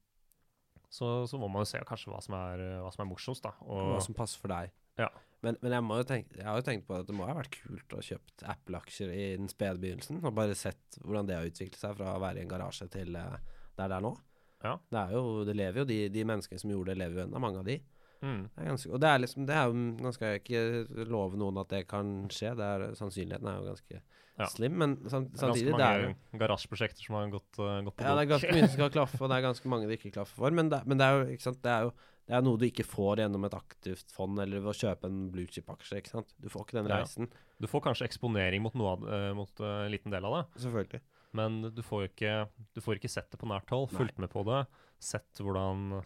så, 0.91 1.25
så 1.27 1.39
må 1.39 1.49
man 1.51 1.65
jo 1.65 1.69
se 1.73 1.81
kanskje 1.87 2.11
hva 2.11 2.21
som 2.23 2.37
er, 2.37 2.63
hva 2.83 2.91
som 2.93 3.03
er 3.03 3.09
morsomst, 3.09 3.43
da. 3.43 3.51
Hva 3.65 3.99
som 4.03 4.15
passer 4.15 4.39
for 4.39 4.53
deg. 4.53 4.71
Ja. 4.99 5.09
Men, 5.43 5.57
men 5.61 5.75
jeg, 5.75 5.83
må 5.85 5.97
jo 5.99 6.05
tenke, 6.07 6.37
jeg 6.39 6.47
har 6.47 6.57
jo 6.57 6.65
tenkt 6.65 6.87
på 6.87 6.95
at 6.97 7.09
det 7.09 7.15
må 7.15 7.27
ha 7.27 7.35
vært 7.37 7.57
kult 7.59 7.93
å 7.93 8.03
kjøpt 8.05 8.45
Apple-aksjer 8.49 9.11
i 9.13 9.25
den 9.37 9.51
spede 9.51 9.81
begynnelsen, 9.81 10.21
og 10.23 10.33
bare 10.37 10.55
sett 10.57 10.97
hvordan 11.03 11.27
det 11.29 11.35
har 11.37 11.49
utviklet 11.49 11.81
seg 11.81 11.97
fra 11.99 12.15
å 12.15 12.23
være 12.23 12.41
i 12.41 12.45
en 12.45 12.53
garasje 12.53 12.87
til 12.93 13.17
eh, 13.19 13.35
der 13.75 13.91
det 13.91 13.99
er 13.99 14.05
nå. 14.05 14.15
Ja. 14.63 14.77
Det 14.89 15.01
er 15.01 15.13
jo, 15.13 15.43
det 15.45 15.57
lever 15.59 15.83
jo 15.83 15.89
de, 15.91 15.99
de 16.09 16.23
menneskene 16.25 16.63
som 16.63 16.71
gjorde 16.71 16.93
det, 16.93 17.01
lever 17.03 17.19
jo 17.19 17.25
ennå, 17.27 17.41
mange 17.43 17.61
av 17.61 17.67
de. 17.67 17.77
Mm, 18.25 18.41
Det 18.55 18.63
er 18.65 18.69
ganske, 18.71 18.91
og 18.95 19.01
det 19.05 19.09
er 19.13 19.21
liksom, 19.23 19.45
det 19.47 19.55
er 19.55 19.69
jo, 19.69 19.77
nå 20.03 20.11
skal 20.15 20.33
jeg 20.33 20.41
ikke 20.43 21.05
love 21.13 21.37
noen 21.39 21.61
at 21.61 21.69
det 21.75 21.83
kan 21.91 22.11
skje, 22.33 22.55
det 22.57 22.65
er, 22.73 22.85
sannsynligheten 22.97 23.51
er 23.53 23.61
jo 23.61 23.69
ganske 23.71 24.01
Ja. 24.35 24.49
slim, 24.51 24.73
men 24.81 24.97
sam, 25.07 25.29
det 25.29 25.37
er 25.37 25.45
samtidig, 25.45 25.71
ganske 25.77 26.09
mange 26.09 26.39
garasjeprosjekter 26.41 27.05
som 27.05 27.15
har 27.15 27.29
gått, 27.37 27.53
uh, 27.61 27.77
gått 27.85 27.95
på 27.95 28.03
ja, 28.03 28.15
det 28.17 28.25
er 28.25 28.31
ganske 28.33 28.51
mye 28.57 28.65
som 28.67 28.73
skal 28.75 28.91
klaffe, 28.97 29.21
og 29.23 29.29
det 29.31 29.37
er 29.37 29.45
ganske 29.47 29.71
mange 29.71 29.87
det 29.87 29.95
ikke 30.01 30.11
klaffer 30.17 30.41
for. 30.41 30.51
Men 30.51 30.67
det, 30.73 30.81
men 30.89 30.99
det 30.99 31.05
er 31.07 31.15
jo 31.21 31.37
ikke 31.37 31.47
sant, 31.47 31.61
det 31.63 31.71
er 31.71 31.87
jo 31.87 31.93
det 32.25 32.33
er 32.33 32.41
noe 32.41 32.57
du 32.57 32.63
ikke 32.65 32.81
får 32.89 33.19
gjennom 33.21 33.43
et 33.45 33.53
aktivt 33.53 34.09
fond 34.11 34.39
eller 34.41 34.57
ved 34.65 34.71
å 34.71 34.79
kjøpe 34.79 35.05
en 35.05 35.19
blue 35.29 35.45
chip-aksje. 35.45 35.99
ikke 36.01 36.09
sant? 36.09 36.31
Du 36.41 36.47
får 36.49 36.63
ikke 36.65 36.79
den 36.79 36.87
Ja. 36.89 37.03
reisen. 37.03 37.27
Du 37.61 37.67
får 37.69 37.83
kanskje 37.85 38.07
eksponering 38.09 38.63
mot, 38.65 38.73
noe 38.73 38.95
eh, 39.05 39.27
mot 39.37 39.61
uh, 39.61 39.85
en 39.85 39.91
liten 39.93 40.09
del 40.09 40.25
av 40.25 40.33
det, 40.39 40.63
Selvfølgelig. 40.63 41.01
men 41.37 41.59
du 41.77 41.83
får 41.85 42.07
ikke, 42.09 42.33
du 42.73 42.81
får 42.81 42.97
ikke 42.97 43.11
sett 43.13 43.29
det 43.29 43.37
på 43.39 43.45
nært 43.47 43.69
hold, 43.69 43.91
fulgt 43.93 44.17
med 44.17 44.33
på 44.33 44.41
det, 44.49 44.63
sett 44.99 45.37
hvordan, 45.37 46.01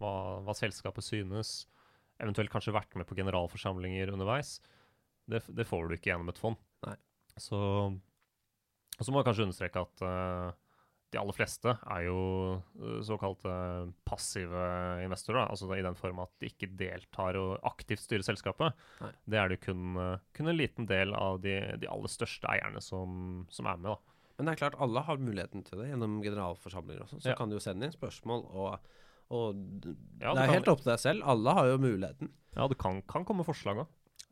hva, 0.00 0.12
hva 0.46 0.54
selskapet 0.56 1.06
synes, 1.06 1.66
eventuelt 2.20 2.52
kanskje 2.52 2.74
vært 2.76 2.96
med 2.98 3.08
på 3.08 3.16
generalforsamlinger 3.18 4.12
underveis. 4.12 4.58
Det, 5.30 5.44
det 5.54 5.68
får 5.68 5.88
du 5.88 5.94
ikke 5.96 6.10
gjennom 6.12 6.32
et 6.32 6.40
fond. 6.40 6.58
Nei. 6.86 6.96
Så, 7.40 7.60
og 8.98 9.04
så 9.06 9.12
må 9.12 9.20
jeg 9.22 9.30
kanskje 9.30 9.46
understreke 9.46 9.84
at 9.86 10.02
uh, 10.04 10.50
de 11.10 11.18
aller 11.18 11.34
fleste 11.34 11.72
er 11.90 12.04
jo 12.06 12.18
såkalt 13.02 13.40
såkalte 13.42 13.54
passive 14.06 14.60
investorer, 15.04 15.48
altså 15.50 15.70
i 15.74 15.82
den 15.82 15.96
form 15.98 16.20
at 16.22 16.30
de 16.42 16.50
ikke 16.52 16.68
deltar 16.78 17.38
og 17.40 17.56
aktivt 17.66 18.04
styrer 18.04 18.22
selskapet. 18.26 18.76
Nei. 19.02 19.10
Det 19.26 19.40
er 19.40 19.50
det 19.50 19.58
kun, 19.64 19.96
eh, 19.98 20.22
kun 20.36 20.52
en 20.52 20.58
liten 20.58 20.86
del 20.86 21.14
av 21.18 21.40
de, 21.42 21.56
de 21.82 21.90
aller 21.90 22.12
største 22.12 22.46
eierne 22.52 22.82
som, 22.84 23.42
som 23.50 23.66
er 23.66 23.80
med. 23.82 23.90
da. 23.96 24.14
Men 24.38 24.46
det 24.46 24.52
er 24.54 24.60
klart, 24.62 24.78
alle 24.80 25.02
har 25.08 25.18
muligheten 25.20 25.66
til 25.66 25.82
det 25.82 25.90
gjennom 25.90 26.20
generalforsamlinger 26.22 27.02
også. 27.08 27.18
Så 27.24 27.32
Ja. 27.32 27.38
kan 27.40 27.50
du 27.50 27.58
jo 27.58 27.64
sende 27.64 27.88
inn 27.90 27.96
spørsmål, 27.96 28.46
og, 28.54 28.92
og 29.30 29.56
Ja, 30.20 30.34
det 30.34 30.42
er 30.44 30.52
helt 30.56 30.68
opp 30.72 30.82
til 30.84 30.90
deg 30.92 31.00
selv. 31.02 31.24
Alle 31.30 31.54
har 31.56 31.70
jo 31.70 31.78
muligheten. 31.82 32.30
Ja, 32.56 32.66
det 32.68 32.76
kan, 32.82 33.00
kan 33.08 33.24
komme 33.28 33.46
forslag 33.46 33.84
òg. 33.84 33.88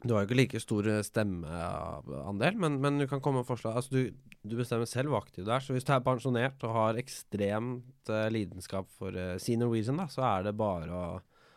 Du 0.06 0.12
har 0.14 0.22
jo 0.22 0.28
ikke 0.28 0.38
like 0.38 0.61
stor 0.62 0.87
eh, 0.90 1.00
stemmeandel, 1.02 2.58
men, 2.61 2.76
men 2.82 2.98
du 3.02 3.06
kan 3.11 3.22
komme 3.22 3.40
med 3.42 3.48
forslag. 3.48 3.78
Altså, 3.80 3.94
du, 3.96 4.37
du 4.46 4.54
bestemmer 4.58 4.87
selv 4.87 5.11
hvor 5.11 5.24
aktiv 5.24 5.46
du 5.46 5.50
er. 5.54 5.62
Så 5.64 5.74
hvis 5.74 5.87
du 5.87 5.90
er 5.94 6.04
pensjonert 6.06 6.62
og 6.68 6.74
har 6.76 7.00
ekstremt 7.00 8.12
uh, 8.12 8.28
lidenskap 8.30 8.87
for 8.98 9.14
uh, 9.14 9.34
Sea 9.42 9.58
Norwegian, 9.58 9.98
da, 9.98 10.06
så 10.12 10.22
er 10.37 10.48
det 10.50 10.56
bare 10.58 10.92
å 10.94 11.08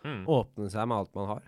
Mm. 0.01 0.23
åpne 0.33 0.65
seg 0.73 0.87
med 0.89 0.97
alt 0.97 1.11
man 1.13 1.27
har. 1.29 1.43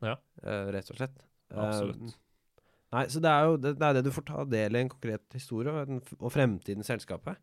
Ja. 0.00 0.12
Uh, 0.40 0.70
rett 0.72 0.86
og 0.88 0.96
slett. 0.96 1.18
Absolutt. 1.52 2.14
Eh, 2.14 2.62
nei, 2.96 3.02
så 3.12 3.20
det 3.20 3.28
er 3.28 3.42
jo 3.44 3.58
det, 3.60 3.72
det 3.76 3.84
er 3.90 3.98
det 3.98 4.02
du 4.06 4.08
får 4.16 4.24
ta 4.30 4.44
del 4.48 4.78
i 4.78 4.80
en 4.80 4.88
konkret 4.88 5.36
historie 5.36 5.68
og, 5.82 6.08
og 6.16 6.32
fremtidens 6.32 6.88
selskapet. 6.88 7.36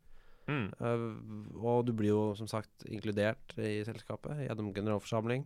Mm. 0.48 0.68
Eh, 0.80 1.06
og 1.60 1.86
du 1.88 1.94
blir 1.98 2.14
jo 2.14 2.24
som 2.40 2.50
sagt 2.50 2.86
inkludert 2.88 3.56
i 3.60 3.80
selskapet 3.88 4.46
gjennom 4.48 4.74
generalforsamling. 4.76 5.46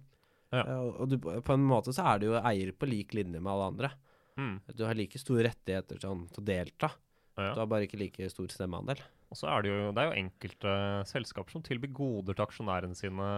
Ja. 0.51 0.63
Eh, 0.65 0.87
og 1.01 1.11
du, 1.11 1.17
på 1.19 1.55
en 1.55 1.65
måte 1.65 1.93
så 1.95 2.05
er 2.13 2.21
du 2.21 2.29
jo 2.29 2.39
eier 2.41 2.73
på 2.75 2.89
lik 2.89 3.15
linje 3.17 3.41
med 3.41 3.51
alle 3.53 3.69
andre. 3.73 3.93
Mm. 4.39 4.55
Du 4.77 4.85
har 4.87 4.97
like 4.97 5.19
store 5.19 5.47
rettigheter 5.49 6.01
sånn, 6.01 6.27
til 6.31 6.43
å 6.43 6.47
delta. 6.47 6.91
Ja. 7.39 7.53
Du 7.55 7.63
har 7.63 7.69
bare 7.71 7.87
ikke 7.87 7.99
like 7.99 8.29
stor 8.31 8.51
stemmeandel. 8.51 9.01
Og 9.31 9.39
så 9.39 9.47
er 9.47 9.63
det 9.63 9.71
jo, 9.71 9.91
det 9.95 10.03
er 10.03 10.09
jo 10.09 10.23
enkelte 10.25 10.73
selskaper 11.09 11.55
som 11.55 11.63
tilbyr 11.65 11.93
goder 11.95 12.35
til 12.35 12.45
aksjonærene 12.45 12.97
sine. 12.97 13.29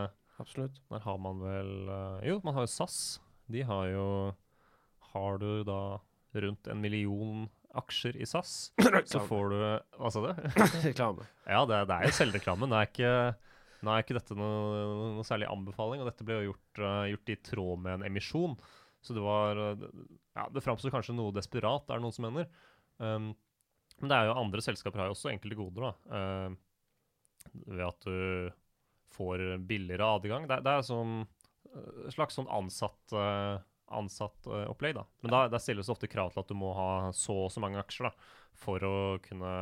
Absolutt. 0.42 0.80
Der 0.90 1.04
har 1.06 1.20
man 1.22 1.44
vel 1.44 1.92
eh, 1.94 2.32
Jo, 2.32 2.40
man 2.46 2.58
har 2.58 2.66
jo 2.66 2.74
SAS. 2.74 2.98
De 3.52 3.62
har 3.68 3.92
jo 3.92 4.08
Har 5.14 5.38
du 5.38 5.62
da 5.68 6.00
rundt 6.34 6.68
en 6.68 6.82
million 6.82 7.46
aksjer 7.80 8.20
i 8.22 8.28
SAS, 8.30 8.74
så 9.12 9.24
får 9.26 9.54
du 9.54 9.58
Hva 9.98 10.12
sa 10.14 10.22
du? 10.24 10.30
Reklame. 10.90 11.26
Ja, 11.48 11.64
det, 11.70 11.84
det 11.90 11.98
er 11.98 12.10
jo 12.10 12.18
selvreklame. 12.20 12.70
Det 12.70 12.80
er 12.80 12.92
ikke 12.92 13.16
nå 13.84 13.92
er 13.92 14.04
ikke 14.04 14.16
dette 14.16 14.36
noe, 14.40 14.84
noe 15.18 15.26
særlig 15.28 15.50
anbefaling, 15.52 16.00
og 16.00 16.08
dette 16.08 16.24
ble 16.24 16.38
jo 16.38 16.52
gjort, 16.52 16.80
uh, 16.80 17.04
gjort 17.12 17.32
i 17.34 17.40
tråd 17.44 17.82
med 17.84 17.98
en 17.98 18.06
emisjon. 18.08 18.56
Så 19.04 19.12
det 19.12 19.24
var 19.24 19.60
eh, 19.60 19.88
Ja, 20.38 20.46
det 20.48 20.64
framsto 20.64 20.88
kanskje 20.88 21.16
noe 21.18 21.34
desperat, 21.36 21.90
er 21.90 22.00
det 22.00 22.06
noen 22.06 22.16
som 22.16 22.24
mener. 22.24 22.48
Um, 23.04 23.34
men 24.00 24.12
det 24.12 24.16
er 24.16 24.30
jo 24.30 24.38
andre 24.40 24.64
selskaper 24.64 25.02
har 25.02 25.10
jo 25.10 25.18
også 25.18 25.34
enkelte 25.34 25.58
goder, 25.60 25.90
da. 25.90 25.92
Uh, 26.08 27.58
ved 27.68 27.84
at 27.84 28.08
du 28.08 28.54
får 29.14 29.44
billigere 29.68 30.08
adgang. 30.16 30.48
Det, 30.50 30.62
det 30.66 30.72
er 30.72 30.88
sånn 30.88 31.20
eh, 31.22 32.08
slags 32.16 32.40
sånn 32.40 32.48
ansatt 32.48 33.14
uh, 33.14 33.60
ansatt 33.96 34.48
eh, 34.50 34.66
opplegg, 34.72 34.98
da. 34.98 35.06
Men 35.24 35.36
da, 35.36 35.44
der 35.52 35.64
stilles 35.64 35.92
ofte 35.94 36.10
krav 36.12 36.34
til 36.34 36.44
at 36.44 36.52
du 36.52 36.58
må 36.58 36.74
ha 36.78 36.90
så 37.18 37.46
og 37.46 37.52
så 37.54 37.64
mange 37.64 37.82
aksjer 37.82 38.10
da, 38.10 38.14
for 38.64 38.86
å 38.88 38.96
kunne 39.24 39.54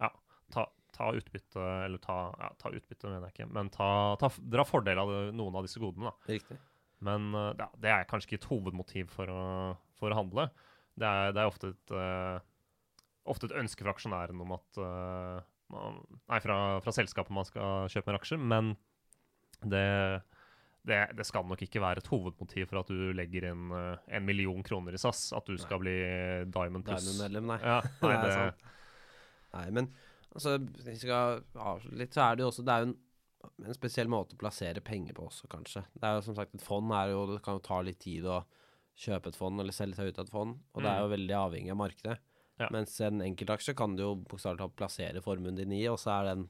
ja, 0.00 0.10
ta, 0.54 0.66
ta 0.94 1.10
utbytte, 1.16 1.64
eller 1.86 2.02
ta, 2.02 2.18
ja, 2.40 2.52
ta 2.60 2.72
utbytte, 2.74 3.08
mener 3.10 3.28
jeg 3.28 3.36
ikke, 3.36 3.50
men 3.54 3.72
dra 4.54 4.68
fordel 4.68 5.02
av 5.02 5.12
noen 5.36 5.58
av 5.58 5.66
disse 5.66 5.82
godene. 5.82 6.12
da. 6.12 6.34
Riktig. 6.34 6.60
Men 7.04 7.34
eh, 7.34 7.52
ja, 7.58 7.68
det 7.80 7.92
er 7.92 8.08
kanskje 8.10 8.32
ikke 8.32 8.42
et 8.42 8.50
hovedmotiv 8.50 9.12
for 9.14 9.30
å, 9.30 9.44
for 9.98 10.12
å 10.12 10.18
handle. 10.18 10.48
Det 10.94 11.08
er, 11.08 11.34
det 11.34 11.42
er 11.42 11.50
ofte 11.50 11.72
et, 11.72 11.90
uh, 11.90 12.38
ofte 13.26 13.48
et 13.48 13.56
ønske 13.58 13.82
fra 13.82 13.90
aksjonæren 13.96 14.42
om 14.44 14.52
at 14.54 14.78
uh, 14.78 15.40
man, 15.74 15.98
Nei, 16.30 16.38
fra, 16.44 16.58
fra 16.84 16.94
selskapet 16.94 17.34
man 17.34 17.48
skal 17.48 17.88
kjøpe 17.90 18.12
mer 18.12 18.20
aksjer, 18.20 18.38
men 18.38 18.76
det, 19.64 19.82
det, 20.84 20.98
det 21.16 21.24
skal 21.24 21.46
nok 21.48 21.62
ikke 21.64 21.80
være 21.80 22.02
et 22.02 22.08
hovedmotiv 22.12 22.68
for 22.68 22.82
at 22.82 22.90
du 22.92 23.14
legger 23.16 23.48
inn 23.50 23.70
uh, 23.72 23.94
en 24.04 24.26
million 24.26 24.60
kroner 24.66 24.96
i 24.96 25.00
SAS. 25.00 25.30
At 25.36 25.48
du 25.48 25.56
skal 25.60 25.80
bli 25.80 25.94
Diamond 26.52 26.84
Plus. 26.84 27.06
Diamond-medlem, 27.06 27.48
nei. 27.54 27.60
Ja, 27.64 27.78
nei, 28.04 28.16
Det 28.24 28.28
er 28.28 28.36
sant. 28.36 28.66
Nei, 29.54 29.64
men 29.78 29.88
altså, 30.34 30.58
vi 30.58 30.96
skal 30.98 31.40
avslutte 31.54 32.00
litt, 32.00 32.16
så 32.16 32.26
er 32.26 32.36
det 32.36 32.44
jo 32.44 32.50
også 32.50 32.66
Det 32.66 32.74
er 32.74 32.84
jo 32.84 32.90
en, 32.90 32.98
en 33.64 33.78
spesiell 33.78 34.10
måte 34.12 34.36
å 34.36 34.42
plassere 34.42 34.82
penger 34.84 35.16
på 35.16 35.28
også, 35.30 35.48
kanskje. 35.52 35.86
Det 35.94 36.08
er 36.08 36.18
jo 36.18 36.26
som 36.28 36.36
sagt 36.36 36.58
et 36.58 36.66
fond 36.66 36.92
er 36.96 37.14
jo 37.14 37.24
Det 37.32 37.40
kan 37.46 37.58
jo 37.58 37.64
ta 37.64 37.80
litt 37.86 38.02
tid 38.04 38.28
å 38.28 38.42
kjøpe 39.04 39.32
et 39.32 39.38
fond 39.38 39.58
eller 39.58 39.74
selge 39.74 39.98
seg 39.98 40.12
ut 40.12 40.20
av 40.20 40.28
et 40.28 40.30
fond, 40.30 40.54
og 40.70 40.84
det 40.84 40.90
er 40.90 41.00
jo 41.02 41.10
veldig 41.10 41.34
avhengig 41.34 41.72
av 41.72 41.78
markedet. 41.80 42.20
Mm. 42.20 42.60
Ja. 42.62 42.68
Mens 42.70 42.92
en 43.02 43.24
enkeltaksje 43.24 43.74
kan 43.74 43.96
du 43.98 44.04
jo 44.04 44.12
bokstavelig 44.20 44.60
talt 44.60 44.76
plassere 44.78 45.22
formuen 45.24 45.58
din 45.58 45.72
i, 45.74 45.80
og 45.90 45.98
så 45.98 46.12
er 46.14 46.28
den 46.28 46.44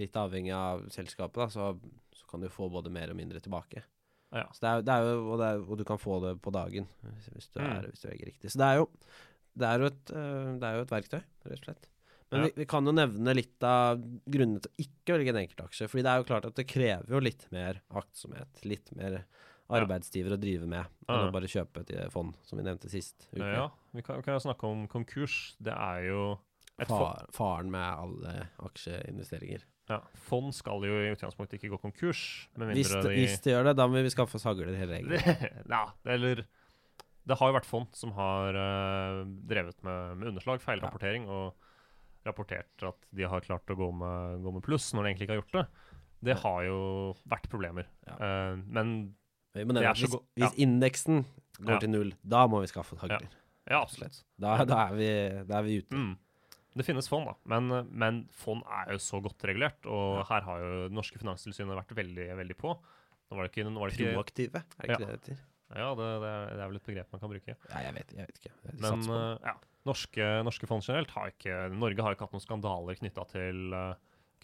litt 0.00 0.16
avhengig 0.20 0.52
av 0.56 0.86
selskapet, 0.94 1.36
da, 1.42 1.48
så, 1.52 1.70
så 2.16 2.26
kan 2.30 2.40
du 2.44 2.48
få 2.52 2.68
både 2.72 2.90
mer 2.92 3.10
og 3.12 3.16
mindre 3.18 3.40
tilbake. 3.40 3.82
ja. 4.32 4.46
Så 4.52 4.60
det 4.60 4.70
er, 4.72 4.82
det 4.86 4.92
er 4.96 5.08
jo, 5.10 5.18
og, 5.32 5.38
det 5.40 5.46
er, 5.50 5.64
og 5.66 5.78
du 5.78 5.84
kan 5.88 5.98
få 6.02 6.20
det 6.24 6.34
på 6.42 6.52
dagen 6.54 6.86
hvis, 7.32 7.48
du, 7.54 7.60
er, 7.60 7.82
Mm. 7.82 7.90
hvis 7.90 8.02
du 8.02 8.08
er 8.10 8.16
riktig. 8.30 8.50
Så 8.52 8.58
det 8.60 8.66
er 8.70 8.76
jo, 8.82 8.88
det 9.56 9.74
jo, 9.80 9.86
et, 9.92 10.10
øh, 10.12 10.48
det 10.60 10.72
jo 10.76 10.86
et 10.86 10.94
verktøy, 10.96 11.20
rett 11.46 11.60
og 11.60 11.64
slett. 11.64 11.90
Men 12.30 12.40
Ja. 12.40 12.46
vi, 12.48 12.52
vi 12.56 12.64
kan 12.66 12.84
jo 12.84 12.92
nevne 12.92 13.34
litt 13.38 13.62
av 13.62 14.00
grunnene 14.26 14.60
til 14.60 14.72
å 14.72 14.82
ikke 14.82 15.14
velge 15.14 15.30
en 15.30 15.38
enkeltaksje. 15.44 15.86
Fordi 15.88 16.02
det 16.02 16.10
er 16.10 16.18
jo 16.18 16.26
klart 16.26 16.44
at 16.48 16.56
det 16.58 16.66
krever 16.66 17.06
jo 17.14 17.20
litt 17.22 17.44
mer 17.54 17.78
aktsomhet, 17.94 18.64
litt 18.66 18.90
mer 18.98 19.20
arbeidsgiver 19.70 20.34
å 20.34 20.38
drive 20.38 20.66
med, 20.70 20.86
enn 21.08 21.28
å 21.28 21.30
bare 21.34 21.46
kjøpe 21.50 21.80
et 21.86 21.90
eh, 21.94 22.08
fond, 22.10 22.34
som 22.46 22.58
vi 22.58 22.64
nevnte 22.66 22.90
sist 22.90 23.28
uke. 23.32 23.46
ja, 23.46 23.68
vi 23.94 24.02
kan, 24.02 24.18
vi 24.18 24.26
kan 24.26 24.34
jo 24.36 24.42
snakke 24.42 24.66
om 24.66 24.84
konkurs. 24.90 25.54
Det 25.62 25.72
er 25.74 26.02
jo 26.10 26.20
et 26.78 26.86
fond. 26.90 26.98
Far, 26.98 27.30
faren 27.32 27.70
med 27.70 27.86
alle 27.86 28.48
aksjeinvesteringer. 28.62 29.64
Ja, 29.88 30.00
fond 30.26 30.50
skal 30.56 30.82
jo 30.82 30.96
i 30.98 31.12
utgangspunktet 31.14 31.60
ikke 31.60 31.70
gå 31.76 31.78
konkurs, 31.84 32.20
Hvis 32.58 32.90
det, 32.90 33.02
de 33.04 33.12
hvis 33.20 33.36
det 33.44 33.52
gjør 33.54 33.68
det, 33.68 33.76
da 33.78 33.86
må 33.86 34.00
vi 34.02 34.10
skaffe 34.10 34.34
oss 34.38 34.46
hagler 34.48 34.72
hele 34.74 34.92
regelen. 34.98 35.62
ja, 35.70 35.84
eller 36.10 36.42
Det 37.26 37.36
har 37.38 37.52
jo 37.52 37.54
vært 37.58 37.68
fond 37.70 37.86
som 37.94 38.10
har 38.18 38.54
uh, 38.58 39.20
drevet 39.46 39.78
med, 39.86 40.16
med 40.18 40.32
underslag, 40.32 40.60
feilrapportering, 40.64 41.28
og 41.30 41.54
rapportert 42.26 42.82
at 42.82 42.98
de 43.14 43.22
har 43.30 43.40
klart 43.46 43.70
å 43.70 43.78
gå 43.78 43.92
med, 43.94 44.42
gå 44.42 44.52
med 44.58 44.64
pluss 44.66 44.88
når 44.94 45.04
de 45.04 45.10
egentlig 45.12 45.28
ikke 45.28 45.36
har 45.36 45.42
gjort 45.44 45.56
det. 45.60 45.66
Det 46.26 46.36
har 46.42 46.60
jo 46.66 46.78
vært 47.30 47.46
problemer. 47.52 47.86
Ja. 48.08 48.18
Uh, 48.18 48.62
men 48.66 48.92
Det 49.54 49.62
er 49.86 49.94
så 49.94 50.06
hvis, 50.08 50.14
ja. 50.34 50.48
hvis 50.48 50.58
indeksen 50.66 51.22
går 51.62 51.76
Ja. 51.76 51.80
til 51.80 51.90
null, 51.94 52.10
da 52.26 52.42
må 52.50 52.58
vi 52.60 52.66
skaffe 52.74 52.96
oss 52.98 53.06
hagler. 53.06 53.30
ja, 53.70 53.78
absolutt. 53.80 54.24
Da, 54.36 54.58
da, 54.66 54.88
er 54.90 54.94
vi, 54.98 55.10
da 55.46 55.60
er 55.62 55.66
vi 55.70 55.78
ute. 55.80 55.94
Mm. 55.94 56.14
Det 56.76 56.84
finnes 56.84 57.08
fond, 57.08 57.24
da, 57.28 57.34
men, 57.48 57.72
men 57.88 58.22
fond 58.36 58.62
er 58.68 58.94
jo 58.94 59.00
så 59.00 59.20
godt 59.24 59.44
regulert, 59.48 59.78
og 59.88 60.20
Ja. 60.20 60.24
her 60.34 60.46
har 60.48 60.62
jo 60.62 60.72
det 60.86 60.96
norske 60.96 61.20
finanstilsynet 61.20 61.78
vært 61.78 61.94
veldig 61.96 62.26
veldig 62.36 62.56
på. 62.60 62.74
Nå 63.26 63.38
var 63.38 63.46
det 63.46 63.52
ikke, 63.54 63.64
nå 63.68 63.80
var 63.80 63.90
det 63.90 63.96
ikke 63.96 64.16
Proaktive, 64.16 64.60
er 64.60 64.82
det 64.82 64.90
ikke 64.90 64.98
det 65.00 65.06
det 65.06 65.14
heter? 65.16 65.44
Ja, 65.74 65.88
det, 65.98 66.08
det, 66.22 66.28
er, 66.30 66.68
vel 66.68 66.78
et 66.78 66.86
begrep 66.86 67.14
man 67.14 67.22
kan 67.22 67.32
bruke. 67.32 67.56
Ja, 67.56 67.80
jeg 67.82 67.94
vet, 67.96 68.12
jeg 68.14 68.28
vet 68.28 68.36
ikke. 68.38 68.52
Jeg 68.68 68.76
Men 68.84 69.08
eh, 69.16 69.48
ja, 69.48 69.54
norske, 69.88 70.28
norske 70.46 70.68
fond 70.70 70.84
generelt 70.86 71.10
har 71.16 71.32
ikke 71.32 71.56
Norge 71.74 72.06
har 72.06 72.14
ikke 72.14 72.28
hatt 72.28 72.36
noen 72.36 72.44
skandaler 72.44 73.00
knytta 73.00 73.24
til 73.32 73.74
uh, 73.74 73.96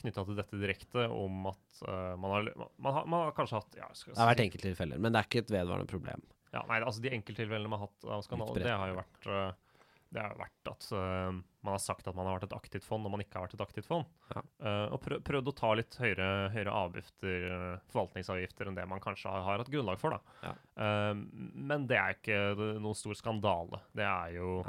knytta 0.02 0.24
til 0.26 0.38
dette 0.38 0.58
direkte 0.58 1.06
om 1.14 1.48
at 1.52 1.82
uh, 1.86 2.14
man, 2.18 2.30
har, 2.34 2.50
man, 2.56 2.92
har, 2.96 3.06
man 3.06 3.26
har 3.26 3.34
kanskje 3.36 3.60
hatt 3.60 3.78
ja, 3.78 3.88
skal, 3.94 4.16
det 4.16 4.22
har 4.22 4.32
vært 4.32 4.44
enkelttilfeller, 4.48 5.02
men 5.02 5.14
det 5.14 5.20
er 5.22 5.28
ikke 5.28 5.44
et 5.44 5.54
vedvarende 5.54 5.90
problem. 5.90 6.24
ja, 6.54 6.64
nei, 6.68 6.80
altså 6.82 7.04
De 7.04 7.12
enkelttilfellene 7.14 7.70
man 7.70 7.82
har 7.82 7.90
hatt 7.90 8.08
av 8.18 8.24
skandaler, 8.26 8.66
det 8.66 8.74
har 8.82 8.90
jo 8.90 8.98
vært 8.98 9.30
eh, 9.30 9.52
det 10.12 10.20
har 10.20 10.34
vært 10.36 10.68
at 10.68 10.86
uh, 10.92 11.32
man 11.64 11.74
har 11.74 11.80
sagt 11.80 12.08
at 12.08 12.16
man 12.16 12.28
har 12.28 12.36
vært 12.36 12.50
et 12.50 12.56
aktivt 12.56 12.84
fond 12.84 13.04
når 13.04 13.14
man 13.14 13.24
ikke 13.24 13.38
har 13.38 13.46
vært 13.46 13.56
et 13.56 13.64
aktivt 13.64 13.88
fond. 13.88 14.08
Ja. 14.32 14.42
Uh, 14.60 14.94
og 14.94 15.00
prøv, 15.04 15.22
prøvd 15.24 15.48
å 15.48 15.54
ta 15.56 15.72
litt 15.78 15.96
høyere, 16.00 16.28
høyere 16.52 16.76
avgifter, 16.82 17.48
eh, 17.48 17.80
forvaltningsavgifter, 17.94 18.68
enn 18.68 18.78
det 18.78 18.86
man 18.90 19.02
kanskje 19.02 19.32
har, 19.32 19.44
har 19.46 19.62
hatt 19.62 19.72
grunnlag 19.72 20.00
for. 20.02 20.18
Ja. 20.44 20.52
Uh, 20.76 21.16
men 21.72 21.88
det 21.90 21.98
er 22.00 22.16
ikke 22.18 22.42
noen 22.82 22.98
stor 22.98 23.16
skandale. 23.18 23.82
Det 23.96 24.06
er 24.06 24.36
jo 24.36 24.60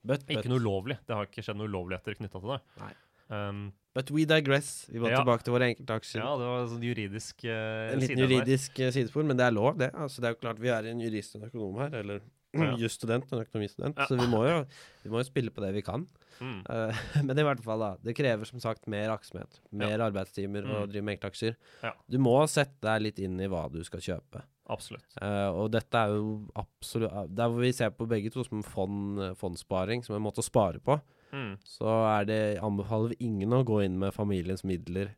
but, 0.00 0.24
ikke 0.24 0.40
but, 0.40 0.50
noe 0.54 0.64
ulovlig. 0.64 1.00
Det 1.06 1.16
har 1.18 1.28
ikke 1.28 1.44
skjedd 1.44 1.60
noe 1.60 1.70
ulovligheter 1.70 2.20
knytta 2.20 2.40
til 2.40 2.56
det. 2.56 2.60
Nei. 2.80 2.92
Um, 3.32 3.64
but 3.96 4.10
we 4.12 4.26
digress. 4.28 4.86
Vi 4.92 5.00
må 5.00 5.08
Ja. 5.08 5.20
tilbake 5.20 5.44
til 5.44 5.54
våre 5.54 5.72
enkeltaksjer. 5.72 6.20
ja, 6.20 6.32
det 6.40 6.52
var 6.52 6.68
sånn 6.68 6.84
juridisk 6.84 7.44
uh, 7.48 7.92
en 7.92 8.00
liten 8.00 8.20
juridisk 8.24 8.80
sidespor, 8.92 9.24
men 9.28 9.36
det 9.36 9.48
er 9.48 9.56
lov, 9.56 9.76
det. 9.80 9.92
Altså, 9.92 10.24
det 10.24 10.30
er 10.30 10.36
jo 10.36 10.40
klart 10.46 10.62
Vi 10.62 10.72
er 10.72 10.88
en 10.92 11.00
jurist 11.00 11.36
og 11.36 11.42
en 11.42 11.52
økonom 11.52 11.82
her, 11.84 12.00
eller 12.00 12.24
Ja. 12.52 12.74
jusstudent 12.76 13.30
og 13.32 13.38
en 13.38 13.46
økonomistudent, 13.46 13.96
Ja. 13.96 14.06
så 14.06 14.16
vi 14.18 14.26
må, 14.28 14.42
jo, 14.44 14.64
vi 15.04 15.10
må 15.10 15.22
jo 15.22 15.24
spille 15.24 15.50
på 15.50 15.62
det 15.64 15.70
vi 15.72 15.82
kan. 15.86 16.06
Mm. 16.40 16.58
Uh, 16.68 17.02
men 17.26 17.38
i 17.38 17.44
hvert 17.46 17.62
fall, 17.64 17.80
da. 17.80 17.92
Det 18.02 18.14
krever 18.18 18.44
som 18.48 18.60
sagt 18.60 18.88
mer 18.92 19.12
aktsomhet. 19.14 19.60
Mer 19.70 20.02
arbeidstimer 20.04 20.66
mm. 20.66 20.72
og 20.76 20.90
drive 20.92 21.06
med 21.06 21.16
enkeltaksjer. 21.16 21.56
Ja. 21.82 21.94
Du 22.10 22.18
må 22.20 22.34
sette 22.52 22.82
deg 22.84 23.06
litt 23.06 23.22
inn 23.22 23.40
i 23.40 23.48
hva 23.48 23.64
du 23.72 23.80
skal 23.86 24.04
kjøpe. 24.04 24.42
Absolutt. 24.72 25.06
Uh, 25.16 25.48
og 25.62 25.72
dette 25.74 25.98
er 25.98 26.12
jo 26.14 26.36
absolutt 26.56 27.32
Der 27.34 27.50
hvor 27.50 27.64
vi 27.64 27.72
ser 27.74 27.90
på 27.96 28.06
begge 28.08 28.30
to 28.32 28.44
som 28.46 28.62
fond, 28.62 29.18
fondssparing, 29.40 30.04
som 30.04 30.14
en 30.16 30.24
måte 30.24 30.44
å 30.44 30.46
spare 30.46 30.82
på, 30.82 31.00
Mm. 31.32 31.54
så 31.64 31.88
er 32.20 32.26
det, 32.28 32.40
anbefaler 32.60 33.14
vi 33.14 33.24
ingen 33.24 33.54
å 33.56 33.62
gå 33.64 33.78
inn 33.86 33.94
med 33.96 34.12
familiens 34.12 34.66
midler 34.68 35.14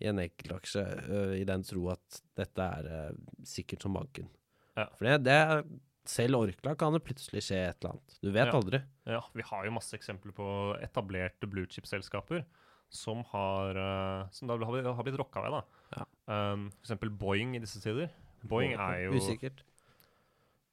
i 0.00 0.06
en 0.08 0.16
enkeltaksje 0.22 0.80
uh, 1.10 1.34
i 1.36 1.44
den 1.44 1.60
tro 1.68 1.90
at 1.92 2.22
dette 2.40 2.68
er 2.80 3.12
sikkert 3.44 3.84
som 3.84 3.92
banken. 3.92 4.30
Ja. 4.78 4.86
For 4.96 5.04
det, 5.04 5.18
det 5.26 5.34
er, 5.36 5.60
selv 6.08 6.36
Orkla 6.40 6.74
kan 6.78 6.92
det 6.94 7.02
plutselig 7.04 7.42
skje 7.44 7.58
et 7.68 7.76
eller 7.84 7.92
annet. 7.96 8.16
Du 8.22 8.30
vet 8.32 8.46
Ja. 8.46 8.52
aldri. 8.56 8.80
Ja, 9.06 9.20
vi 9.34 9.42
har 9.42 9.64
jo 9.66 9.70
masse 9.76 9.96
eksempler 9.98 10.32
på 10.32 10.46
etablerte 10.80 11.46
bluechip-selskaper 11.50 12.44
som 12.88 13.22
har 13.30 13.76
uh, 13.76 14.28
Som 14.32 14.48
da 14.48 14.56
har, 14.56 14.72
blitt- 14.72 14.94
har 14.96 15.04
blitt 15.04 15.18
rocka 15.20 15.42
ved, 15.44 15.52
da. 15.52 15.62
Ja. 15.96 16.52
Um, 16.52 16.70
eksempel 16.82 17.10
Boeing 17.10 17.54
i 17.56 17.60
disse 17.62 17.80
tider. 17.80 18.10
Boeing 18.42 18.72
er 18.74 19.04
jo 19.06 19.12
Usikkert. 19.18 19.62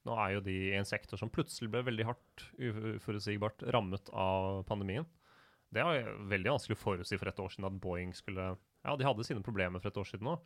Nå 0.07 0.15
er 0.17 0.33
jo 0.37 0.39
de 0.41 0.55
i 0.71 0.75
en 0.77 0.85
sektor 0.87 1.17
som 1.19 1.29
plutselig 1.29 1.69
ble 1.69 1.81
veldig 1.83 2.05
hardt, 2.07 2.45
uforutsigbart, 2.57 3.65
rammet 3.73 4.09
av 4.13 4.63
pandemien. 4.69 5.05
Det 5.73 5.83
var 5.83 5.99
veldig 6.31 6.53
vanskelig 6.53 6.77
å 6.77 6.79
forutsi 6.79 7.17
for 7.19 7.27
et 7.27 7.39
år 7.43 7.49
siden 7.51 7.67
at 7.67 7.79
Boeing 7.83 8.13
skulle 8.15 8.53
Ja, 8.85 8.95
de 8.95 9.03
hadde 9.03 9.25
sine 9.27 9.43
problemer 9.43 9.81
for 9.83 9.89
et 9.91 9.97
år 9.99 10.07
siden 10.07 10.29
òg, 10.31 10.39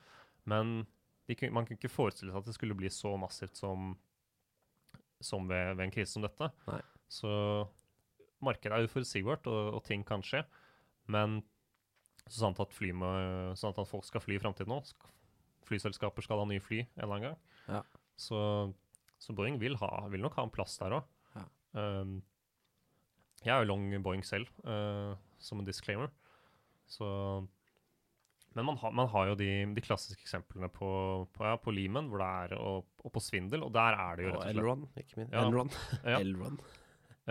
men 0.49 0.87
de, 1.29 1.35
man 1.53 1.67
kunne 1.67 1.77
ikke 1.77 1.91
forestille 1.93 2.31
seg 2.33 2.39
at 2.41 2.47
det 2.49 2.55
skulle 2.55 2.73
bli 2.79 2.89
så 2.89 3.11
massivt 3.21 3.55
som, 3.59 3.91
som 5.25 5.47
ved, 5.49 5.75
ved 5.77 5.85
en 5.87 5.93
krise 5.93 6.13
som 6.15 6.25
dette. 6.25 6.49
Nei. 6.67 6.81
Så 7.11 7.31
markedet 8.41 8.73
er 8.77 8.87
uforutsigbart, 8.87 9.47
og, 9.51 9.73
og 9.77 9.83
ting 9.87 10.03
kan 10.07 10.23
skje. 10.25 10.43
Men 11.11 11.41
så 12.27 12.45
sant 12.45 12.61
at, 12.63 12.73
fly 12.73 12.91
med, 12.95 13.57
sant 13.59 13.79
at 13.81 13.89
folk 13.89 14.05
skal 14.07 14.23
fly 14.23 14.37
i 14.37 14.41
framtiden 14.41 14.71
nå, 14.71 14.79
flyselskaper 15.67 16.23
skal 16.25 16.41
ha 16.41 16.47
nye 16.49 16.61
fly 16.63 16.81
en 16.83 16.91
eller 17.03 17.15
annen 17.15 17.27
gang, 17.31 17.39
Ja. 17.67 17.81
så, 18.19 18.39
så 19.21 19.33
Boeing 19.37 19.57
vil, 19.61 19.75
ha, 19.81 19.89
vil 20.11 20.23
nok 20.23 20.35
ha 20.39 20.45
en 20.47 20.53
plass 20.53 20.77
der 20.81 20.97
òg. 20.99 21.07
Ja. 21.35 21.45
Um, 21.77 22.17
jeg 23.41 23.53
er 23.55 23.63
jo 23.63 23.69
long 23.71 23.87
Boeing 24.05 24.23
selv, 24.27 24.49
uh, 24.67 25.15
som 25.41 25.61
en 25.61 25.67
disclaimer. 25.67 26.11
Så 26.91 27.07
Men 28.55 28.65
man, 28.65 28.75
har- 28.77 28.91
man 28.91 29.07
har 29.07 29.27
jo 29.29 29.35
de, 29.39 29.49
de 29.75 29.81
klassiske 29.81 30.21
eksemplene 30.25 30.67
på, 30.69 30.89
på, 31.31 31.43
ja, 31.47 31.55
på 31.55 31.71
Lehman, 31.71 32.09
hvor 32.11 32.19
det 32.19 32.27
er, 32.51 32.57
og, 32.59 32.85
og 33.05 33.11
på 33.15 33.21
svindel, 33.23 33.63
og 33.63 33.71
der 33.71 33.95
er 33.95 34.15
det 34.19 34.25
jo 34.25 34.31
rett 34.33 34.37
og 34.37 34.43
slett 34.43 34.57
Elron, 34.57 34.81
ikke 34.99 35.17
minst. 35.21 35.31
Ja. 35.33 35.45
Elron. 35.47 35.71
Ja. 36.11 36.17
Elron. 36.19 36.59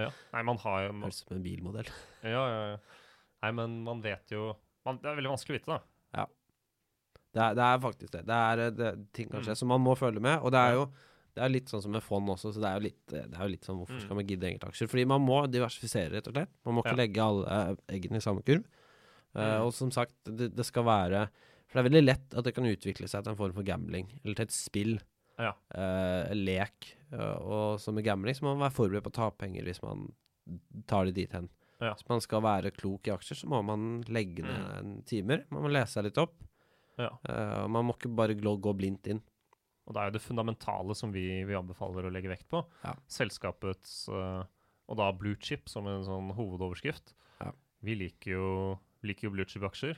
Ja. 0.01 0.09
Nei, 0.33 0.43
man 0.49 0.57
har 0.63 0.83
jo 0.87 0.93
Høres 1.03 1.21
ut 1.21 1.29
som 1.29 1.37
en 1.37 1.43
bilmodell. 1.45 1.91
ja, 2.25 2.31
ja, 2.49 2.61
ja. 2.73 2.77
Nei, 3.43 3.51
men 3.57 3.79
man 3.85 4.01
vet 4.05 4.31
jo 4.33 4.55
man, 4.87 4.99
Det 5.03 5.09
er 5.11 5.17
veldig 5.19 5.31
vanskelig 5.35 5.57
å 5.57 5.59
vite, 5.61 5.77
da. 5.77 6.27
Det 7.31 7.39
er, 7.45 7.55
det 7.55 7.63
er 7.63 7.77
faktisk 7.79 8.11
det. 8.17 8.21
Det 8.27 8.35
er, 8.37 8.61
eh, 8.65 8.71
det, 8.75 8.89
ting 9.15 9.29
kan 9.31 9.45
skje 9.45 9.53
Mm. 9.55 9.59
som 9.61 9.69
man 9.71 9.81
må 9.85 9.93
følge 9.95 10.19
med. 10.21 10.41
Og 10.43 10.51
det 10.51 10.59
er 10.59 10.73
jo 10.75 10.87
det 11.37 11.45
er 11.45 11.53
litt 11.53 11.69
sånn 11.71 11.81
som 11.85 11.93
med 11.95 12.03
fond 12.03 12.27
også, 12.29 12.51
så 12.53 12.59
det 12.59 12.67
er 12.67 12.75
jo 12.75 12.83
litt, 12.89 13.07
det 13.07 13.21
er 13.39 13.45
jo 13.47 13.53
litt 13.53 13.63
sånn 13.69 13.77
hvorfor 13.79 13.95
Mm. 13.95 14.01
skal 14.03 14.17
man 14.19 14.27
gidde 14.27 14.49
enkeltaksjer? 14.49 14.89
Fordi 14.91 15.05
man 15.07 15.21
må 15.23 15.37
diversifisere, 15.47 16.11
rett 16.11 16.27
og 16.27 16.35
slett. 16.35 16.51
Man 16.67 16.75
må 16.75 16.83
ikke 16.83 16.97
Ja. 16.97 17.03
legge 17.05 17.23
alle 17.23 17.77
eggene 17.89 18.17
i 18.17 18.25
samme 18.25 18.43
kurv. 18.43 18.65
Mm. 19.31 19.63
og 19.63 19.69
som 19.77 19.93
sagt, 19.95 20.17
det, 20.27 20.49
det 20.59 20.65
skal 20.67 20.83
være 20.83 21.21
For 21.71 21.79
det 21.79 21.81
er 21.85 21.87
veldig 21.87 22.01
lett 22.03 22.33
at 22.35 22.43
det 22.49 22.53
kan 22.57 22.67
utvikle 22.67 23.07
seg 23.07 23.23
til 23.23 23.31
en 23.31 23.39
form 23.39 23.53
for 23.55 23.63
gambling, 23.63 24.09
eller 24.25 24.35
til 24.41 24.49
et 24.49 24.55
spill. 24.57 24.97
Ja. 25.39 25.53
Uh, 25.71 26.33
lek. 26.35 26.89
Uh, 27.15 27.37
og 27.39 27.67
som 27.81 27.95
med 27.95 28.05
gambling 28.09 28.35
så 28.35 28.43
må 28.45 28.57
man 28.57 28.65
være 28.67 28.75
forberedt 28.75 29.05
på 29.07 29.13
å 29.13 29.19
tape 29.21 29.39
penger 29.45 29.69
hvis 29.69 29.79
man 29.85 30.09
tar 30.91 31.07
det 31.07 31.15
dit 31.21 31.33
hen. 31.33 31.47
Ja. 31.79 31.93
Hvis 31.95 32.09
man 32.11 32.21
skal 32.21 32.43
være 32.43 32.73
klok 32.75 33.07
i 33.07 33.13
aksjer, 33.15 33.39
så 33.39 33.49
må 33.49 33.63
man 33.65 34.03
legge 34.11 34.43
ned 34.43 34.83
Mm. 34.83 34.91
timer. 35.07 35.45
Man 35.55 35.63
må 35.63 35.71
lese 35.71 35.95
seg 35.95 36.09
litt 36.09 36.19
opp. 36.19 36.35
Ja. 36.99 37.09
Og 37.65 37.71
man 37.71 37.87
må 37.87 37.95
ikke 37.95 38.11
bare 38.19 38.35
gå 38.35 38.75
blindt 38.77 39.07
inn. 39.15 39.23
Og 39.87 39.95
det 39.95 40.03
er 40.03 40.11
jo 40.11 40.17
det 40.19 40.23
fundamentale 40.27 40.95
som 40.99 41.15
vi, 41.15 41.23
vi 41.47 41.57
anbefaler 41.57 42.05
å 42.05 42.13
legge 42.13 42.29
vekt 42.35 42.49
på. 42.51 42.61
Selskapets 43.09 44.09
uh, 44.13 44.43
Og 44.91 44.99
da 44.99 45.09
blue 45.15 45.39
chip 45.41 45.71
som 45.71 45.87
en 45.87 46.03
sånn 46.05 46.31
hovedoverskrift. 46.37 47.15
Ja. 47.41 47.53
Vi 47.87 47.95
liker 47.95 48.35
jo, 48.35 48.51
liker 49.07 49.29
jo 49.29 49.31
blue 49.35 49.45
chip-aksjer. 49.49 49.97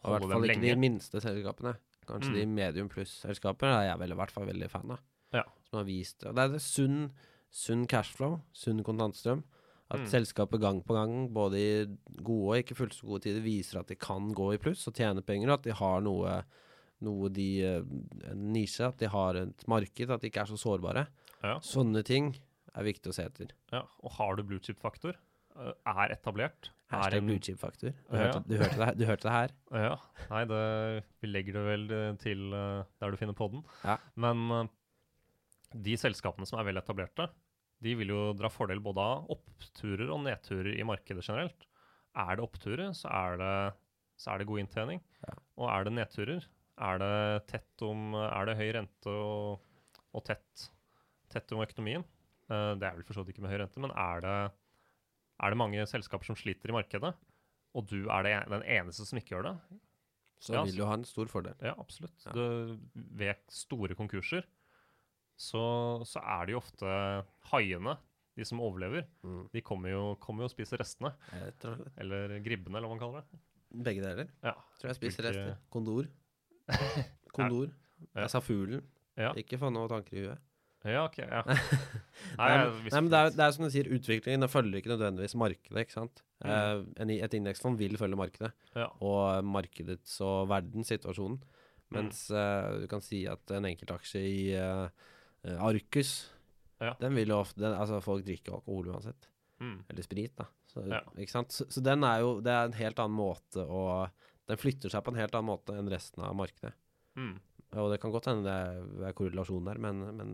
Og 0.00 0.08
i 0.08 0.12
hvert 0.16 0.30
fall 0.32 0.44
ikke 0.48 0.56
ikke 0.56 0.74
de 0.74 0.80
minste 0.80 1.20
selskapene. 1.20 1.74
Kanskje 2.08 2.30
Mm. 2.30 2.34
de 2.34 2.46
medium 2.46 2.88
pluss-selskaper 2.88 3.68
er 3.70 3.82
jeg 3.90 3.98
vel 4.00 4.10
i 4.12 4.14
hvert 4.18 4.30
fall 4.32 4.46
veldig 4.46 4.70
fan 4.70 4.90
av. 4.90 5.00
Ja. 5.32 5.42
Som 5.68 5.78
har 5.78 5.84
vist 5.84 6.24
Og 6.26 6.34
det 6.34 6.42
er 6.42 6.48
det 6.56 6.60
sunn, 6.62 7.10
sunn 7.50 7.86
cashflow, 7.86 8.40
sunn 8.52 8.82
kontantstrøm. 8.82 9.44
At 9.92 10.00
Mm. 10.00 10.06
selskapet 10.06 10.60
gang 10.60 10.82
på 10.82 10.94
gang, 10.94 11.28
både 11.32 11.54
i 11.58 11.96
gode 12.22 12.48
og 12.50 12.64
ikke 12.64 12.76
fullt 12.76 12.94
så 12.94 13.06
gode 13.06 13.22
tider, 13.22 13.40
viser 13.42 13.80
at 13.80 13.88
de 13.88 13.96
kan 13.96 14.32
gå 14.32 14.54
i 14.54 14.58
pluss 14.58 14.86
og 14.86 14.94
tjene 14.94 15.20
penger, 15.20 15.48
og 15.50 15.54
at 15.58 15.62
de 15.64 15.72
har 15.72 16.00
noe, 16.00 16.44
noe 17.02 17.28
de 17.28 17.60
eh, 17.62 17.82
En 18.30 18.52
nisje, 18.52 18.86
at 18.86 18.98
de 18.98 19.06
har 19.08 19.34
et 19.34 19.66
marked, 19.68 20.10
at 20.10 20.20
de 20.20 20.30
ikke 20.30 20.42
er 20.42 20.46
så 20.46 20.56
sårbare. 20.56 21.08
Ja. 21.42 21.58
Sånne 21.58 22.04
ting 22.04 22.36
er 22.74 22.84
viktig 22.84 23.08
å 23.10 23.14
se 23.14 23.24
etter. 23.24 23.48
ja. 23.72 23.82
Og 24.04 24.12
har 24.12 24.36
du 24.36 24.42
blue 24.44 24.58
chip-faktor, 24.60 25.14
eh, 25.58 25.72
er 25.86 26.08
etablert 26.14 26.70
er 26.70 26.79
Hashtag 26.90 27.22
bluechip-faktor. 27.26 27.92
Du, 28.10 28.16
Ja. 28.18 28.32
du, 28.42 28.56
du 28.98 29.04
hørte 29.06 29.26
det 29.28 29.34
her. 29.34 29.52
Ja. 29.78 29.92
Nei, 30.30 30.42
det, 30.50 30.60
vi 31.22 31.30
legger 31.30 31.58
det 31.58 31.62
vel 31.68 31.84
eh, 31.94 32.08
til 32.22 32.46
eh, 32.56 32.82
der 33.00 33.12
du 33.14 33.18
finner 33.20 33.36
podden. 33.38 33.62
Ja. 33.86 33.96
Men 34.18 34.42
eh, 34.56 34.70
de 35.86 35.94
selskapene 36.00 36.48
som 36.50 36.58
er 36.58 36.66
vel 36.66 36.80
etablerte, 36.80 37.28
de 37.80 37.94
vil 37.96 38.10
jo 38.12 38.22
dra 38.36 38.50
fordel 38.52 38.82
både 38.84 39.00
av 39.00 39.30
oppturer 39.32 40.10
og 40.12 40.24
nedturer 40.26 40.74
i 40.74 40.84
markedet 40.84 41.22
generelt. 41.24 41.62
Er 42.18 42.36
det 42.36 42.44
oppturer, 42.44 42.90
så 42.98 43.08
er 43.14 43.38
det, 43.40 43.52
så 44.20 44.32
er 44.34 44.42
det 44.42 44.48
god 44.50 44.64
inntjening. 44.64 45.00
Ja. 45.28 45.36
Og 45.62 45.70
er 45.70 45.86
det 45.86 45.94
nedturer, 45.96 46.48
er 46.80 46.98
det 47.00 47.14
tett 47.52 47.82
om 47.84 48.14
Er 48.16 48.46
det 48.48 48.56
høy 48.56 48.70
rente 48.72 49.12
og, 49.12 49.60
og 50.16 50.22
tett, 50.26 50.66
tett 51.32 51.52
om 51.54 51.60
økonomien? 51.62 52.02
Det 52.50 52.82
er 52.82 52.96
vel 52.96 53.04
for 53.06 53.14
så 53.14 53.22
vidt 53.22 53.36
ikke 53.36 53.44
med 53.44 53.52
høy 53.52 53.60
rente, 53.62 53.78
men 53.84 53.92
er 53.94 54.22
det, 54.24 54.36
er 55.40 55.50
det 55.54 55.58
mange 55.60 55.86
selskaper 55.88 56.28
som 56.28 56.36
sliter 56.38 56.70
i 56.72 56.76
markedet, 56.76 57.14
og 57.74 57.86
du 57.88 58.08
er 58.10 58.26
det, 58.26 58.34
den 58.50 58.64
eneste 58.66 59.06
som 59.06 59.18
ikke 59.20 59.36
gjør 59.36 59.50
det, 59.50 59.56
Så 60.40 60.54
Ja, 60.54 60.62
vil 60.64 60.78
du 60.78 60.84
ha 60.88 60.94
en 60.96 61.04
stor 61.04 61.28
fordel. 61.28 61.54
ja, 61.60 61.74
absolutt. 61.78 62.16
Ja. 62.26 62.32
Du, 62.32 62.78
ved 62.94 63.36
store 63.52 63.94
konkurser 63.94 64.46
så, 65.36 65.60
så 66.08 66.20
er 66.20 66.46
det 66.46 66.54
jo 66.54 66.60
ofte 66.62 66.94
haiene, 67.52 67.96
de 68.36 68.44
som 68.48 68.60
overlever. 68.64 69.04
Mm. 69.22 69.42
De 69.52 69.60
kommer 69.60 69.90
jo, 69.92 70.02
kommer 70.20 70.44
jo 70.44 70.48
og 70.48 70.52
spiser 70.54 70.80
restene. 70.80 71.12
Eller 72.00 72.38
gribbene, 72.44 72.78
eller 72.78 72.88
hva 72.88 72.94
man 72.96 73.00
kaller 73.02 73.24
det. 73.28 73.40
Begge 73.84 74.02
deler. 74.04 74.30
Ja. 74.42 74.54
Tror 74.80 74.90
jeg 74.90 74.96
spiser 74.98 75.28
rester. 75.28 75.56
Kondor. 75.72 76.08
Kondor. 77.36 77.68
Jeg 78.16 78.32
sa 78.32 78.40
fuglen. 78.40 78.84
Ja. 79.20 79.32
Ikke 79.36 79.58
få 79.60 79.68
noe 79.72 79.88
tanker 79.92 80.16
i 80.16 80.24
huet. 80.24 80.46
Ja, 80.88 81.04
ok. 81.04 81.18
Ja. 81.20 81.42
Nei, 82.40 82.48
Nei, 82.48 82.90
men, 82.94 83.10
det, 83.12 83.18
er, 83.18 83.32
det 83.36 83.44
er 83.44 83.54
som 83.54 83.66
du 83.66 83.72
sier, 83.72 83.88
utviklingen 83.92 84.48
følger 84.48 84.80
ikke 84.80 84.94
nødvendigvis 84.94 85.36
markedet. 85.40 85.84
ikke 85.84 85.96
sant? 85.96 86.22
Mm. 86.40 86.52
Eh, 87.04 87.14
et 87.20 87.36
indeksfond 87.36 87.80
vil 87.80 87.98
følge 88.00 88.16
markedet, 88.16 88.52
ja. 88.72 88.86
og 89.04 89.44
markedets 89.44 90.16
og 90.24 90.48
verdenssituasjonen. 90.52 91.40
Mm. 91.90 91.96
Mens 91.98 92.22
eh, 92.32 92.68
du 92.80 92.86
kan 92.90 93.04
si 93.04 93.24
at 93.28 93.52
en 93.56 93.66
enkeltaksje 93.68 94.22
i 94.24 94.44
eh, 94.56 95.56
Arcus 95.58 96.30
Ja. 96.80 96.94
Den 97.00 97.16
vil 97.18 97.28
jo 97.28 97.42
ofte 97.42 97.60
den, 97.60 97.74
Altså, 97.76 97.98
folk 98.00 98.24
drikker 98.24 98.54
alkohol 98.56 98.92
uansett. 98.94 99.28
Mm. 99.60 99.82
Eller 99.90 100.06
sprit, 100.06 100.32
da. 100.38 100.46
Så, 100.70 100.86
ikke 101.18 101.34
sant? 101.34 101.52
Så, 101.52 101.66
så 101.68 101.82
den 101.84 102.06
er 102.06 102.22
jo 102.22 102.36
Det 102.40 102.52
er 102.54 102.68
en 102.68 102.76
helt 102.78 103.00
annen 103.02 103.16
måte 103.18 103.64
å 103.66 104.06
Den 104.48 104.60
flytter 104.60 104.92
seg 104.92 105.02
på 105.02 105.12
en 105.12 105.18
helt 105.18 105.34
annen 105.34 105.50
måte 105.50 105.74
enn 105.76 105.90
resten 105.90 106.22
av 106.24 106.36
markedet. 106.38 106.72
Mm. 107.18 107.34
Og 107.78 107.90
det 107.92 108.00
kan 108.02 108.10
godt 108.10 108.26
hende 108.26 108.42
det 108.98 109.06
er, 109.06 109.12
korrelasjon 109.14 109.64
der, 109.68 109.78
men, 109.78 110.00
men 110.18 110.30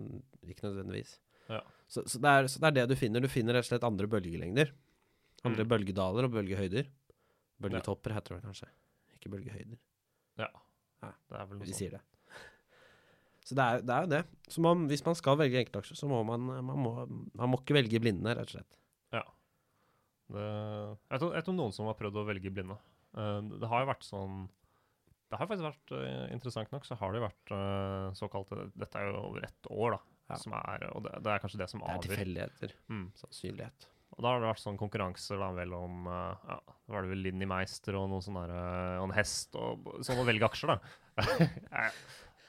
ikke 0.48 0.64
nødvendigvis. 0.70 1.18
Ja. 1.52 1.60
Så, 1.86 2.02
så, 2.08 2.18
det 2.22 2.30
er, 2.32 2.46
så 2.48 2.60
det 2.62 2.68
er 2.70 2.76
det 2.80 2.84
du 2.90 2.96
finner. 2.98 3.20
Du 3.20 3.28
finner 3.28 3.54
rett 3.58 3.66
og 3.66 3.70
slett 3.74 3.84
andre 3.86 4.08
bølgelengder. 4.10 4.72
Andre 5.44 5.66
Mm. 5.66 5.68
bølgedaler 5.70 6.26
og 6.26 6.32
bølgehøyder. 6.32 6.88
Bølgetopper 7.62 8.14
heter 8.16 8.34
det 8.38 8.42
kanskje. 8.48 8.68
Ikke 9.18 9.30
bølgehøyder. 9.36 9.76
ja. 10.40 10.48
Ja. 11.04 11.10
Det 11.28 11.36
er 11.38 11.44
vel 11.50 11.58
noe 11.58 11.66
Vi 11.66 11.70
sånt. 11.74 11.78
sier 11.78 11.90
det. 11.98 12.00
Så 13.46 13.54
det 13.54 13.62
er, 13.62 13.82
det 13.86 13.94
er 13.94 14.06
jo 14.06 14.10
det. 14.10 14.22
Så 14.50 14.62
man, 14.64 14.86
hvis 14.90 15.04
man 15.06 15.14
skal 15.14 15.36
velge 15.38 15.60
enkeltaksjer, 15.60 15.94
så 16.00 16.08
må 16.10 16.22
man, 16.26 16.40
man, 16.40 16.64
må, 16.82 16.92
man 17.36 17.50
må 17.52 17.60
ikke 17.60 17.76
velge 17.76 18.00
blinde, 18.02 18.32
rett 18.34 18.48
og 18.48 18.56
slett. 18.56 18.78
Det, 20.26 20.42
jeg 21.12 21.20
tror, 21.22 21.34
jeg 21.36 21.44
tror, 21.46 21.54
noen 21.54 21.74
som 21.76 21.86
har 21.86 21.94
prøvd 22.00 22.16
å 22.18 22.24
velge 22.26 22.50
blinde. 22.50 22.74
Eh, 23.14 23.36
det 23.60 23.68
har 23.70 23.84
jo 23.84 23.90
vært 23.92 24.06
sånn 24.08 24.40
Det 25.26 25.38
har 25.40 25.48
faktisk 25.50 25.66
vært 25.66 25.92
eh, 25.98 26.26
interessant 26.34 26.70
nok, 26.74 26.84
så 26.86 26.98
har 27.00 27.16
det 27.16 27.24
vært 27.24 27.50
uh, 27.50 28.12
såkalt 28.14 28.52
Dette 28.78 29.00
er 29.00 29.08
jo 29.10 29.24
over 29.24 29.46
ett 29.48 29.70
år, 29.72 29.96
da. 29.96 30.00
Ja. 30.30 30.38
Som 30.42 30.54
er, 30.58 30.88
og 30.90 31.04
det, 31.04 31.12
det 31.22 31.30
er 31.32 31.42
kanskje 31.42 31.60
det 31.60 31.68
som 31.70 31.82
Det 31.82 31.86
er 31.86 31.98
avgjør. 31.98 32.12
tilfeldigheter. 32.12 32.74
Mm. 32.90 33.04
Sannsynlighet. 33.18 33.88
Og 34.16 34.22
da 34.24 34.32
har 34.32 34.40
det 34.40 34.48
vært 34.48 34.62
sånn 34.62 34.78
konkurranser 34.80 35.40
da 35.42 35.48
vel 35.56 35.74
om 35.76 36.06
eh, 36.08 36.46
ja, 36.48 36.60
Da 36.64 36.94
var 36.94 37.04
det 37.04 37.10
vel 37.12 37.24
Linni 37.26 37.48
Meister 37.50 37.98
og 37.98 38.06
noen 38.12 38.24
sånne 38.24 38.44
der, 38.46 38.54
eh, 38.60 39.00
og 39.00 39.08
en 39.10 39.16
hest 39.18 39.58
og 39.60 39.90
sånn 40.06 40.22
å 40.22 40.28
velge 40.28 40.48
aksjer, 40.48 40.72
da. 40.72 40.78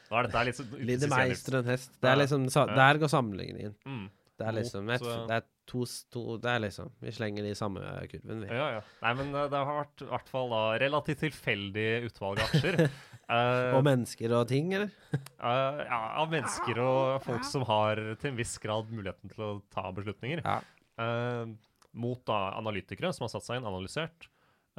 Da 0.08 0.22
er 0.22 0.30
dette 0.30 0.44
litt 0.48 0.76
Lide 0.88 1.10
Meister 1.12 1.58
og 1.58 1.66
en 1.66 1.74
hest. 1.74 1.98
Det 2.00 2.08
er 2.08 2.16
liksom. 2.22 2.46
Der 2.48 3.00
går 3.02 3.10
sammenligningen. 3.12 3.74
Mm. 3.84 4.06
Det 4.38 4.46
er 4.46 4.54
Mot, 4.54 4.60
liksom 4.62 4.90
et, 4.94 5.02
eh, 5.02 5.22
Det 5.26 5.38
er 5.40 5.46
to, 5.66 5.84
to 6.14 6.24
Det 6.38 6.50
er 6.52 6.60
liksom 6.62 6.92
Vi 7.02 7.14
slenger 7.16 7.48
de 7.48 7.54
samme 7.58 7.82
kurven, 8.12 8.44
vi. 8.46 8.50
Ja, 8.54 8.68
ja. 8.76 8.82
Nei, 9.02 9.14
men 9.18 9.32
eh, 9.34 9.48
det 9.50 9.62
har 9.70 9.80
vært 9.82 10.04
i 10.06 10.10
hvert 10.12 10.30
fall 10.30 10.52
da 10.54 10.64
relativt 10.84 11.24
tilfeldig 11.26 11.88
utvalg 12.10 12.44
av 12.44 12.52
aksjer. 12.52 12.84
Uh, 13.28 13.74
Og 13.76 13.82
mennesker 13.84 14.32
og 14.38 14.46
ting, 14.48 14.70
eller? 14.72 14.88
Uh, 15.12 15.82
ja, 15.84 15.98
av 16.22 16.30
mennesker 16.32 16.78
og 16.80 17.18
folk 17.26 17.44
som 17.44 17.66
har 17.68 18.00
til 18.22 18.30
en 18.30 18.38
viss 18.38 18.54
grad 18.64 18.88
muligheten 18.88 19.34
til 19.34 19.44
å 19.44 19.50
ta 19.68 19.90
beslutninger. 19.92 20.40
Ja. 20.46 20.62
Uh, 20.96 21.52
mot 21.98 22.24
da 22.28 22.54
analytikere 22.58 23.12
som 23.16 23.26
har 23.26 23.34
satt 23.34 23.46
seg 23.48 23.60
inn, 23.60 23.68
analysert, 23.68 24.30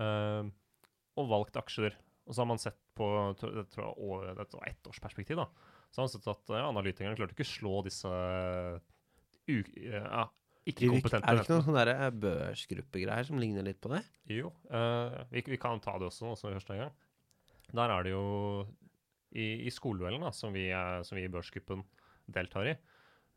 eh, 0.01 0.51
og 1.19 1.33
valgt 1.33 1.59
aksjer. 1.61 1.97
Og 2.29 2.35
så 2.35 2.45
har 2.45 2.51
man 2.51 2.61
sett 2.63 2.79
på 2.99 3.09
det 3.41 3.67
tror 3.73 3.89
jeg, 3.89 4.37
et 4.45 4.57
ettårsperspektiv, 4.73 5.41
da, 5.41 5.49
så 5.91 6.03
har 6.03 6.09
man 6.09 6.13
sett 6.13 6.31
at 6.31 6.55
ja, 6.55 6.67
analytikerne 6.69 7.19
klarte 7.19 7.37
ikke 7.37 7.47
å 7.47 7.53
slå 7.55 7.75
disse 7.87 8.13
u, 9.49 9.59
ja, 9.83 10.27
Er 10.69 10.73
ikke-kompetente 10.73 11.33
det 11.33 11.45
ikke 11.45 11.55
noen 11.55 11.67
sånne 11.67 11.85
eh, 11.95 12.09
børsgruppegreier 12.25 13.29
som 13.29 13.41
ligner 13.41 13.65
litt 13.65 13.81
på 13.81 13.93
det? 13.95 14.03
Jo, 14.31 14.53
uh, 14.73 15.17
vi, 15.33 15.43
vi 15.49 15.61
kan 15.61 15.81
ta 15.85 15.97
det 16.01 16.11
også 16.11 16.35
også 16.35 16.45
som 16.45 16.53
vi 16.53 16.59
først 16.59 16.73
er 16.75 16.79
i 16.79 16.83
gang. 16.85 16.95
Der 17.69 17.95
er 17.95 18.05
det 18.05 18.13
jo 18.13 18.27
i, 19.33 19.47
i 19.69 19.73
skoleduellen, 19.73 20.25
da, 20.25 20.33
som 20.33 20.55
vi, 20.57 20.69
er, 20.73 21.03
som 21.05 21.19
vi 21.19 21.27
i 21.27 21.33
børsgruppen 21.33 21.85
deltar 22.33 22.69
i. 22.73 22.77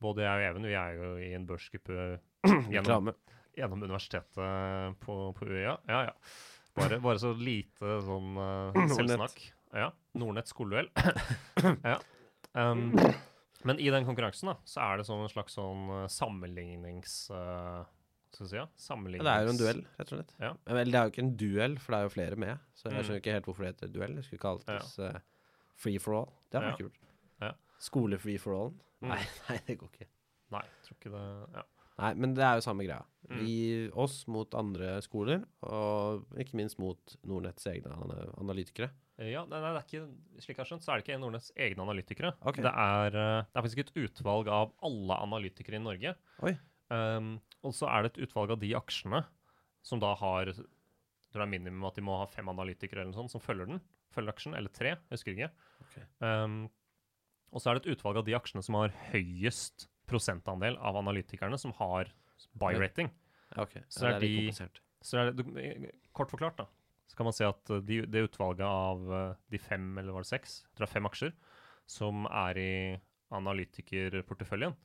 Både 0.02 0.26
jeg 0.26 0.40
og 0.40 0.48
Even 0.50 0.68
vi 0.68 0.78
er 0.78 0.98
jo 0.98 1.12
i 1.22 1.32
en 1.38 1.48
børsgruppe 1.48 2.06
gjennom, 2.74 3.12
gjennom 3.58 3.84
universitetet 3.84 5.02
på, 5.04 5.18
på 5.38 5.50
UiA. 5.50 5.76
Ja, 5.88 6.06
ja. 6.10 6.16
Bare, 6.78 7.02
bare 7.04 7.20
så 7.20 7.34
lite 7.36 8.00
sånn 8.06 8.40
uh, 8.40 8.86
selvsnakk. 8.96 9.44
Ja. 9.76 9.92
Nordnett 10.20 10.52
skoleduell. 10.52 10.90
ja. 11.92 12.00
Um, 12.56 12.96
men 13.68 13.80
i 13.80 13.90
den 13.94 14.06
konkurransen 14.08 14.52
da, 14.52 14.56
så 14.66 14.82
er 14.86 14.98
det 15.02 15.06
sånn 15.08 15.24
en 15.26 15.32
slags 15.34 15.58
sånn 15.58 15.90
eh, 16.02 16.08
sammenlignings... 16.12 17.16
Uh, 17.34 17.84
skal 18.32 18.48
si, 18.48 18.56
ja? 18.56 18.64
Ja, 18.64 18.96
det 19.28 19.32
er 19.34 19.42
jo 19.44 19.50
en 19.52 19.58
duell, 19.60 19.80
rett 20.00 20.12
og 20.14 20.20
slett. 20.22 20.30
Ja. 20.40 20.54
Men 20.72 20.88
det 20.88 20.96
er 20.96 21.04
jo 21.04 21.12
ikke 21.12 21.24
en 21.26 21.34
duell, 21.36 21.74
for 21.84 21.92
det 21.92 21.98
er 21.98 22.06
jo 22.06 22.12
flere 22.14 22.38
med. 22.40 22.62
Så 22.80 22.86
jeg 22.88 22.94
Mm. 22.96 23.04
skjønner 23.04 23.20
ikke 23.20 23.34
helt 23.36 23.46
hvorfor 23.50 23.66
det 23.66 23.72
heter 23.74 23.92
duell. 23.92 24.14
Det 24.16 24.24
skulle 24.24 24.40
kaltes 24.46 24.94
uh, 25.04 25.18
free 25.76 26.00
for 26.00 26.16
all. 26.22 26.30
Det 26.48 26.62
hadde 26.62 26.70
vært 26.72 26.80
kult. 26.86 27.02
Ja. 27.44 27.50
Skole 27.84 28.20
free 28.24 28.38
for 28.40 28.56
all. 28.56 28.72
Mm. 29.04 29.10
Nei, 29.12 29.20
nei, 29.50 29.58
det 29.68 29.76
går 29.82 29.92
ikke. 29.92 30.08
Nei, 30.56 30.64
jeg 30.64 30.88
tror 30.88 30.98
ikke 31.02 31.12
det 31.18 31.26
Ja. 31.60 31.66
Nei, 32.02 32.14
men 32.24 32.34
det 32.40 32.42
er 32.48 32.56
jo 32.56 32.64
samme 32.66 32.86
greia. 32.88 33.04
Mm. 33.30 33.36
Vi, 33.44 33.58
oss 34.00 34.16
mot 34.32 34.56
andre 34.58 34.94
skoler, 35.06 35.44
og 35.68 36.24
ikke 36.40 36.56
minst 36.58 36.80
mot 36.82 37.18
Nordnetts 37.28 37.68
egne 37.70 37.92
ana- 37.94 38.32
analytikere. 38.40 38.88
Ja, 39.30 39.44
nei, 39.46 39.60
nei, 39.62 39.72
det 39.76 39.80
er 39.82 39.86
ikke, 39.86 40.02
slik 40.42 40.56
jeg 40.58 40.64
har 40.64 40.70
skjønt, 40.72 40.84
så 40.86 40.92
er 40.94 41.00
det 41.02 41.06
ikke 41.06 41.20
Nordnetts 41.22 41.52
egne 41.56 41.84
analytikere. 41.86 42.32
Okay. 42.42 42.64
Det, 42.66 42.72
er, 42.74 43.18
eh, 43.22 43.44
det 43.46 43.60
er 43.60 43.66
faktisk 43.68 43.82
et 43.84 43.92
utvalg 44.06 44.50
av 44.50 44.72
alle 44.88 45.18
analytikere 45.28 45.78
i 45.78 45.84
Norge. 45.84 46.16
Um, 46.92 47.34
og 47.64 47.76
så 47.78 47.88
er 47.92 48.04
det 48.04 48.14
et 48.16 48.24
utvalg 48.28 48.52
av 48.56 48.60
de 48.64 48.74
aksjene 48.76 49.22
som 49.86 50.02
da 50.02 50.10
har 50.20 50.50
jeg 50.52 50.58
tror 51.32 51.40
det 51.40 51.46
er 51.46 51.52
minimum 51.54 51.86
at 51.88 51.96
de 51.96 52.04
må 52.04 52.18
ha 52.20 52.26
fem 52.28 52.50
analytikere 52.52 53.00
eller 53.06 53.14
noe 53.14 53.22
sånt 53.22 53.32
som 53.32 53.44
følger 53.44 53.70
den. 53.70 53.80
Følger 54.12 54.34
aksjen, 54.34 54.56
eller 54.60 54.74
tre, 54.76 54.98
jeg 54.98 55.14
husker 55.16 55.32
ikke. 55.38 55.52
Okay. 55.86 56.04
Um, 56.20 56.58
og 57.56 57.62
så 57.64 57.72
er 57.72 57.78
det 57.80 57.86
et 57.86 57.96
utvalg 57.96 58.20
av 58.20 58.28
de 58.28 58.36
aksjene 58.36 58.64
som 58.66 58.76
har 58.82 58.92
høyest 59.14 59.86
prosentandel 60.12 60.76
av 60.84 60.98
analytikerne 61.00 61.60
som 61.62 61.72
har 61.80 62.12
buy-rating. 62.60 63.08
Okay. 63.56 63.84
ok. 63.84 63.88
Så 63.92 64.08
ja, 64.10 64.16
er 64.18 64.20
de- 64.26 64.72
Så 65.02 65.18
er 65.18 65.32
eh, 65.62 65.88
kort 66.14 66.30
forklart, 66.30 66.60
da, 66.60 66.68
så 67.12 67.18
kan 67.20 67.28
man 67.28 67.36
si 67.36 67.44
at 67.44 67.72
eh, 67.76 67.84
de, 67.84 68.02
det 68.08 68.24
utvalget 68.30 68.64
av 68.64 69.02
eh, 69.12 69.40
de 69.52 69.60
fem, 69.60 69.90
eller 70.00 70.16
var 70.16 70.24
det 70.24 70.32
seks, 70.32 70.62
jeg 70.64 70.76
tror 70.78 70.86
det 70.86 70.90
er 70.90 70.96
fem 70.96 71.10
aksjer, 71.10 71.34
som 71.92 72.28
er 72.32 72.60
i 72.62 72.74
analytikerporteføljen, 73.36 74.78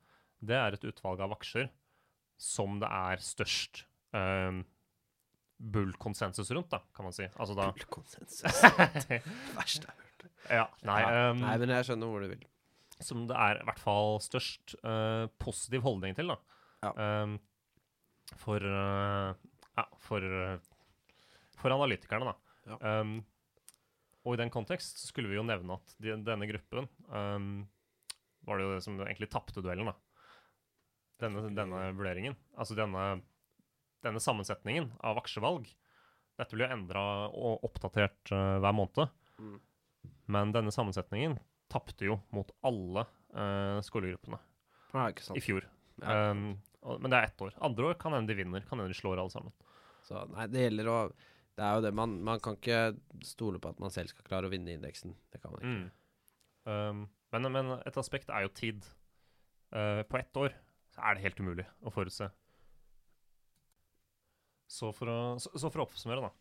det 0.46 0.56
er 0.58 0.74
et 0.74 0.86
utvalg 0.90 1.22
av 1.22 1.36
aksjer 1.36 1.70
som 2.42 2.80
det 2.82 2.88
er 2.92 3.22
størst 3.22 3.84
um, 4.12 4.60
bull-konsensus 5.56 6.50
rundt, 6.52 6.68
da, 6.74 6.82
kan 6.96 7.06
man 7.06 7.14
si. 7.16 7.24
Altså 7.38 7.56
da 7.56 7.70
Full 7.70 7.88
konsensus. 7.94 8.58
Det 9.08 9.22
verste 9.56 9.86
jeg 9.86 9.94
har 9.94 10.02
hørt. 10.02 10.26
Ja, 10.52 10.66
nei, 10.86 11.00
um, 11.30 11.40
Nei, 11.46 11.54
men 11.62 11.72
jeg 11.78 11.88
skjønner 11.88 12.10
hvor 12.10 12.26
du 12.26 12.28
vil. 12.34 12.44
som 13.00 13.24
det 13.30 13.38
er 13.38 13.62
i 13.62 13.68
hvert 13.70 13.80
fall 13.80 14.18
størst 14.24 14.76
uh, 14.82 15.30
positiv 15.40 15.86
holdning 15.86 16.18
til, 16.18 16.34
da. 16.34 16.36
Ja. 16.84 17.22
Um, 17.22 17.38
for 18.36 18.60
uh, 18.60 19.32
ja, 19.76 19.86
for, 20.02 20.24
for 21.60 21.74
analytikerne, 21.74 22.32
da. 22.32 22.58
Ja. 22.66 23.00
Um, 23.00 23.20
og 24.26 24.34
i 24.34 24.40
den 24.40 24.50
kontekst 24.50 24.98
så 24.98 25.12
skulle 25.12 25.30
vi 25.30 25.38
jo 25.38 25.46
nevne 25.46 25.78
at 25.78 25.94
de, 26.02 26.16
denne 26.26 26.48
gruppen 26.50 26.88
um, 27.12 27.62
var 28.46 28.58
det 28.58 28.66
jo 28.66 28.74
det 28.74 28.82
som 28.84 28.98
egentlig 29.04 29.30
tapte 29.30 29.62
duellen, 29.62 29.92
da. 29.92 29.96
Denne, 31.22 31.46
denne 31.56 31.86
vurderingen. 31.96 32.34
Altså 32.58 32.76
denne 32.76 33.06
denne 34.06 34.22
sammensetningen 34.22 34.90
av 35.02 35.18
aksjevalg 35.18 35.68
Dette 36.36 36.52
blir 36.52 36.66
jo 36.66 36.74
endra 36.76 37.02
og 37.32 37.64
oppdatert 37.64 38.32
uh, 38.34 38.58
hver 38.60 38.74
måned. 38.76 39.12
Mm. 39.40 39.54
Men 40.34 40.52
denne 40.52 40.74
sammensetningen 40.74 41.38
tapte 41.72 42.04
jo 42.06 42.18
mot 42.34 42.50
alle 42.66 43.06
uh, 43.32 43.80
skolegruppene 43.84 44.38
Ja, 44.92 45.08
i 45.08 45.42
fjor. 45.42 45.64
Ja. 46.02 46.30
Um, 46.30 46.58
og, 46.84 47.00
men 47.00 47.10
det 47.10 47.18
er 47.18 47.30
ett 47.30 47.40
år. 47.42 47.56
Andre 47.64 47.88
år 47.88 47.96
kan 48.02 48.12
hende 48.12 48.30
de 48.30 48.36
vinner. 48.36 48.66
Kan 48.68 48.78
hende 48.78 48.92
de 48.92 48.98
slår 48.98 49.22
alle 49.22 49.32
sammen. 49.32 49.56
Så 50.04 50.26
nei, 50.34 50.44
det 50.52 50.66
gjelder 50.66 50.92
å 50.92 50.98
Det 51.56 51.64
er 51.64 51.78
jo 51.78 51.84
det, 51.86 51.92
man, 51.96 52.18
man 52.24 52.40
kan 52.44 52.58
ikke 52.58 52.96
stole 53.24 53.60
på 53.62 53.70
at 53.72 53.78
man 53.80 53.92
selv 53.92 54.12
skal 54.12 54.26
klare 54.26 54.48
å 54.48 54.52
vinne 54.52 54.74
indeksen. 54.76 55.14
Det 55.32 55.40
kan 55.40 55.54
man 55.54 55.62
ikke. 55.62 55.76
Mm. 55.76 55.92
Um, 56.66 57.04
men, 57.32 57.52
men 57.54 57.76
et 57.78 58.00
aspekt 58.00 58.32
er 58.32 58.44
jo 58.44 58.52
tid. 58.56 58.84
Uh, 59.72 60.02
på 60.06 60.20
ett 60.20 60.36
år 60.38 60.52
så 60.94 61.04
er 61.04 61.16
det 61.16 61.24
helt 61.24 61.40
umulig 61.40 61.64
å 61.80 61.92
forutse. 61.92 62.28
Så 64.68 64.90
for 64.96 65.10
å, 65.10 65.18
så, 65.40 65.52
så 65.56 65.70
for 65.70 65.82
å 65.82 65.86
oppsummere, 65.86 66.28
da. 66.28 66.32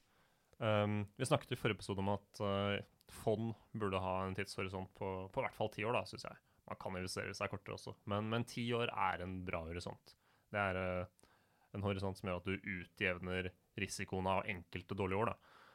Um, 0.59 1.01
vi 1.20 1.28
snakket 1.28 1.53
i 1.55 1.59
forrige 1.59 1.80
episode 1.80 2.03
om 2.03 2.13
at 2.13 2.41
uh, 2.43 2.78
fond 3.11 3.53
burde 3.76 4.01
ha 4.01 4.18
en 4.24 4.36
tidshorisont 4.38 4.91
på, 4.97 5.11
på 5.32 5.43
hvert 5.43 5.55
fall 5.57 5.72
ti 5.74 5.86
år, 5.88 5.95
da, 5.95 6.05
syns 6.09 6.28
jeg. 6.28 6.41
Man 6.66 6.80
kan 6.82 6.95
investere 6.97 7.36
seg 7.38 7.51
kortere 7.51 7.78
også, 7.78 7.93
men, 8.09 8.28
men 8.32 8.47
ti 8.49 8.66
år 8.74 8.89
er 8.91 9.24
en 9.24 9.38
bra 9.47 9.61
horisont. 9.68 10.16
Det 10.51 10.61
er 10.61 10.80
uh, 10.80 11.28
en 11.76 11.86
horisont 11.86 12.18
som 12.18 12.32
gjør 12.32 12.41
at 12.41 12.49
du 12.49 12.72
utjevner 12.80 13.51
risikoen 13.80 14.28
av 14.32 14.45
enkelte 14.49 14.97
dårlige 14.97 15.23
år. 15.23 15.34
Da. 15.34 15.65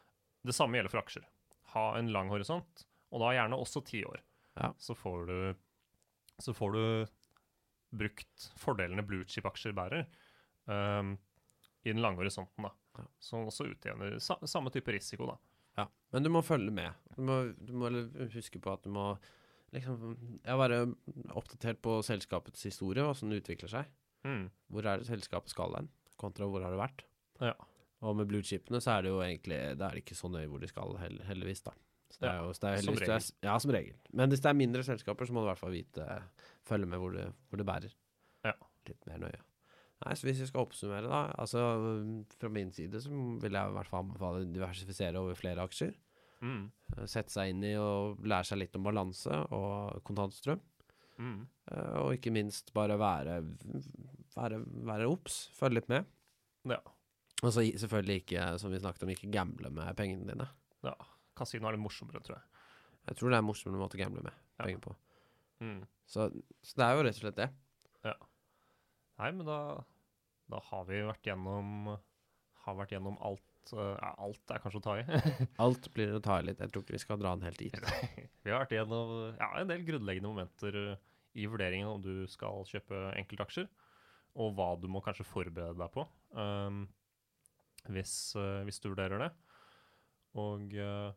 Det 0.50 0.56
samme 0.56 0.78
gjelder 0.78 0.92
for 0.92 1.02
aksjer. 1.02 1.26
Ha 1.74 1.86
en 1.98 2.12
lang 2.14 2.30
horisont, 2.32 2.86
og 3.10 3.24
da 3.24 3.34
gjerne 3.36 3.58
også 3.60 3.82
ti 3.86 4.04
år. 4.08 4.22
Ja. 4.58 4.72
Så 4.78 4.96
får 4.98 5.26
du 5.28 5.36
så 6.40 6.54
får 6.56 6.72
du 6.72 7.06
brukt 7.90 8.46
fordelene 8.60 9.04
blue 9.04 9.26
chip-aksjer 9.28 9.74
bærer 9.76 10.06
um, 10.70 11.16
i 11.82 11.92
den 11.92 12.02
lange 12.02 12.22
horisonten, 12.22 12.64
da. 12.64 12.72
Ja. 12.98 13.06
Som 13.22 13.48
også 13.50 13.68
utjevner 13.70 14.18
sa 14.22 14.38
samme 14.48 14.72
type 14.72 14.92
risiko, 14.94 15.28
da. 15.30 15.36
Ja, 15.80 15.86
men 16.14 16.24
du 16.26 16.30
må 16.32 16.42
følge 16.44 16.72
med. 16.74 16.96
Du 17.16 17.22
må, 17.26 17.42
du 17.56 17.72
må 17.76 17.90
huske 18.34 18.60
på 18.62 18.72
at 18.72 18.84
du 18.84 18.90
må 18.94 19.12
liksom 19.74 20.16
ja, 20.42 20.56
være 20.58 20.82
oppdatert 21.38 21.80
på 21.84 22.00
selskapets 22.06 22.64
historie, 22.66 23.04
hvordan 23.06 23.32
det 23.32 23.42
utvikler 23.44 23.72
seg. 23.72 23.92
Mm. 24.26 24.48
Hvor 24.72 24.86
er 24.86 25.00
det 25.00 25.08
selskapet 25.08 25.52
skal 25.52 25.76
hen, 25.78 25.90
kontra 26.20 26.48
hvor 26.50 26.64
har 26.64 26.74
det 26.74 26.80
vært. 26.80 27.06
Ja. 27.40 27.54
Og 28.00 28.16
med 28.16 28.28
bluechipene 28.30 28.80
så 28.80 28.94
er 28.96 29.02
det 29.04 29.10
jo 29.12 29.18
egentlig 29.20 29.58
Det 29.76 29.84
er 29.86 29.98
ikke 30.00 30.16
så 30.16 30.30
nøye 30.32 30.48
hvor 30.48 30.60
de 30.62 30.68
skal, 30.70 30.94
heldigvis, 31.28 31.60
da. 31.66 31.74
Så 32.10 32.22
det 32.24 32.30
er 32.30 32.38
jo, 32.42 32.52
så 32.56 32.60
det 32.64 32.70
er 32.70 32.80
som 32.86 32.96
regel. 32.96 33.12
er, 33.14 33.26
ja, 33.46 33.58
som 33.62 33.70
regel. 33.70 33.98
Men 34.18 34.32
hvis 34.32 34.40
det 34.42 34.48
er 34.50 34.56
mindre 34.58 34.82
selskaper, 34.82 35.28
så 35.28 35.32
må 35.36 35.42
du 35.42 35.46
i 35.46 35.50
hvert 35.52 35.60
fall 35.60 35.74
vite 35.76 36.06
Følge 36.66 36.88
med 36.90 36.98
hvor 36.98 37.12
det, 37.14 37.26
hvor 37.48 37.60
det 37.60 37.66
bærer. 37.68 37.92
Ja. 38.48 38.54
Litt 38.88 39.06
mer 39.06 39.20
nøye. 39.26 39.40
Nei, 40.00 40.14
så 40.16 40.26
Hvis 40.26 40.40
vi 40.40 40.46
skal 40.48 40.64
oppsummere, 40.64 41.06
da 41.12 41.20
altså 41.38 41.60
Fra 42.40 42.48
min 42.48 42.72
side 42.72 43.02
så 43.04 43.10
vil 43.12 43.52
jeg 43.52 43.68
i 43.68 43.76
hvert 43.76 43.90
fall 43.92 44.06
anbefale 44.06 44.40
å 44.42 44.48
diversifisere 44.48 45.20
over 45.20 45.36
flere 45.38 45.62
aksjer. 45.68 45.92
Mm. 46.40 46.70
Eh, 46.96 47.04
Sette 47.04 47.30
seg 47.34 47.52
inn 47.52 47.62
i 47.68 47.74
og 47.76 48.22
lære 48.24 48.48
seg 48.48 48.62
litt 48.62 48.76
om 48.80 48.86
balanse 48.88 49.42
og 49.52 50.00
kontantstrøm. 50.08 50.62
Mm. 51.20 51.42
Eh, 51.70 51.96
Og 52.00 52.14
ikke 52.16 52.32
minst 52.32 52.72
bare 52.74 52.96
være 52.98 53.42
være, 54.34 54.62
være 54.88 55.08
obs, 55.10 55.42
følge 55.58 55.82
litt 55.82 55.92
med. 55.92 56.08
Ja. 56.72 56.80
Og 57.40 57.52
så 57.54 57.62
selvfølgelig 57.64 58.16
ikke, 58.24 58.46
som 58.60 58.72
vi 58.72 58.80
snakket 58.82 59.06
om, 59.06 59.12
ikke 59.14 59.30
gamble 59.32 59.70
med 59.72 59.96
pengene 59.96 60.28
dine. 60.32 60.48
ja. 60.84 60.94
Kasino 61.40 61.68
er 61.70 61.72
det 61.72 61.80
morsommere, 61.80 62.20
tror 62.20 62.34
jeg. 62.36 62.44
Jeg 63.08 63.16
tror 63.16 63.30
det 63.32 63.36
er 63.38 63.40
en 63.40 63.46
morsommere 63.48 63.80
måte 63.80 63.96
å 63.96 64.00
gamble 64.02 64.20
med 64.26 64.34
Ja. 64.58 64.64
penger 64.66 64.80
på. 64.84 64.90
Mm. 65.64 65.78
Så, 66.04 66.26
så 66.60 66.74
det 66.76 66.84
er 66.84 66.96
jo 66.98 67.04
rett 67.06 67.16
og 67.16 67.22
slett 67.22 67.38
det. 67.38 67.46
Ja. 68.04 68.12
Nei, 69.22 69.30
men 69.38 69.46
da, 69.48 69.56
da 70.52 70.60
har 70.66 70.84
vi 70.88 71.00
vært 71.04 71.24
gjennom 71.30 71.94
Har 72.66 72.76
vært 72.76 72.92
gjennom 72.92 73.16
alt 73.24 73.72
uh, 73.72 73.94
ja, 73.96 74.10
Alt 74.20 74.52
er 74.52 74.60
kanskje 74.60 74.80
å 74.82 74.84
ta 74.84 74.98
i. 75.00 75.04
Alt 75.64 75.88
blir 75.96 76.12
å 76.18 76.20
ta 76.24 76.38
i 76.40 76.44
litt. 76.50 76.60
Jeg 76.60 76.72
tror 76.74 76.84
ikke 76.84 76.96
vi 76.98 77.02
skal 77.06 77.20
dra 77.22 77.32
den 77.36 77.46
helt 77.48 77.60
dit. 77.60 77.76
vi 78.44 78.52
har 78.52 78.60
vært 78.66 78.76
gjennom 78.76 79.16
ja, 79.40 79.50
en 79.62 79.70
del 79.72 79.84
grunnleggende 79.88 80.28
momenter 80.34 80.76
uh, 80.76 80.94
i 81.40 81.48
vurderingen 81.48 81.88
om 81.88 82.04
du 82.04 82.26
skal 82.28 82.64
kjøpe 82.68 83.00
enkeltaksjer, 83.16 83.68
og 84.36 84.56
hva 84.58 84.74
du 84.80 84.88
må 84.92 85.00
kanskje 85.04 85.24
forberede 85.24 85.78
deg 85.80 85.92
på 85.94 86.04
um, 86.36 86.84
hvis, 87.88 88.34
uh, 88.36 88.62
hvis 88.66 88.80
du 88.80 88.90
vurderer 88.92 89.18
det. 89.24 89.30
Og, 90.38 90.66
uh, 90.76 91.10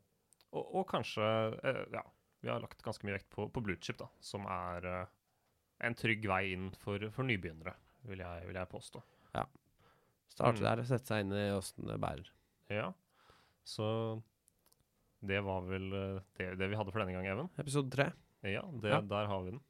og, 0.53 0.75
og 0.79 0.87
kanskje 0.89 1.21
uh, 1.59 1.83
Ja, 1.93 2.03
vi 2.41 2.49
har 2.49 2.59
lagt 2.63 2.81
ganske 2.83 3.05
mye 3.07 3.17
vekt 3.19 3.29
på, 3.29 3.49
på 3.53 3.61
Bluechip, 3.63 3.97
da, 3.99 4.07
som 4.19 4.45
er 4.49 5.07
en 5.83 5.95
trygg 5.95 6.25
vei 6.27 6.53
inn 6.53 6.69
for, 6.79 6.99
for 7.11 7.23
nybegynnere, 7.27 7.73
vil 8.07 8.19
jeg, 8.23 8.47
vil 8.47 8.55
jeg 8.59 8.69
påstå. 8.71 9.01
Starte 10.33 10.57
Mm. 10.57 10.65
der 10.65 10.79
og 10.81 10.87
sette 10.89 11.05
seg 11.11 11.21
inn 11.21 11.33
i 11.37 11.41
åssen 11.53 11.85
det 11.85 11.99
bærer. 12.01 12.29
Ja, 12.73 12.87
så 13.63 13.85
det 15.21 15.43
var 15.45 15.61
vel 15.67 15.85
det, 15.93 16.47
det 16.57 16.69
vi 16.71 16.75
hadde 16.79 16.89
for 16.91 17.03
denne 17.03 17.13
gang, 17.13 17.27
Even. 17.29 17.49
Episode 17.61 17.91
tre. 17.93 18.07
Ja, 18.41 18.63
det, 18.81 18.89
Ja. 18.95 18.99
der 19.01 19.29
har 19.29 19.43
vi 19.45 19.51
den. 19.53 19.61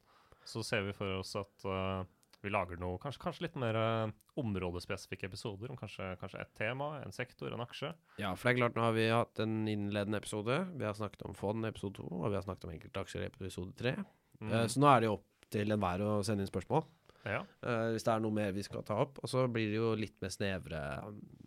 Så 0.48 0.62
ser 0.64 0.82
vi 0.86 0.94
for 0.96 1.18
oss 1.20 1.34
at 1.36 1.66
uh, 1.68 2.06
vi 2.44 2.52
lager 2.52 2.80
noe, 2.80 2.98
kanskje, 3.02 3.22
kanskje 3.22 3.46
litt 3.46 3.54
mer 3.60 3.76
uh, 3.78 4.14
områdespesifikke 4.40 5.28
episoder 5.30 5.72
om 5.72 5.78
kanskje, 5.80 6.10
kanskje 6.20 6.42
et 6.42 6.52
tema, 6.58 6.90
en 7.00 7.14
sektor, 7.14 7.54
en 7.54 7.64
aksje. 7.64 7.94
Ja, 8.20 8.34
for 8.36 8.48
det 8.48 8.54
er 8.54 8.60
klart, 8.62 8.76
nå 8.76 8.84
har 8.84 8.96
vi 8.96 9.06
hatt 9.10 9.40
en 9.44 9.62
innledende 9.70 10.20
episode. 10.20 10.58
Vi 10.74 10.86
har 10.86 10.96
snakket 10.98 11.24
om 11.28 11.36
fond 11.38 11.64
i 11.64 11.70
episode 11.72 12.02
to, 12.02 12.08
og 12.10 12.28
vi 12.28 12.38
har 12.38 12.44
snakket 12.44 12.68
om 12.68 12.74
enkeltaksjer 12.74 13.24
i 13.24 13.30
episode 13.30 13.72
tre. 13.78 13.96
Mm. 14.40 14.50
Uh, 14.50 14.66
så 14.68 14.82
nå 14.82 14.90
er 14.90 15.00
det 15.00 15.10
jo 15.10 15.16
opp 15.18 15.48
til 15.54 15.74
enhver 15.74 16.04
å 16.04 16.12
sende 16.26 16.44
inn 16.44 16.50
spørsmål. 16.50 16.84
ja. 17.24 17.40
Uh, 17.64 17.94
hvis 17.94 18.04
det 18.04 18.12
er 18.12 18.24
noe 18.24 18.36
mer 18.36 18.52
vi 18.56 18.66
skal 18.66 18.84
ta 18.86 18.98
opp. 19.06 19.22
Og 19.24 19.30
så 19.30 19.46
blir 19.48 19.72
det 19.72 19.80
jo 19.80 19.94
litt 19.98 20.16
mer 20.24 20.34
snevre 20.34 20.82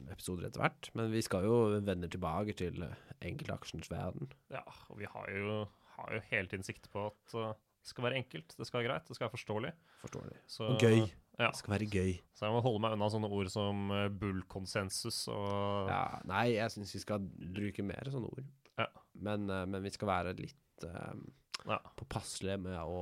episoder 0.09 0.49
etter 0.49 0.65
hvert. 0.65 0.91
Men 0.97 1.13
vi 1.13 1.21
skal 1.25 1.45
jo 1.45 1.61
vende 1.77 2.09
tilbake 2.09 2.57
til 2.57 2.87
enkeltaksjens 3.21 3.91
verden. 3.93 4.31
ja, 4.53 4.65
og 4.89 5.01
vi 5.01 5.09
har 5.13 5.29
jo, 5.33 5.63
har 5.97 6.17
jo 6.17 6.25
helt 6.31 6.57
innsikt 6.57 6.89
på 6.93 7.09
at 7.11 7.37
uh, 7.37 7.53
det 7.87 7.93
skal 7.93 8.03
være 8.03 8.19
enkelt, 8.19 8.51
det 8.51 8.65
skal 8.67 8.81
være 8.81 8.87
greit, 8.89 9.07
det 9.07 9.15
skal 9.15 9.25
være 9.29 9.31
forståelig. 9.37 9.69
Forståelig. 10.01 10.37
Så, 10.51 10.65
Og 10.67 10.81
gøy. 10.81 11.05
Ja, 11.39 11.47
Det 11.47 11.59
skal 11.61 11.71
være 11.71 11.85
gøy. 11.87 12.13
så 12.35 12.45
jeg 12.45 12.53
må 12.55 12.59
holde 12.65 12.81
meg 12.83 12.95
unna 12.97 13.07
sånne 13.13 13.29
ord 13.31 13.49
som 13.53 13.91
uh, 13.93 14.07
bull-konsensus 14.11 15.21
og 15.31 15.87
Ja, 15.87 16.01
nei, 16.27 16.57
jeg 16.57 16.73
syns 16.73 16.91
vi 16.97 16.99
skal 16.99 17.23
bruke 17.29 17.85
mer 17.87 18.09
sånne 18.11 18.27
ord. 18.27 18.49
Ja. 18.75 18.89
Men, 19.13 19.47
uh, 19.47 19.63
men 19.69 19.85
vi 19.85 19.93
skal 19.95 20.11
være 20.11 20.33
litt 20.35 20.87
um, 20.89 21.23
påpasselige 21.95 22.59
med 22.67 22.81
å 22.81 22.97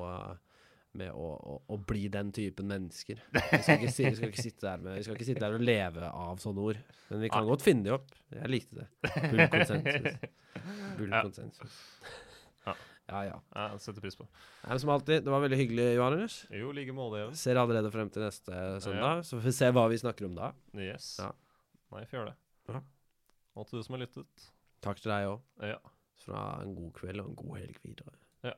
med 0.95 1.11
å, 1.11 1.25
å, 1.35 1.55
å 1.75 1.77
bli 1.83 2.05
den 2.07 2.29
typen 2.31 2.69
mennesker. 2.71 3.19
Vi 3.33 3.41
skal, 3.43 3.81
ikke, 3.81 3.89
vi, 3.89 4.13
skal 4.15 4.29
ikke 4.31 4.75
med, 4.79 4.93
vi 4.95 5.03
skal 5.03 5.17
ikke 5.17 5.27
sitte 5.27 5.43
der 5.43 5.57
og 5.57 5.65
leve 5.67 6.07
av 6.07 6.39
sånne 6.39 6.67
ord. 6.69 6.79
Men 7.09 7.25
vi 7.25 7.31
kan 7.33 7.49
godt 7.49 7.65
finne 7.65 7.83
de 7.83 7.91
opp. 7.97 8.13
Jeg 8.31 8.51
likte 8.53 8.85
det. 8.85 8.87
Bullkonsensus. 9.33 10.29
Bullkonsensus. 11.01 11.81
Ja. 12.63 12.77
Ja, 13.05 13.19
ja. 13.27 13.35
Jeg 13.53 13.81
setter 13.83 14.01
pris 14.01 14.15
på. 14.17 14.25
Ja, 14.65 14.77
som 14.81 14.89
alltid, 14.95 15.21
det 15.25 15.29
var 15.33 15.43
veldig 15.43 15.59
hyggelig, 15.59 15.87
Johannes. 15.99 16.37
Jo, 16.49 16.71
like 16.73 16.93
måte, 16.97 17.19
ja. 17.21 17.27
Ser 17.37 17.59
allerede 17.61 17.91
frem 17.93 18.09
til 18.13 18.25
neste 18.25 18.63
søndag, 18.81 19.21
så 19.27 19.37
får 19.37 19.45
vi 19.45 19.53
se 19.59 19.69
hva 19.77 19.83
vi 19.91 19.99
snakker 20.01 20.25
om 20.29 20.37
da. 20.39 20.51
Yes. 20.73 21.11
Ja. 21.21 21.29
Nei, 21.93 22.01
vi 22.01 22.09
får 22.09 22.17
gjøre 22.19 22.31
det. 22.31 22.37
Ja. 22.73 22.81
Og 23.55 23.67
til 23.69 23.79
du 23.79 23.85
som 23.85 23.95
har 23.97 24.01
lyttet. 24.07 24.47
Takk 24.85 24.99
til 25.03 25.13
deg 25.13 25.29
òg. 25.29 25.43
Ja. 25.69 25.77
Fra 26.25 26.41
en 26.63 26.73
god 26.77 26.91
kveld 26.97 27.21
og 27.21 27.29
en 27.29 27.37
god 27.43 27.59
helg 27.61 27.77
videre. 27.85 28.17
ja. 28.49 28.57